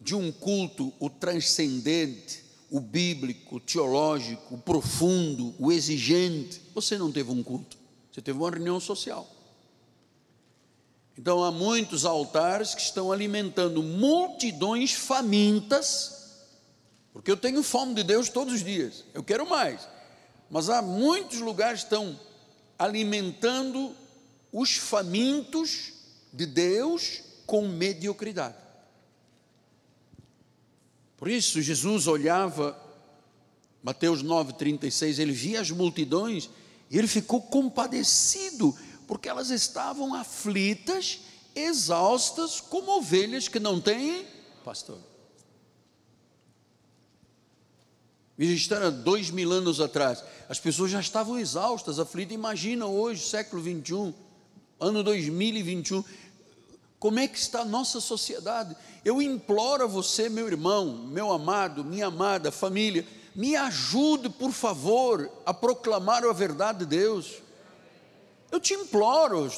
de 0.00 0.12
um 0.16 0.32
culto 0.32 0.92
o 0.98 1.08
transcendente, 1.08 2.42
o 2.68 2.80
bíblico, 2.80 3.54
o 3.54 3.60
teológico, 3.60 4.56
o 4.56 4.58
profundo, 4.58 5.54
o 5.60 5.70
exigente, 5.70 6.60
você 6.74 6.98
não 6.98 7.12
teve 7.12 7.30
um 7.30 7.40
culto, 7.40 7.78
você 8.10 8.20
teve 8.20 8.36
uma 8.36 8.50
reunião 8.50 8.80
social. 8.80 9.30
Então 11.16 11.44
há 11.44 11.52
muitos 11.52 12.04
altares 12.04 12.74
que 12.74 12.82
estão 12.82 13.12
alimentando 13.12 13.80
multidões 13.80 14.92
famintas, 14.92 16.32
porque 17.12 17.30
eu 17.30 17.36
tenho 17.36 17.62
fome 17.62 17.94
de 17.94 18.02
Deus 18.02 18.28
todos 18.28 18.54
os 18.54 18.64
dias, 18.64 19.04
eu 19.14 19.22
quero 19.22 19.48
mais. 19.48 19.86
Mas 20.52 20.68
há 20.68 20.82
muitos 20.82 21.40
lugares 21.40 21.80
que 21.80 21.86
estão 21.86 22.20
alimentando 22.78 23.96
os 24.52 24.76
famintos 24.76 25.94
de 26.30 26.44
Deus 26.44 27.22
com 27.46 27.66
mediocridade. 27.66 28.58
Por 31.16 31.28
isso, 31.28 31.62
Jesus 31.62 32.06
olhava, 32.06 32.78
Mateus 33.82 34.22
9,36, 34.22 35.18
ele 35.20 35.32
via 35.32 35.62
as 35.62 35.70
multidões 35.70 36.50
e 36.90 36.98
ele 36.98 37.08
ficou 37.08 37.40
compadecido, 37.40 38.76
porque 39.08 39.30
elas 39.30 39.48
estavam 39.48 40.12
aflitas, 40.12 41.20
exaustas, 41.54 42.60
como 42.60 42.98
ovelhas 42.98 43.48
que 43.48 43.58
não 43.58 43.80
têm 43.80 44.26
pastor. 44.62 44.98
Registraram 48.38 48.90
dois 48.90 49.30
mil 49.30 49.52
anos 49.52 49.80
atrás, 49.80 50.24
as 50.48 50.58
pessoas 50.58 50.90
já 50.90 51.00
estavam 51.00 51.38
exaustas, 51.38 51.98
aflitas. 51.98 52.34
Imagina 52.34 52.86
hoje, 52.86 53.24
século 53.28 53.62
21, 53.62 54.12
ano 54.80 55.02
2021, 55.02 56.02
como 56.98 57.18
é 57.18 57.28
que 57.28 57.38
está 57.38 57.60
a 57.60 57.64
nossa 57.64 58.00
sociedade? 58.00 58.76
Eu 59.04 59.20
imploro 59.20 59.84
a 59.84 59.86
você, 59.86 60.28
meu 60.28 60.46
irmão, 60.46 60.86
meu 61.08 61.32
amado, 61.32 61.84
minha 61.84 62.06
amada 62.06 62.50
família, 62.50 63.06
me 63.34 63.56
ajude, 63.56 64.28
por 64.28 64.52
favor, 64.52 65.30
a 65.44 65.52
proclamar 65.52 66.24
a 66.24 66.32
verdade 66.32 66.80
de 66.80 66.86
Deus. 66.86 67.42
Eu 68.50 68.60
te 68.60 68.74
imploro, 68.74 69.50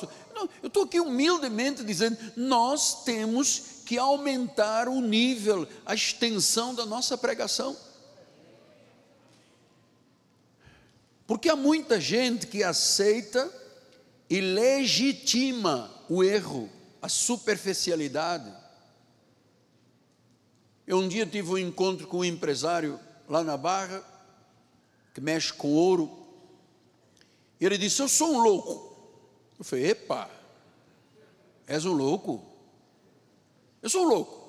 eu 0.63 0.69
estou 0.69 0.85
aqui 0.85 1.01
humildemente 1.01 1.85
dizendo: 1.85 2.17
nós 2.37 3.05
temos 3.05 3.83
que 3.85 3.99
aumentar 3.99 4.89
o 4.89 5.01
nível, 5.01 5.69
a 5.85 5.95
extensão 5.95 6.75
da 6.75 6.87
nossa 6.87 7.19
pregação. 7.19 7.77
Porque 11.27 11.49
há 11.49 11.57
muita 11.57 12.01
gente 12.01 12.47
que 12.47 12.63
aceita 12.63 13.51
e 14.29 14.41
legitima 14.41 15.91
o 16.09 16.23
erro 16.23 16.71
a 17.01 17.09
superficialidade. 17.09 18.53
Eu 20.87 20.99
um 20.99 21.09
dia 21.09 21.27
tive 21.27 21.51
um 21.51 21.59
encontro 21.59 22.07
com 22.07 22.19
um 22.19 22.25
empresário 22.25 22.99
lá 23.29 23.43
na 23.43 23.57
Barra, 23.57 24.03
que 25.13 25.21
mexe 25.21 25.53
com 25.53 25.73
ouro, 25.73 26.11
e 27.61 27.65
ele 27.65 27.79
disse: 27.79 28.03
Eu 28.03 28.09
sou 28.09 28.33
um 28.35 28.43
louco. 28.43 28.95
Eu 29.59 29.65
falei: 29.65 29.91
Epa, 29.91 30.31
és 31.67 31.85
um 31.85 31.93
louco? 31.93 32.45
Eu 33.83 33.89
sou 33.89 34.05
um 34.05 34.09
louco. 34.09 34.45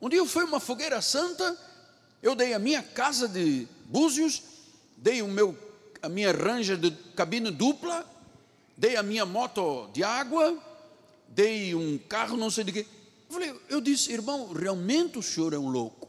Um 0.00 0.08
dia 0.08 0.18
eu 0.18 0.26
fui 0.26 0.44
uma 0.44 0.60
fogueira 0.60 1.02
santa, 1.02 1.58
eu 2.22 2.34
dei 2.34 2.54
a 2.54 2.58
minha 2.58 2.82
casa 2.82 3.28
de 3.28 3.66
Búzios, 3.86 4.42
dei 4.96 5.22
o 5.22 5.28
meu, 5.28 5.56
a 6.02 6.08
minha 6.08 6.32
ranja 6.32 6.76
de 6.76 6.90
cabine 7.14 7.50
dupla, 7.50 8.04
dei 8.76 8.96
a 8.96 9.02
minha 9.02 9.26
moto 9.26 9.88
de 9.92 10.02
água, 10.02 10.56
dei 11.28 11.74
um 11.74 11.98
carro, 11.98 12.36
não 12.36 12.50
sei 12.50 12.64
de 12.64 12.72
quê. 12.72 12.86
Eu 13.28 13.34
falei, 13.34 13.54
eu 13.68 13.80
disse, 13.80 14.12
irmão, 14.12 14.52
realmente 14.52 15.18
o 15.18 15.22
senhor 15.22 15.52
é 15.52 15.58
um 15.58 15.68
louco. 15.68 16.08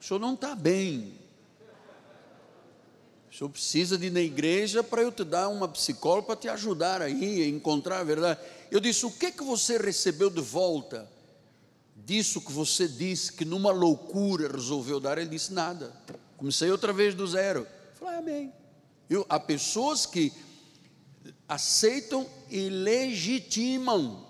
O 0.00 0.04
senhor 0.04 0.18
não 0.18 0.34
está 0.34 0.54
bem. 0.54 1.14
O 3.30 3.36
senhor 3.36 3.50
precisa 3.50 3.96
de 3.98 4.06
ir 4.06 4.10
na 4.10 4.20
igreja 4.20 4.82
para 4.82 5.02
eu 5.02 5.10
te 5.10 5.24
dar 5.24 5.48
uma 5.48 5.66
psicóloga 5.66 6.26
para 6.26 6.36
te 6.36 6.48
ajudar 6.48 7.02
aí 7.02 7.42
a 7.42 7.48
encontrar 7.48 8.00
a 8.00 8.04
verdade. 8.04 8.40
Eu 8.70 8.80
disse, 8.80 9.06
o 9.06 9.10
que 9.10 9.32
que 9.32 9.42
você 9.42 9.76
recebeu 9.76 10.30
de 10.30 10.40
volta 10.40 11.10
disso 11.96 12.40
que 12.40 12.52
você 12.52 12.86
disse 12.86 13.32
que 13.32 13.44
numa 13.44 13.72
loucura 13.72 14.48
resolveu 14.48 15.00
dar? 15.00 15.18
Ele 15.18 15.30
disse, 15.30 15.52
nada. 15.52 15.92
Comecei 16.44 16.70
outra 16.70 16.92
vez 16.92 17.14
do 17.14 17.26
zero. 17.26 17.66
Falei, 17.94 18.18
amém. 18.18 18.52
Eu, 19.08 19.24
há 19.30 19.40
pessoas 19.40 20.04
que 20.04 20.30
aceitam 21.48 22.28
e 22.50 22.68
legitimam, 22.68 24.26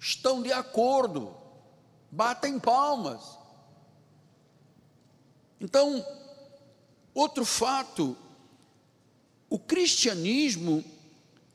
estão 0.00 0.42
de 0.42 0.52
acordo, 0.52 1.32
batem 2.10 2.58
palmas. 2.58 3.38
Então, 5.60 6.04
outro 7.14 7.44
fato, 7.44 8.16
o 9.48 9.60
cristianismo 9.60 10.84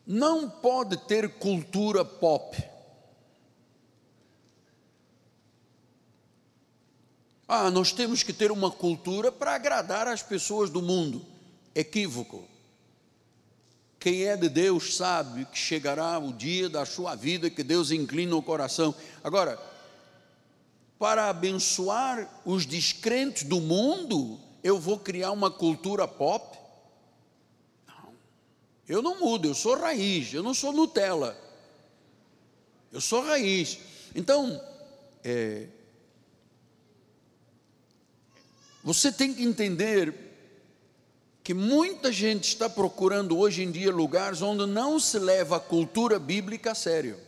não 0.06 0.50
pode 0.50 0.96
ter 0.96 1.40
cultura 1.40 2.06
pop. 2.06 2.58
Ah, 7.48 7.72
nós 7.72 7.94
temos 7.94 8.24
que 8.24 8.34
ter 8.34 8.52
uma 8.52 8.70
cultura 8.70 9.32
para 9.32 9.56
agradar 9.56 10.08
as 10.08 10.22
pessoas 10.22 10.70
do 10.70 10.82
mundo. 10.82 11.26
Equívoco. 11.74 12.46
Quem 14.00 14.26
é 14.26 14.36
de 14.36 14.50
Deus 14.50 14.96
sabe 14.96 15.46
que 15.46 15.58
chegará 15.58 16.20
o 16.20 16.34
dia 16.34 16.70
da 16.70 16.86
sua 16.86 17.16
vida 17.16 17.50
que 17.50 17.64
Deus 17.64 17.90
inclina 17.92 18.36
o 18.36 18.44
coração. 18.44 18.94
Agora, 19.24 19.58
para 21.00 21.30
abençoar 21.30 22.42
os 22.46 22.66
descrentes 22.66 23.44
do 23.44 23.62
mundo, 23.62 24.40
eu 24.64 24.80
vou 24.80 25.00
criar 25.00 25.32
uma 25.32 25.50
cultura 25.50 26.08
pop? 26.08 26.58
Não. 27.88 28.14
Eu 28.88 29.02
não 29.02 29.20
mudo, 29.20 29.48
eu 29.48 29.56
sou 29.56 29.78
raiz, 29.78 30.34
eu 30.34 30.44
não 30.44 30.54
sou 30.54 30.74
Nutella. 30.74 31.38
Eu 32.92 33.00
sou 33.00 33.24
raiz. 33.24 33.80
Então, 34.16 34.62
é, 35.24 35.68
você 38.88 39.12
tem 39.12 39.34
que 39.34 39.44
entender 39.44 40.14
que 41.44 41.54
muita 41.54 42.10
gente 42.10 42.46
está 42.46 42.70
procurando 42.70 43.38
hoje 43.38 43.62
em 43.62 43.70
dia 43.70 43.92
lugares 43.92 44.42
onde 44.42 44.66
não 44.66 44.98
se 44.98 45.20
leva 45.20 45.58
a 45.58 45.60
cultura 45.60 46.18
bíblica 46.18 46.72
a 46.72 46.74
sério. 46.74 47.20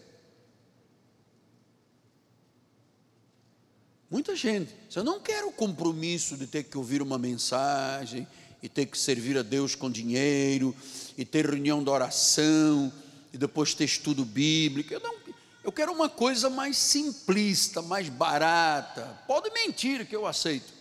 Muita 4.09 4.37
gente, 4.37 4.73
eu 4.95 5.03
não 5.03 5.19
quero 5.19 5.49
o 5.49 5.51
compromisso 5.51 6.37
de 6.37 6.47
ter 6.47 6.63
que 6.63 6.77
ouvir 6.77 7.01
uma 7.01 7.17
mensagem 7.17 8.25
e 8.63 8.69
ter 8.69 8.85
que 8.85 8.97
servir 8.97 9.37
a 9.37 9.41
Deus 9.41 9.75
com 9.75 9.91
dinheiro 9.91 10.73
e 11.17 11.25
ter 11.25 11.45
reunião 11.45 11.83
de 11.83 11.89
oração 11.89 12.89
e 13.33 13.37
depois 13.37 13.73
ter 13.73 13.83
estudo 13.83 14.23
bíblico. 14.23 14.93
Eu 14.93 15.01
não, 15.01 15.13
eu 15.61 15.73
quero 15.73 15.91
uma 15.91 16.07
coisa 16.07 16.49
mais 16.49 16.77
simplista, 16.77 17.81
mais 17.81 18.07
barata. 18.07 19.19
Pode 19.27 19.51
mentir 19.51 20.07
que 20.07 20.15
eu 20.15 20.25
aceito. 20.25 20.78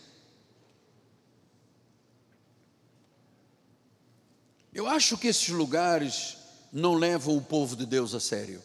Eu 4.79 4.87
acho 4.87 5.17
que 5.17 5.27
esses 5.27 5.49
lugares 5.49 6.37
não 6.71 6.93
levam 6.93 7.35
o 7.35 7.41
povo 7.41 7.75
de 7.75 7.85
Deus 7.85 8.15
a 8.15 8.19
sério. 8.21 8.63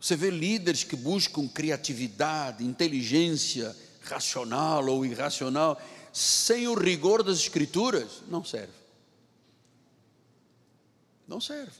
Você 0.00 0.16
vê 0.16 0.30
líderes 0.30 0.82
que 0.82 0.96
buscam 0.96 1.46
criatividade, 1.46 2.64
inteligência 2.64 3.76
racional 4.00 4.84
ou 4.88 5.06
irracional, 5.06 5.80
sem 6.12 6.66
o 6.66 6.74
rigor 6.74 7.22
das 7.22 7.38
Escrituras, 7.38 8.20
não 8.26 8.44
serve. 8.44 8.74
Não 11.28 11.40
serve. 11.40 11.78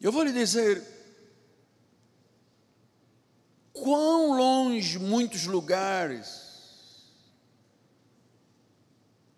Eu 0.00 0.10
vou 0.10 0.24
lhe 0.24 0.32
dizer, 0.32 0.82
quão 3.72 4.36
longe 4.36 4.98
muitos 4.98 5.44
lugares 5.46 6.43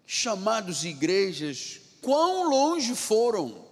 chamados 0.07 0.85
igrejas, 0.85 1.81
quão 2.01 2.49
longe 2.49 2.95
foram 2.95 3.67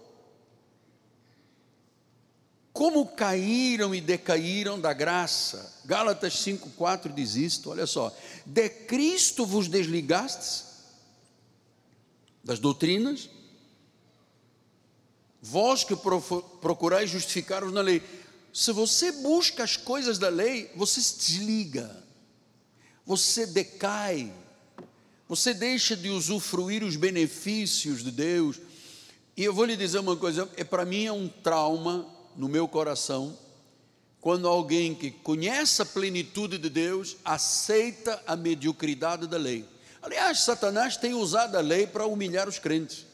como 2.75 3.07
caíram 3.07 3.95
e 3.95 4.01
decaíram 4.01 4.81
da 4.81 4.93
graça. 4.93 5.81
Gálatas 5.85 6.35
5,4 6.45 7.15
diz 7.15 7.37
isto, 7.37 7.71
olha 7.71 7.87
só. 7.87 8.13
De 8.45 8.69
Cristo 8.69 9.47
vos 9.47 9.69
desligastes 9.69 10.65
das 12.43 12.59
doutrinas, 12.59 13.31
vós 15.41 15.85
que 15.85 15.95
procurais 15.95 17.09
justificar-vos 17.09 17.73
na 17.73 17.81
lei. 17.81 18.03
Se 18.53 18.73
você 18.73 19.13
busca 19.13 19.63
as 19.63 19.77
coisas 19.77 20.19
da 20.19 20.29
lei, 20.29 20.73
você 20.75 21.01
se 21.01 21.17
desliga, 21.17 22.05
você 23.07 23.47
decai, 23.47 24.35
você 25.29 25.55
deixa 25.55 25.97
de 25.97 26.11
usufruir 26.11 26.85
os 26.85 26.97
benefícios 26.97 28.03
de 28.03 28.11
Deus. 28.11 28.61
E 29.37 29.43
eu 29.43 29.53
vou 29.53 29.65
lhe 29.65 29.77
dizer 29.77 29.99
uma 29.99 30.17
coisa, 30.17 30.49
é 30.57 30.65
para 30.65 30.85
mim 30.85 31.07
é 31.07 31.13
um 31.13 31.29
trauma 31.29 32.07
no 32.37 32.49
meu 32.49 32.69
coração 32.69 33.37
quando 34.25 34.49
alguém 34.49 34.95
que 34.95 35.11
conhece 35.11 35.83
a 35.83 35.85
plenitude 35.85 36.57
de 36.57 36.71
Deus 36.71 37.15
aceita 37.23 38.23
a 38.27 38.35
mediocridade 38.35 39.27
da 39.27 39.37
lei. 39.37 39.69
Aliás, 40.01 40.41
Satanás 40.41 40.97
tem 40.97 41.13
usado 41.13 41.57
a 41.57 41.61
lei 41.61 41.87
para 41.87 42.07
humilhar 42.07 42.49
os 42.49 42.59
crentes, 42.59 43.05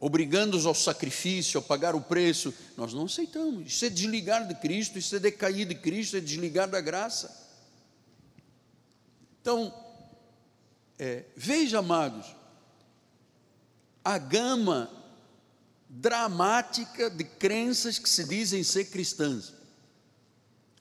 obrigando-os 0.00 0.66
ao 0.66 0.74
sacrifício, 0.74 1.60
a 1.60 1.62
pagar 1.62 1.94
o 1.94 2.00
preço. 2.00 2.52
Nós 2.76 2.92
não 2.92 3.04
aceitamos. 3.04 3.72
Isso 3.72 3.84
é 3.84 3.88
desligar 3.88 4.48
de 4.48 4.54
Cristo, 4.56 4.98
isso 4.98 5.14
é 5.14 5.20
decair 5.20 5.64
de 5.64 5.76
Cristo, 5.76 6.16
é 6.16 6.20
desligar 6.20 6.68
da 6.68 6.80
graça. 6.80 7.43
Então, 9.44 9.70
é, 10.98 11.22
veja, 11.36 11.80
amados, 11.80 12.34
a 14.02 14.16
gama 14.16 14.90
dramática 15.86 17.10
de 17.10 17.24
crenças 17.24 17.98
que 17.98 18.08
se 18.08 18.24
dizem 18.24 18.64
ser 18.64 18.86
cristãs. 18.86 19.52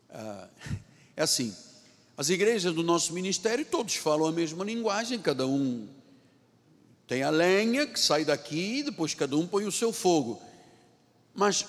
Ah, 0.10 0.48
é 1.14 1.24
assim, 1.24 1.54
as 2.16 2.30
igrejas 2.30 2.74
do 2.74 2.84
nosso 2.84 3.12
ministério, 3.12 3.66
todos 3.66 3.96
falam 3.96 4.28
a 4.28 4.32
mesma 4.32 4.64
linguagem, 4.64 5.20
cada 5.20 5.46
um 5.46 5.86
tem 7.06 7.22
a 7.22 7.30
lenha 7.30 7.86
que 7.86 8.00
sai 8.00 8.24
daqui, 8.24 8.82
depois 8.82 9.14
cada 9.14 9.36
um 9.36 9.46
põe 9.46 9.66
o 9.66 9.74
seu 9.74 9.92
fogo. 9.92 10.42
Mas 11.36 11.66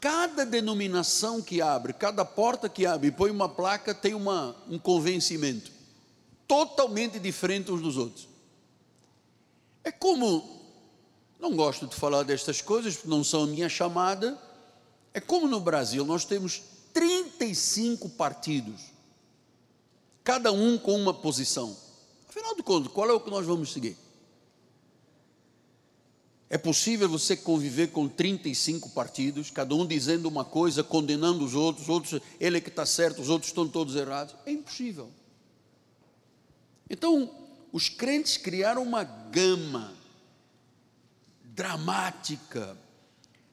cada 0.00 0.44
denominação 0.44 1.40
que 1.40 1.62
abre, 1.62 1.92
cada 1.92 2.24
porta 2.24 2.68
que 2.68 2.84
abre 2.84 3.10
e 3.10 3.12
põe 3.12 3.30
uma 3.30 3.48
placa, 3.48 3.94
tem 3.94 4.12
uma, 4.12 4.56
um 4.68 4.76
convencimento 4.76 5.81
totalmente 6.52 7.18
diferente 7.18 7.72
uns 7.72 7.80
dos 7.80 7.96
outros. 7.96 8.28
É 9.82 9.90
como 9.90 10.60
não 11.40 11.56
gosto 11.56 11.86
de 11.86 11.96
falar 11.96 12.24
destas 12.24 12.60
coisas, 12.60 12.94
porque 12.94 13.08
não 13.08 13.24
são 13.24 13.44
a 13.44 13.46
minha 13.46 13.70
chamada. 13.70 14.38
É 15.14 15.18
como 15.18 15.48
no 15.48 15.58
Brasil, 15.58 16.04
nós 16.04 16.26
temos 16.26 16.62
35 16.92 18.06
partidos, 18.10 18.82
cada 20.22 20.52
um 20.52 20.76
com 20.76 20.94
uma 20.94 21.14
posição. 21.14 21.74
Afinal 22.28 22.54
de 22.54 22.62
contas, 22.62 22.92
qual 22.92 23.08
é 23.08 23.12
o 23.14 23.20
que 23.20 23.30
nós 23.30 23.46
vamos 23.46 23.72
seguir? 23.72 23.96
É 26.50 26.58
possível 26.58 27.08
você 27.08 27.34
conviver 27.34 27.92
com 27.92 28.06
35 28.06 28.90
partidos, 28.90 29.50
cada 29.50 29.74
um 29.74 29.86
dizendo 29.86 30.28
uma 30.28 30.44
coisa, 30.44 30.84
condenando 30.84 31.46
os 31.46 31.54
outros, 31.54 31.88
outros, 31.88 32.20
ele 32.38 32.58
é 32.58 32.60
que 32.60 32.68
está 32.68 32.84
certo, 32.84 33.22
os 33.22 33.30
outros 33.30 33.48
estão 33.48 33.66
todos 33.66 33.96
errados? 33.96 34.36
É 34.44 34.52
impossível. 34.52 35.08
Então, 36.88 37.30
os 37.72 37.88
crentes 37.88 38.36
criaram 38.36 38.82
uma 38.82 39.04
gama 39.04 39.94
dramática, 41.44 42.76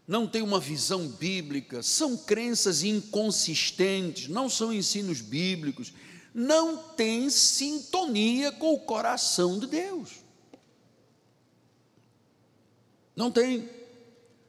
não 0.08 0.28
tem 0.28 0.42
uma 0.42 0.60
visão 0.60 1.08
bíblica, 1.08 1.84
são 1.84 2.18
crenças 2.18 2.84
inconsistentes, 2.84 4.28
não 4.28 4.50
são 4.50 4.74
ensinos 4.74 5.22
bíblicos, 5.22 5.94
não 6.34 6.78
tem 6.78 7.30
sintonia 7.30 8.52
com 8.52 8.74
o 8.74 8.80
coração 8.80 9.60
de 9.60 9.68
Deus. 9.68 10.12
Não 13.16 13.30
tem. 13.30 13.70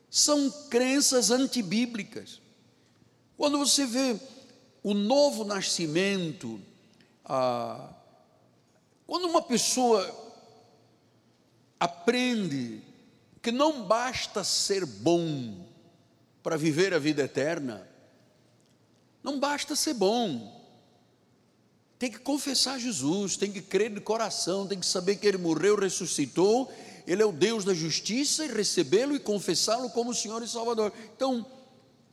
São 0.09 0.51
crenças 0.69 1.31
antibíblicas. 1.31 2.41
Quando 3.37 3.59
você 3.59 3.85
vê 3.85 4.19
o 4.83 4.95
novo 4.95 5.45
nascimento, 5.45 6.61
ah, 7.25 7.93
quando 9.11 9.25
uma 9.25 9.43
pessoa 9.43 10.09
aprende 11.81 12.81
que 13.43 13.51
não 13.51 13.83
basta 13.83 14.45
ser 14.45 14.87
bom 14.87 15.67
para 16.45 16.57
viver 16.57 16.95
a 16.95 16.99
vida 17.01 17.25
eterna, 17.25 17.91
não 19.21 19.41
basta 19.41 19.75
ser 19.75 19.95
bom, 19.95 20.65
tem 21.99 22.09
que 22.09 22.21
confessar 22.21 22.79
Jesus, 22.79 23.37
tem 23.37 23.51
que 23.51 23.61
crer 23.61 23.93
de 23.93 24.01
coração, 24.01 24.69
tem 24.69 24.79
que 24.79 24.87
saber 24.87 25.17
que 25.17 25.27
Ele 25.27 25.39
morreu, 25.39 25.75
ressuscitou, 25.75 26.73
Ele 27.05 27.21
é 27.21 27.27
o 27.27 27.33
Deus 27.33 27.65
da 27.65 27.75
justiça 27.75 28.45
e 28.45 28.53
recebê-lo 28.53 29.17
e 29.17 29.19
confessá-lo 29.19 29.91
como 29.91 30.15
Senhor 30.15 30.41
e 30.41 30.47
Salvador. 30.47 30.93
Então, 31.17 31.45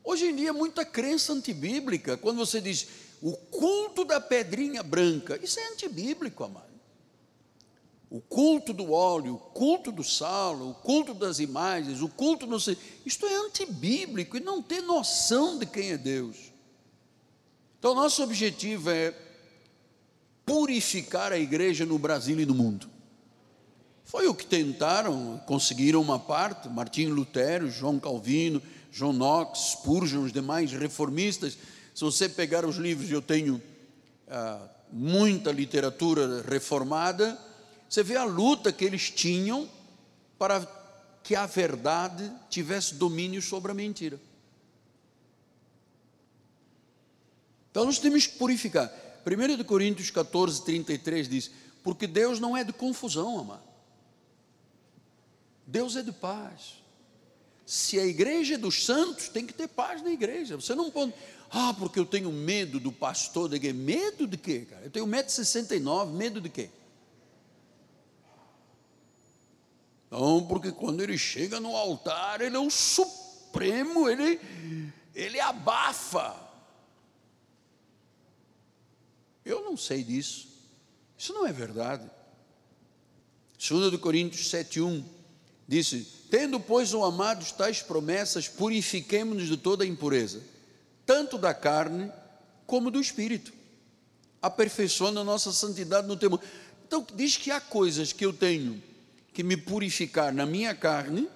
hoje 0.04 0.26
em 0.26 0.36
dia, 0.36 0.52
muita 0.52 0.84
crença 0.84 1.32
antibíblica, 1.32 2.18
quando 2.18 2.38
você 2.38 2.60
diz 2.60 2.88
o 3.22 3.34
culto 3.34 4.04
da 4.04 4.20
pedrinha 4.20 4.82
branca, 4.82 5.39
isso 5.43 5.60
é 5.60 5.68
antibíblico, 5.68 6.43
amado 6.43 6.66
o 8.10 8.22
culto 8.22 8.72
do 8.72 8.91
óleo, 8.91 9.36
o 9.36 9.38
culto 9.38 9.91
do 9.91 10.03
sal, 10.03 10.55
o 10.62 10.74
culto 10.74 11.14
das 11.14 11.39
imagens, 11.39 12.01
o 12.01 12.08
culto 12.08 12.47
não 12.47 12.60
sei, 12.60 12.78
isto 13.05 13.26
é 13.26 13.36
antibíblico 13.36 14.38
e 14.38 14.39
não 14.39 14.62
tem 14.62 14.82
noção 14.82 15.60
de 15.60 15.66
quem 15.66 15.91
é 15.91 15.97
Deus. 15.97 16.38
Então, 17.78 17.93
nosso 17.93 18.24
objetivo 18.24 18.89
é 18.89 19.14
purificar 20.45 21.34
a 21.34 21.38
igreja 21.38 21.86
no 21.86 21.99
Brasil 21.99 22.39
e 22.39 22.45
no 22.45 22.55
mundo. 22.55 22.89
Foi 24.05 24.26
o 24.28 24.34
que 24.34 24.45
tentaram, 24.45 25.41
conseguiram 25.45 26.01
uma 26.01 26.18
parte, 26.18 26.70
Martinho 26.70 27.14
Lutero, 27.14 27.70
João 27.70 27.99
Calvino, 27.99 28.62
João 28.89 29.12
Knox, 29.12 29.72
Spurgeon, 29.72 30.24
os 30.24 30.32
demais 30.32 30.72
reformistas. 30.72 31.58
Se 31.93 32.05
você 32.05 32.30
pegar 32.30 32.66
os 32.66 32.78
livros, 32.78 33.12
eu 33.12 33.22
tenho 33.22 33.62
ah, 34.30 34.66
muita 34.91 35.51
literatura 35.51 36.41
reformada, 36.49 37.38
você 37.89 38.03
vê 38.03 38.17
a 38.17 38.23
luta 38.23 38.71
que 38.71 38.83
eles 38.83 39.09
tinham 39.09 39.69
para 40.38 40.65
que 41.23 41.35
a 41.35 41.45
verdade 41.45 42.31
tivesse 42.49 42.95
domínio 42.95 43.41
sobre 43.41 43.71
a 43.71 43.75
mentira. 43.75 44.19
Então 47.71 47.85
nós 47.85 47.99
temos 47.99 48.25
que 48.25 48.38
purificar. 48.38 48.91
1 49.25 49.63
Coríntios 49.65 50.09
14, 50.09 50.63
33 50.63 51.27
diz: 51.27 51.51
Porque 51.83 52.07
Deus 52.07 52.39
não 52.39 52.55
é 52.55 52.63
de 52.63 52.73
confusão, 52.73 53.39
amado. 53.39 53.67
Deus 55.65 55.95
é 55.95 56.01
de 56.01 56.11
paz. 56.11 56.81
Se 57.65 57.99
a 57.99 58.05
igreja 58.05 58.55
é 58.55 58.57
dos 58.57 58.85
santos, 58.85 59.27
tem 59.27 59.45
que 59.45 59.53
ter 59.53 59.67
paz 59.67 60.01
na 60.01 60.09
igreja. 60.09 60.55
Você 60.55 60.73
não 60.73 60.89
pode, 60.89 61.13
ah, 61.51 61.75
porque 61.77 61.99
eu 61.99 62.05
tenho 62.05 62.31
medo 62.31 62.79
do 62.79 62.91
pastor. 62.91 63.49
Medo 63.75 64.25
de 64.25 64.38
quê, 64.38 64.65
cara? 64.69 64.85
Eu 64.85 64.89
tenho 64.89 65.05
1,69m, 65.05 66.11
medo 66.13 66.39
de 66.39 66.49
quê? 66.49 66.69
Não, 70.10 70.45
porque 70.45 70.72
quando 70.72 71.01
ele 71.01 71.18
chega 71.18 71.60
no 71.60 71.76
altar, 71.76 72.41
ele 72.41 72.55
é 72.55 72.60
o 72.60 72.70
supremo, 72.70 74.10
ele, 74.10 74.39
ele 75.14 75.39
abafa. 75.39 76.36
Eu 79.43 79.62
não 79.64 79.76
sei 79.76 80.03
disso. 80.03 80.47
Isso 81.18 81.34
não 81.34 81.45
é 81.45 81.51
verdade. 81.51 82.10
2 83.58 83.97
Coríntios 83.99 84.49
7,1 84.49 85.03
disse: 85.68 86.08
Tendo, 86.30 86.60
pois, 86.60 86.93
o 86.93 87.03
amado 87.03 87.45
tais 87.53 87.82
promessas, 87.82 88.47
purifiquemos-nos 88.47 89.47
de 89.47 89.58
toda 89.58 89.86
impureza, 89.86 90.41
tanto 91.05 91.38
da 91.38 91.53
carne 91.53 92.12
como 92.66 92.91
do 92.91 92.99
espírito, 92.99 93.51
aperfeiçoando 94.41 95.20
a 95.20 95.24
nossa 95.24 95.51
santidade 95.51 96.08
no 96.08 96.16
temor. 96.16 96.41
Então, 96.86 97.05
diz 97.16 97.36
que 97.36 97.51
há 97.51 97.60
coisas 97.60 98.14
que 98.14 98.26
eu 98.26 98.32
tenho 98.32 98.82
que 99.38 99.43
me 99.43 99.55
purificar 99.55 100.33
na 100.33 100.47
minha 100.47 100.73
carne 100.73 101.29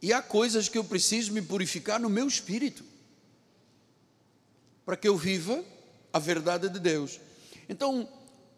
e 0.00 0.12
há 0.12 0.22
coisas 0.22 0.68
que 0.68 0.78
eu 0.78 0.84
preciso 0.84 1.32
me 1.32 1.42
purificar 1.42 1.98
no 1.98 2.08
meu 2.08 2.28
espírito 2.28 2.84
para 4.86 4.96
que 4.96 5.08
eu 5.08 5.16
viva 5.16 5.64
a 6.12 6.20
verdade 6.20 6.68
de 6.68 6.78
Deus. 6.78 7.18
Então, 7.68 8.08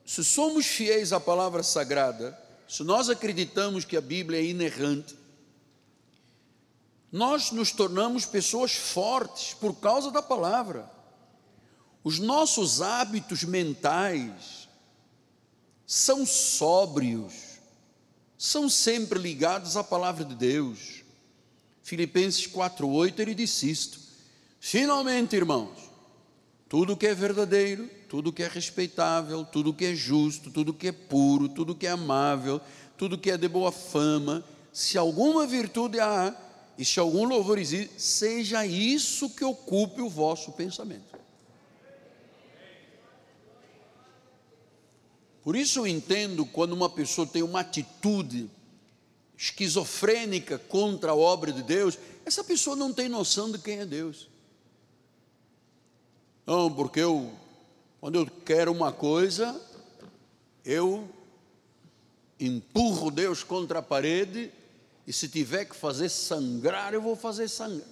se 0.05 0.23
somos 0.23 0.67
fiéis 0.67 1.11
à 1.11 1.19
palavra 1.19 1.63
sagrada, 1.63 2.39
se 2.69 2.85
nós 2.85 3.09
acreditamos 3.09 3.87
que 3.87 3.97
a 3.97 4.01
Bíblia 4.03 4.39
é 4.39 4.45
inerrante, 4.45 5.17
nós 7.11 7.51
nos 7.51 7.73
tornamos 7.73 8.27
pessoas 8.27 8.75
fortes 8.75 9.55
por 9.55 9.77
causa 9.77 10.11
da 10.11 10.21
palavra. 10.21 10.91
Os 12.03 12.19
nossos 12.19 12.83
hábitos 12.83 13.43
mentais 13.43 14.69
são 15.87 16.27
sóbrios, 16.27 17.54
são 18.45 18.69
sempre 18.69 19.19
ligados 19.19 19.75
à 19.75 19.83
palavra 19.83 20.23
de 20.23 20.35
Deus. 20.35 21.03
Filipenses 21.83 22.47
4:8 22.47 23.19
ele 23.21 23.35
disse 23.35 23.71
isto: 23.71 23.99
Finalmente, 24.61 25.35
irmãos, 25.35 25.91
tudo 26.69 26.95
que 26.95 27.07
é 27.07 27.15
verdadeiro, 27.15 27.89
tudo 28.07 28.35
que 28.35 28.43
é 28.43 28.49
respeitável, 28.49 29.47
tudo 29.47 29.73
que 29.73 29.87
é 29.87 29.95
justo, 29.95 30.51
tudo 30.51 30.75
que 30.75 30.89
é 30.89 30.93
puro, 30.93 31.49
tudo 31.49 31.75
que 31.75 31.87
é 31.87 31.91
amável, 31.91 32.61
tudo 32.99 33.17
que 33.17 33.31
é 33.31 33.39
de 33.39 33.49
boa 33.49 33.73
fama, 33.73 34.45
se 34.71 34.99
alguma 34.99 35.47
virtude 35.47 35.99
há 35.99 36.37
e 36.77 36.85
se 36.85 37.01
algum 37.01 37.25
louvor 37.25 37.59
existe, 37.59 37.95
seja 37.97 38.67
isso 38.67 39.31
que 39.31 39.45
ocupe 39.45 40.03
o 40.03 40.11
vosso 40.11 40.53
pensamento. 40.53 41.14
Por 45.45 45.55
isso 45.55 45.81
eu 45.81 45.87
entendo 45.87 46.47
quando 46.47 46.73
uma 46.73 46.89
pessoa 46.89 47.27
tem 47.27 47.43
uma 47.43 47.61
atitude 47.61 48.51
esquizofrênica 49.37 50.59
contra 50.59 51.11
a 51.13 51.15
obra 51.15 51.53
de 51.53 51.63
Deus, 51.63 51.99
essa 52.25 52.43
pessoa 52.43 52.75
não 52.75 52.95
tem 52.95 53.11
noção 53.11 53.53
de 53.53 53.59
quem 53.59 53.81
é 53.81 53.85
Deus. 53.85 54.31
Não, 56.47 56.73
porque 56.73 57.01
eu, 57.01 57.31
quando 58.01 58.15
eu 58.15 58.27
quero 58.27 58.73
uma 58.73 58.91
coisa, 58.91 59.61
eu 60.65 61.07
empurro 62.41 63.11
Deus 63.11 63.43
contra 63.43 63.81
a 63.81 63.83
parede 63.83 64.51
e 65.07 65.13
se 65.13 65.29
tiver 65.29 65.67
que 65.67 65.77
fazer 65.77 66.09
sangrar, 66.09 66.95
eu 66.95 67.03
vou 67.03 67.17
fazer 67.17 67.49
sangrar. 67.49 67.87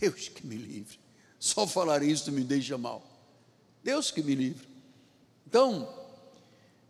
Deus 0.00 0.28
que 0.28 0.44
me 0.44 0.56
livre. 0.56 0.98
Só 1.38 1.64
falar 1.64 2.02
isso 2.02 2.32
me 2.32 2.42
deixa 2.42 2.76
mal. 2.76 3.06
Deus 3.84 4.10
que 4.10 4.20
me 4.20 4.34
livre. 4.34 4.71
Então, 5.52 5.86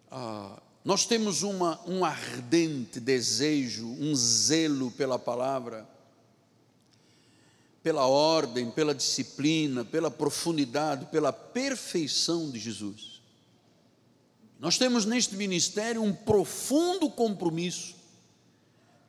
ah, 0.08 0.62
nós 0.84 1.04
temos 1.04 1.42
uma, 1.42 1.80
um 1.84 2.04
ardente 2.04 3.00
desejo, 3.00 3.88
um 3.88 4.14
zelo 4.14 4.92
pela 4.92 5.18
palavra, 5.18 5.84
pela 7.82 8.06
ordem, 8.06 8.70
pela 8.70 8.94
disciplina, 8.94 9.84
pela 9.84 10.12
profundidade, 10.12 11.06
pela 11.06 11.32
perfeição 11.32 12.52
de 12.52 12.60
Jesus. 12.60 13.20
Nós 14.60 14.78
temos 14.78 15.04
neste 15.04 15.34
ministério 15.34 16.00
um 16.00 16.14
profundo 16.14 17.10
compromisso 17.10 17.96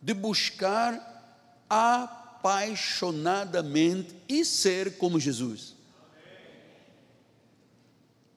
de 0.02 0.16
buscar 0.16 1.46
apaixonadamente 1.70 4.16
e 4.28 4.44
ser 4.44 4.98
como 4.98 5.20
Jesus. 5.20 5.73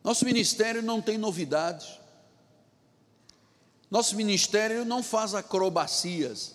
Nosso 0.06 0.24
ministério 0.24 0.82
não 0.82 1.02
tem 1.02 1.18
novidades. 1.18 1.98
Nosso 3.90 4.14
ministério 4.14 4.84
não 4.84 5.02
faz 5.02 5.34
acrobacias. 5.34 6.54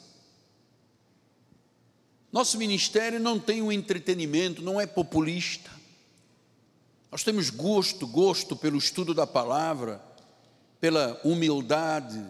Nosso 2.32 2.58
ministério 2.58 3.20
não 3.20 3.38
tem 3.38 3.62
um 3.62 3.70
entretenimento, 3.70 4.62
não 4.62 4.80
é 4.80 4.88
populista. 4.88 5.70
Nós 7.12 7.26
temos 7.26 7.50
gosto, 7.50 8.08
gosto 8.08 8.56
pelo 8.56 8.78
estudo 8.78 9.14
da 9.14 9.28
palavra, 9.28 10.02
pela 10.80 11.20
humildade, 11.22 12.26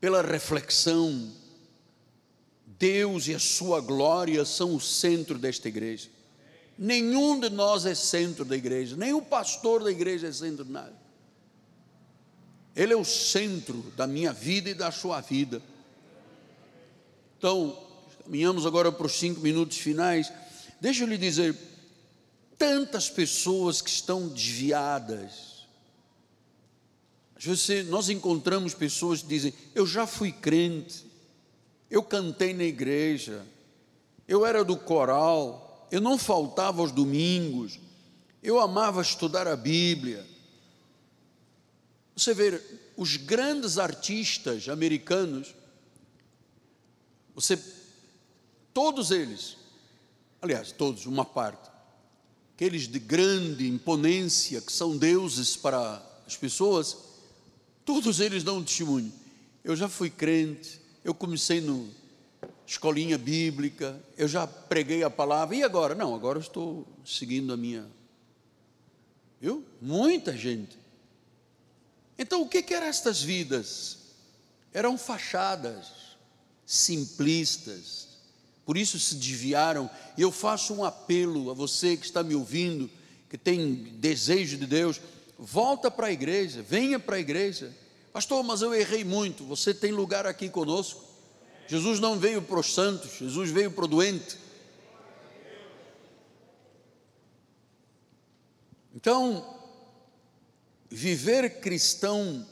pela 0.00 0.22
reflexão. 0.22 1.28
Deus 2.64 3.26
e 3.26 3.34
a 3.34 3.40
sua 3.40 3.80
glória 3.80 4.44
são 4.44 4.76
o 4.76 4.80
centro 4.80 5.40
desta 5.40 5.66
igreja. 5.66 6.08
Nenhum 6.76 7.38
de 7.38 7.48
nós 7.50 7.86
é 7.86 7.94
centro 7.94 8.44
da 8.44 8.56
igreja, 8.56 8.96
nem 8.96 9.12
o 9.12 9.22
pastor 9.22 9.82
da 9.82 9.90
igreja 9.90 10.28
é 10.28 10.32
centro 10.32 10.64
de 10.64 10.72
nada. 10.72 10.94
Ele 12.74 12.92
é 12.92 12.96
o 12.96 13.04
centro 13.04 13.92
da 13.96 14.06
minha 14.06 14.32
vida 14.32 14.70
e 14.70 14.74
da 14.74 14.90
sua 14.90 15.20
vida. 15.20 15.62
Então, 17.38 17.78
caminhamos 18.24 18.66
agora 18.66 18.90
para 18.90 19.06
os 19.06 19.12
cinco 19.12 19.40
minutos 19.40 19.78
finais. 19.78 20.32
Deixa 20.80 21.04
eu 21.04 21.08
lhe 21.08 21.16
dizer, 21.16 21.56
tantas 22.58 23.08
pessoas 23.08 23.80
que 23.80 23.90
estão 23.90 24.28
desviadas. 24.28 25.54
Vezes 27.36 27.86
nós 27.88 28.08
encontramos 28.08 28.74
pessoas 28.74 29.20
que 29.20 29.28
dizem: 29.28 29.52
Eu 29.74 29.86
já 29.86 30.06
fui 30.06 30.32
crente, 30.32 31.04
eu 31.90 32.02
cantei 32.02 32.54
na 32.54 32.64
igreja, 32.64 33.44
eu 34.26 34.46
era 34.46 34.64
do 34.64 34.76
coral, 34.76 35.73
eu 35.90 36.00
não 36.00 36.18
faltava 36.18 36.80
aos 36.80 36.92
domingos, 36.92 37.78
eu 38.42 38.58
amava 38.60 39.00
estudar 39.00 39.48
a 39.48 39.56
Bíblia. 39.56 40.26
Você 42.16 42.34
vê, 42.34 42.60
os 42.96 43.16
grandes 43.16 43.78
artistas 43.78 44.68
americanos, 44.68 45.54
você, 47.34 47.58
todos 48.72 49.10
eles, 49.10 49.56
aliás, 50.40 50.70
todos, 50.70 51.06
uma 51.06 51.24
parte, 51.24 51.70
aqueles 52.54 52.86
de 52.86 52.98
grande 52.98 53.66
imponência, 53.66 54.60
que 54.60 54.72
são 54.72 54.96
deuses 54.96 55.56
para 55.56 56.00
as 56.26 56.36
pessoas, 56.36 56.96
todos 57.84 58.20
eles 58.20 58.44
dão 58.44 58.58
um 58.58 58.64
testemunho. 58.64 59.12
Eu 59.64 59.74
já 59.74 59.88
fui 59.88 60.10
crente, 60.10 60.80
eu 61.02 61.14
comecei 61.14 61.60
no 61.60 61.88
escolinha 62.66 63.18
bíblica, 63.18 64.00
eu 64.16 64.26
já 64.26 64.46
preguei 64.46 65.02
a 65.02 65.10
palavra, 65.10 65.56
e 65.56 65.62
agora? 65.62 65.94
Não, 65.94 66.14
agora 66.14 66.38
eu 66.38 66.42
estou 66.42 66.86
seguindo 67.04 67.52
a 67.52 67.56
minha. 67.56 67.86
Viu? 69.40 69.64
Muita 69.80 70.36
gente. 70.36 70.78
Então, 72.18 72.42
o 72.42 72.48
que, 72.48 72.62
que 72.62 72.72
eram 72.72 72.86
estas 72.86 73.22
vidas? 73.22 73.98
Eram 74.72 74.96
fachadas, 74.96 76.16
simplistas, 76.64 78.08
por 78.64 78.76
isso 78.76 78.98
se 78.98 79.16
desviaram. 79.16 79.90
E 80.16 80.22
eu 80.22 80.32
faço 80.32 80.74
um 80.74 80.84
apelo 80.84 81.50
a 81.50 81.54
você 81.54 81.96
que 81.96 82.06
está 82.06 82.22
me 82.22 82.34
ouvindo, 82.34 82.90
que 83.28 83.36
tem 83.36 83.74
desejo 83.98 84.56
de 84.56 84.66
Deus, 84.66 85.00
volta 85.38 85.90
para 85.90 86.06
a 86.06 86.12
igreja, 86.12 86.62
venha 86.62 86.98
para 86.98 87.16
a 87.16 87.20
igreja. 87.20 87.74
Pastor, 88.12 88.42
mas 88.42 88.62
eu 88.62 88.74
errei 88.74 89.04
muito. 89.04 89.44
Você 89.44 89.74
tem 89.74 89.92
lugar 89.92 90.26
aqui 90.26 90.48
conosco. 90.48 91.04
Jesus 91.66 92.00
não 92.00 92.18
veio 92.18 92.42
para 92.42 92.60
os 92.60 92.72
santos, 92.72 93.18
Jesus 93.18 93.50
veio 93.50 93.70
para 93.70 93.84
o 93.84 93.88
doente. 93.88 94.38
Então, 98.94 99.54
Viver 100.96 101.58
cristão 101.58 102.46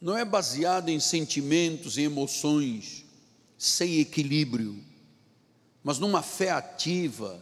não 0.00 0.16
é 0.16 0.24
baseado 0.24 0.88
em 0.88 0.98
sentimentos 0.98 1.98
e 1.98 2.00
emoções 2.00 3.04
sem 3.58 4.00
equilíbrio, 4.00 4.82
mas 5.84 5.98
numa 5.98 6.22
fé 6.22 6.48
ativa, 6.48 7.38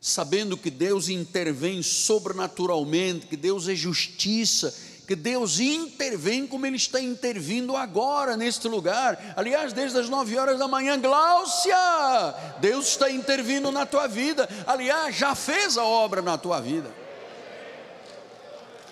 sabendo 0.00 0.56
que 0.56 0.68
Deus 0.68 1.08
intervém 1.08 1.80
sobrenaturalmente, 1.80 3.28
que 3.28 3.36
Deus 3.36 3.68
é 3.68 3.74
justiça, 3.76 4.76
que 5.10 5.16
Deus 5.16 5.58
intervém 5.58 6.46
como 6.46 6.64
Ele 6.64 6.76
está 6.76 7.00
intervindo 7.00 7.76
agora 7.76 8.36
neste 8.36 8.68
lugar. 8.68 9.34
Aliás, 9.34 9.72
desde 9.72 9.98
as 9.98 10.08
nove 10.08 10.38
horas 10.38 10.56
da 10.56 10.68
manhã, 10.68 11.00
Gláucia, 11.00 11.74
Deus 12.60 12.86
está 12.86 13.10
intervindo 13.10 13.72
na 13.72 13.84
tua 13.84 14.06
vida. 14.06 14.48
Aliás, 14.64 15.16
já 15.16 15.34
fez 15.34 15.76
a 15.76 15.82
obra 15.82 16.22
na 16.22 16.38
tua 16.38 16.60
vida 16.60 17.00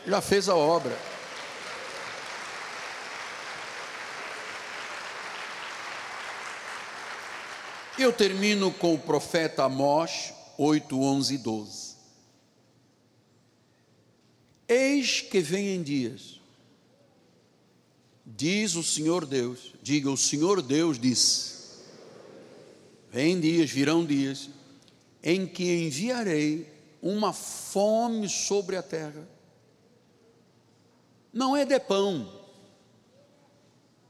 já 0.08 0.20
fez 0.20 0.48
a 0.48 0.56
obra. 0.56 0.96
Eu 7.98 8.12
termino 8.12 8.72
com 8.72 8.94
o 8.94 8.98
profeta 8.98 9.64
Amós 9.64 10.32
8, 10.56 11.00
11 11.00 11.34
e 11.34 11.38
12. 11.38 11.88
Eis 14.68 15.22
que 15.22 15.40
vem 15.40 15.76
em 15.76 15.82
dias, 15.82 16.38
diz 18.26 18.74
o 18.74 18.82
Senhor 18.82 19.24
Deus, 19.24 19.72
diga 19.82 20.10
o 20.10 20.16
Senhor 20.16 20.60
Deus 20.60 20.98
disse, 20.98 21.78
vem 23.10 23.40
dias, 23.40 23.70
virão 23.70 24.04
dias, 24.04 24.50
em 25.22 25.46
que 25.46 25.86
enviarei 25.86 26.70
uma 27.00 27.32
fome 27.32 28.28
sobre 28.28 28.76
a 28.76 28.82
terra, 28.82 29.26
não 31.32 31.56
é 31.56 31.64
de 31.64 31.80
pão, 31.80 32.30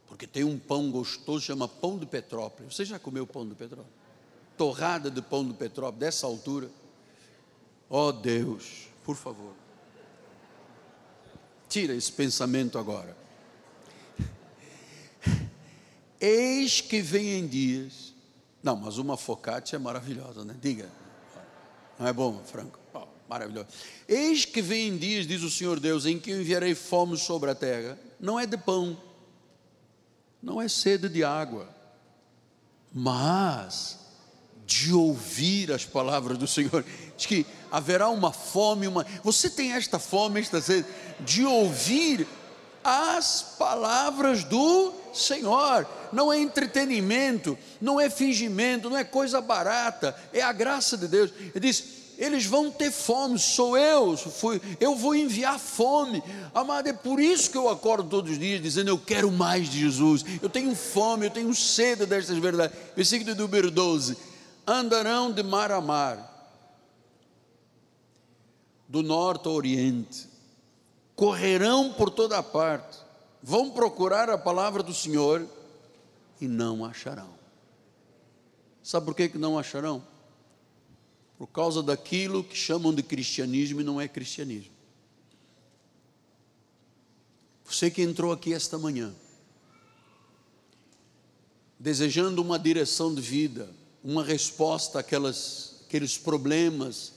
porque 0.06 0.26
tem 0.26 0.42
um 0.42 0.58
pão 0.58 0.90
gostoso, 0.90 1.44
chama 1.44 1.68
pão 1.68 1.96
de 1.96 2.04
Petrópolis. 2.04 2.74
Você 2.74 2.84
já 2.84 2.98
comeu 2.98 3.24
pão 3.24 3.46
de 3.48 3.54
Petrópolis? 3.54 3.94
Torrada 4.56 5.08
de 5.08 5.22
pão 5.22 5.46
de 5.46 5.54
Petrópolis, 5.54 6.00
dessa 6.00 6.26
altura. 6.26 6.68
Ó 7.88 8.08
oh 8.08 8.12
Deus, 8.12 8.88
por 9.04 9.14
favor, 9.14 9.54
tira 11.68 11.94
esse 11.94 12.10
pensamento 12.10 12.78
agora. 12.78 13.16
Eis 16.20 16.80
que 16.80 17.00
vem 17.00 17.38
em 17.38 17.46
dias. 17.46 18.14
Não, 18.62 18.76
mas 18.76 18.98
uma 18.98 19.16
focaccia 19.16 19.76
é 19.76 19.78
maravilhosa, 19.78 20.44
né? 20.44 20.56
Diga. 20.60 20.88
Não 21.98 22.06
é 22.06 22.12
bom, 22.12 22.42
Franco? 22.44 22.78
maravilhoso. 23.28 23.68
Eis 24.08 24.44
que 24.44 24.62
vem 24.62 24.96
dias, 24.96 25.26
diz 25.26 25.42
o 25.42 25.50
Senhor 25.50 25.78
Deus, 25.78 26.06
em 26.06 26.18
que 26.18 26.30
eu 26.30 26.40
enviarei 26.40 26.74
fome 26.74 27.16
sobre 27.16 27.50
a 27.50 27.54
terra, 27.54 27.98
não 28.18 28.40
é 28.40 28.46
de 28.46 28.56
pão, 28.56 28.96
não 30.42 30.60
é 30.60 30.68
sede 30.68 31.08
de 31.08 31.22
água, 31.22 31.68
mas 32.92 33.98
de 34.68 34.92
ouvir 34.92 35.72
as 35.72 35.86
palavras 35.86 36.36
do 36.36 36.46
Senhor. 36.46 36.84
Diz 37.16 37.24
que 37.24 37.46
haverá 37.72 38.10
uma 38.10 38.30
fome, 38.30 38.86
uma. 38.86 39.06
Você 39.24 39.48
tem 39.48 39.72
esta 39.72 39.98
fome, 39.98 40.40
esta 40.40 40.60
sede, 40.60 40.86
de 41.20 41.42
ouvir 41.42 42.26
as 42.84 43.56
palavras 43.58 44.44
do 44.44 44.92
Senhor. 45.14 45.86
Não 46.12 46.30
é 46.30 46.38
entretenimento, 46.38 47.56
não 47.80 47.98
é 47.98 48.10
fingimento, 48.10 48.90
não 48.90 48.98
é 48.98 49.04
coisa 49.04 49.40
barata, 49.40 50.14
é 50.34 50.42
a 50.42 50.52
graça 50.52 50.98
de 50.98 51.08
Deus. 51.08 51.32
Ele 51.54 51.60
diz: 51.60 51.84
eles 52.18 52.44
vão 52.44 52.70
ter 52.70 52.90
fome, 52.90 53.38
sou 53.38 53.78
eu, 53.78 54.16
fui, 54.16 54.60
eu 54.78 54.96
vou 54.96 55.14
enviar 55.14 55.58
fome. 55.58 56.22
Amado, 56.52 56.88
é 56.88 56.92
por 56.92 57.20
isso 57.20 57.48
que 57.48 57.56
eu 57.56 57.70
acordo 57.70 58.10
todos 58.10 58.32
os 58.32 58.38
dias 58.38 58.60
dizendo: 58.60 58.88
Eu 58.88 58.98
quero 58.98 59.32
mais 59.32 59.70
de 59.70 59.80
Jesus, 59.80 60.26
eu 60.42 60.50
tenho 60.50 60.74
fome, 60.74 61.24
eu 61.24 61.30
tenho 61.30 61.54
sede 61.54 62.04
destas 62.04 62.36
verdades. 62.36 62.76
Versículo 62.94 63.34
número 63.34 63.70
12: 63.70 64.27
Andarão 64.70 65.32
de 65.32 65.42
mar 65.42 65.72
a 65.72 65.80
mar, 65.80 66.36
do 68.86 69.02
norte 69.02 69.48
ao 69.48 69.54
oriente, 69.54 70.28
correrão 71.16 71.90
por 71.94 72.10
toda 72.10 72.42
parte, 72.42 72.98
vão 73.42 73.70
procurar 73.70 74.28
a 74.28 74.36
palavra 74.36 74.82
do 74.82 74.92
Senhor 74.92 75.48
e 76.38 76.46
não 76.46 76.84
acharão. 76.84 77.32
Sabe 78.82 79.06
por 79.06 79.14
que, 79.14 79.30
que 79.30 79.38
não 79.38 79.58
acharão? 79.58 80.06
Por 81.38 81.46
causa 81.46 81.82
daquilo 81.82 82.44
que 82.44 82.54
chamam 82.54 82.94
de 82.94 83.02
cristianismo 83.02 83.80
e 83.80 83.84
não 83.84 83.98
é 83.98 84.06
cristianismo. 84.06 84.72
Você 87.64 87.90
que 87.90 88.02
entrou 88.02 88.32
aqui 88.32 88.52
esta 88.52 88.76
manhã, 88.76 89.14
desejando 91.78 92.42
uma 92.42 92.58
direção 92.58 93.14
de 93.14 93.22
vida, 93.22 93.77
uma 94.02 94.24
resposta 94.24 95.00
àquelas, 95.00 95.82
àqueles 95.86 96.16
problemas, 96.16 97.12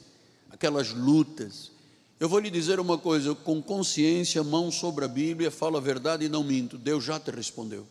aquelas 0.49 0.91
lutas. 0.91 1.71
Eu 2.19 2.29
vou 2.29 2.39
lhe 2.39 2.49
dizer 2.49 2.79
uma 2.79 2.97
coisa, 2.97 3.34
com 3.34 3.61
consciência, 3.61 4.43
mão 4.43 4.71
sobre 4.71 5.05
a 5.05 5.07
Bíblia, 5.07 5.49
falo 5.49 5.77
a 5.77 5.82
verdade 5.82 6.25
e 6.25 6.29
não 6.29 6.43
minto. 6.43 6.77
Deus 6.77 7.03
já 7.03 7.19
te 7.19 7.32
respondeu. 7.32 7.88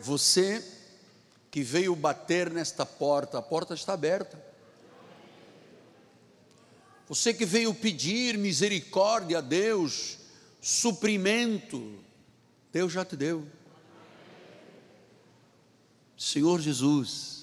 Você 0.00 0.64
que 1.50 1.62
veio 1.62 1.96
bater 1.96 2.50
nesta 2.50 2.84
porta, 2.84 3.38
a 3.38 3.42
porta 3.42 3.74
está 3.74 3.94
aberta. 3.94 4.42
Você 7.08 7.32
que 7.32 7.46
veio 7.46 7.72
pedir 7.72 8.36
misericórdia 8.36 9.38
a 9.38 9.40
Deus, 9.40 10.18
suprimento, 10.60 11.98
Deus 12.70 12.92
já 12.92 13.04
te 13.04 13.16
deu. 13.16 13.46
Senhor 16.18 16.60
Jesus, 16.60 17.38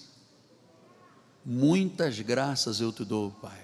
Muitas 1.48 2.20
graças 2.22 2.82
eu 2.82 2.92
te 2.92 3.06
dou, 3.06 3.30
Pai. 3.30 3.62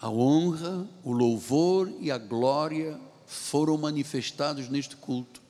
A 0.00 0.08
honra, 0.08 0.88
o 1.04 1.12
louvor 1.12 1.92
e 2.00 2.10
a 2.10 2.16
glória 2.16 2.98
foram 3.26 3.76
manifestados 3.76 4.70
neste 4.70 4.96
culto. 4.96 5.42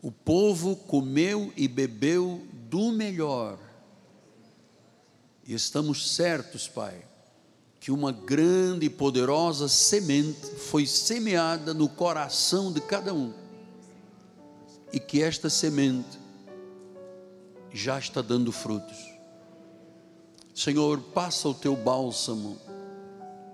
O 0.00 0.10
povo 0.10 0.74
comeu 0.74 1.52
e 1.58 1.68
bebeu 1.68 2.42
do 2.70 2.90
melhor. 2.90 3.58
E 5.46 5.52
estamos 5.52 6.12
certos, 6.12 6.66
Pai, 6.66 7.04
que 7.78 7.92
uma 7.92 8.12
grande 8.12 8.86
e 8.86 8.90
poderosa 8.90 9.68
semente 9.68 10.46
foi 10.56 10.86
semeada 10.86 11.74
no 11.74 11.86
coração 11.86 12.72
de 12.72 12.80
cada 12.80 13.12
um. 13.12 13.34
E 14.92 14.98
que 14.98 15.22
esta 15.22 15.48
semente 15.48 16.18
já 17.72 17.98
está 17.98 18.20
dando 18.20 18.50
frutos. 18.50 18.98
Senhor, 20.54 21.00
passa 21.00 21.48
o 21.48 21.54
teu 21.54 21.76
bálsamo 21.76 22.58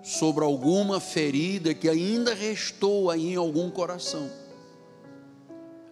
sobre 0.03 0.45
alguma 0.45 1.01
ferida 1.01 1.75
que 1.75 1.89
ainda 1.89 2.33
restou 2.35 3.11
aí 3.11 3.33
em 3.33 3.37
algum 3.37 3.71
coração. 3.71 4.31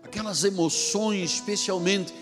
Aquelas 0.03 0.45
emoções, 0.45 1.35
especialmente 1.35 2.15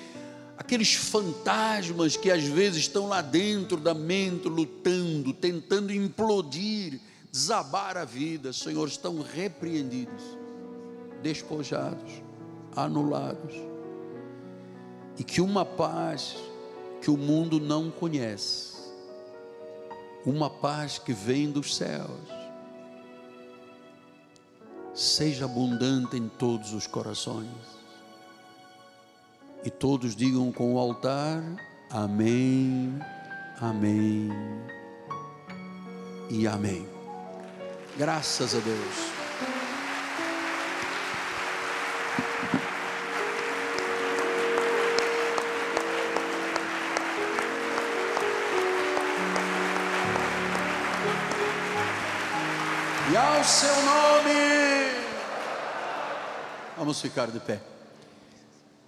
aqueles 0.57 0.95
fantasmas 0.95 2.17
que 2.17 2.31
às 2.31 2.45
vezes 2.45 2.83
estão 2.83 3.09
lá 3.09 3.21
dentro 3.21 3.77
da 3.77 3.93
mente 3.93 4.49
lutando, 4.49 5.33
tentando 5.33 5.93
implodir, 5.93 7.01
desabar 7.31 7.97
a 7.97 8.05
vida, 8.05 8.53
Senhor, 8.53 8.87
estão 8.89 9.21
repreendidos, 9.21 10.23
despojados, 11.23 12.13
anulados 12.75 13.55
e 15.19 15.25
que 15.25 15.41
uma 15.41 15.65
paz 15.65 16.37
que 17.01 17.11
o 17.11 17.17
mundo 17.17 17.61
não 17.61 17.91
conhece, 17.91 18.73
uma 20.25 20.49
paz 20.49 20.99
que 20.99 21.13
vem 21.13 21.51
dos 21.51 21.77
céus, 21.77 22.21
seja 24.95 25.45
abundante 25.45 26.17
em 26.17 26.29
todos 26.29 26.73
os 26.73 26.87
corações. 26.87 27.51
E 29.65 29.71
todos 29.71 30.17
digam 30.17 30.51
com 30.51 30.75
o 30.75 30.79
altar: 30.79 31.43
Amém, 31.91 32.99
Amém 33.61 34.29
e 36.31 36.47
Amém. 36.47 36.89
Graças 37.97 38.55
a 38.55 38.59
Deus. 38.59 39.22
Ao 53.43 53.49
seu 53.49 53.75
nome. 53.83 54.31
Vamos 56.79 57.01
ficar 57.01 57.29
de 57.29 57.41
pé. 57.41 57.61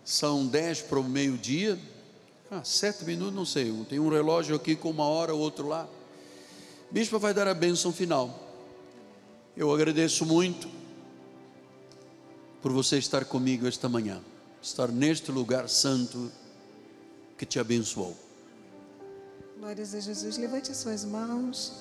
São 0.05 0.47
dez 0.47 0.81
para 0.81 1.01
o 1.01 1.03
meio-dia. 1.03 1.77
Ah, 2.49 2.63
sete 2.63 3.05
minutos, 3.05 3.35
não 3.35 3.45
sei. 3.45 3.73
Tem 3.89 3.99
um 3.99 4.09
relógio 4.09 4.55
aqui 4.55 4.77
com 4.77 4.91
uma 4.91 5.09
hora, 5.09 5.35
outro 5.35 5.67
lá. 5.67 5.89
Bispo 6.89 7.19
vai 7.19 7.35
dar 7.35 7.49
a 7.49 7.55
bênção 7.55 7.93
final. 7.93 8.33
Eu 9.57 9.73
agradeço 9.75 10.25
muito 10.25 10.69
por 12.63 12.73
você 12.73 12.97
estar 12.97 13.25
comigo 13.25 13.67
esta 13.67 13.89
manhã, 13.89 14.23
estar 14.63 14.89
neste 14.89 15.33
lugar 15.33 15.69
santo 15.69 16.31
que 17.37 17.45
te 17.45 17.59
abençoou. 17.59 18.17
Glórias 19.59 19.95
a 19.95 20.01
Jesus. 20.01 20.39
Levante 20.39 20.71
as 20.71 20.77
suas 20.77 21.05
mãos. 21.05 21.73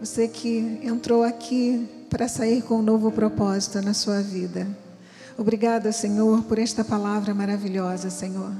Você 0.00 0.26
que 0.26 0.80
entrou 0.82 1.22
aqui 1.22 1.86
para 2.08 2.26
sair 2.26 2.62
com 2.62 2.76
um 2.76 2.82
novo 2.82 3.12
propósito 3.12 3.82
na 3.82 3.92
sua 3.92 4.22
vida. 4.22 4.66
Obrigada, 5.36 5.92
Senhor, 5.92 6.42
por 6.44 6.58
esta 6.58 6.82
palavra 6.82 7.34
maravilhosa, 7.34 8.08
Senhor. 8.08 8.50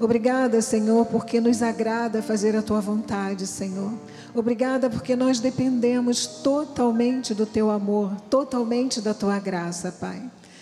Obrigada, 0.00 0.60
Senhor, 0.60 1.06
porque 1.06 1.40
nos 1.40 1.62
agrada 1.62 2.20
fazer 2.20 2.56
a 2.56 2.62
tua 2.62 2.80
vontade, 2.80 3.46
Senhor. 3.46 3.92
Obrigada 4.34 4.90
porque 4.90 5.14
nós 5.14 5.38
dependemos 5.38 6.26
totalmente 6.26 7.34
do 7.34 7.46
teu 7.46 7.70
amor, 7.70 8.10
totalmente 8.28 9.00
da 9.00 9.14
tua 9.14 9.38
graça, 9.38 9.92
Pai. 9.92 10.20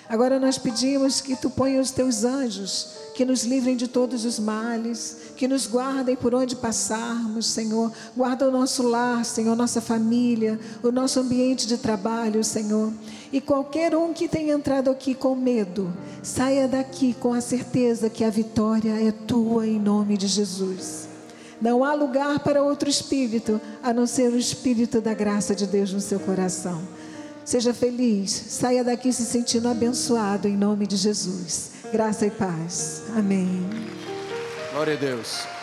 Agora 0.09 0.40
nós 0.40 0.56
pedimos 0.56 1.20
que 1.20 1.36
tu 1.36 1.51
ponha 1.51 1.82
os 1.82 1.90
teus 1.90 2.24
anjos, 2.24 2.89
que 3.14 3.26
nos 3.26 3.44
livrem 3.44 3.76
de 3.76 3.86
todos 3.86 4.24
os 4.24 4.39
males, 4.39 5.18
que 5.36 5.47
nos 5.47 5.66
guardem 5.66 6.16
por 6.16 6.35
onde 6.35 6.56
passarmos, 6.56 7.47
Senhor. 7.47 7.93
Guarda 8.16 8.48
o 8.48 8.51
nosso 8.51 8.82
lar, 8.82 9.22
Senhor, 9.26 9.55
nossa 9.55 9.82
família, 9.82 10.59
o 10.82 10.90
nosso 10.90 11.20
ambiente 11.20 11.66
de 11.66 11.76
trabalho, 11.76 12.43
Senhor. 12.43 12.90
E 13.30 13.39
qualquer 13.39 13.94
um 13.94 14.14
que 14.14 14.28
tenha 14.28 14.55
entrado 14.55 14.89
aqui 14.89 15.14
com 15.14 15.35
medo, 15.35 15.93
saia 16.22 16.66
daqui 16.66 17.12
com 17.12 17.35
a 17.35 17.43
certeza 17.43 18.09
que 18.09 18.24
a 18.24 18.30
vitória 18.30 18.93
é 19.06 19.12
tua 19.12 19.66
em 19.66 19.78
nome 19.78 20.16
de 20.16 20.26
Jesus. 20.26 21.06
Não 21.60 21.85
há 21.85 21.93
lugar 21.93 22.39
para 22.39 22.62
outro 22.62 22.89
espírito 22.89 23.60
a 23.82 23.93
não 23.93 24.06
ser 24.06 24.32
o 24.32 24.39
espírito 24.39 25.02
da 25.02 25.12
graça 25.12 25.55
de 25.55 25.66
Deus 25.66 25.93
no 25.93 26.01
seu 26.01 26.18
coração. 26.18 26.80
Seja 27.48 27.72
feliz, 27.72 28.30
saia 28.30 28.84
daqui 28.84 29.10
se 29.10 29.24
sentindo 29.24 29.68
abençoado 29.68 30.46
em 30.46 30.54
nome 30.54 30.86
de 30.86 30.98
Jesus. 30.98 31.70
Graça 31.90 32.26
e 32.26 32.30
paz. 32.30 33.04
Amém. 33.16 33.66
Glória 34.70 34.92
a 34.92 34.96
Deus. 34.98 35.57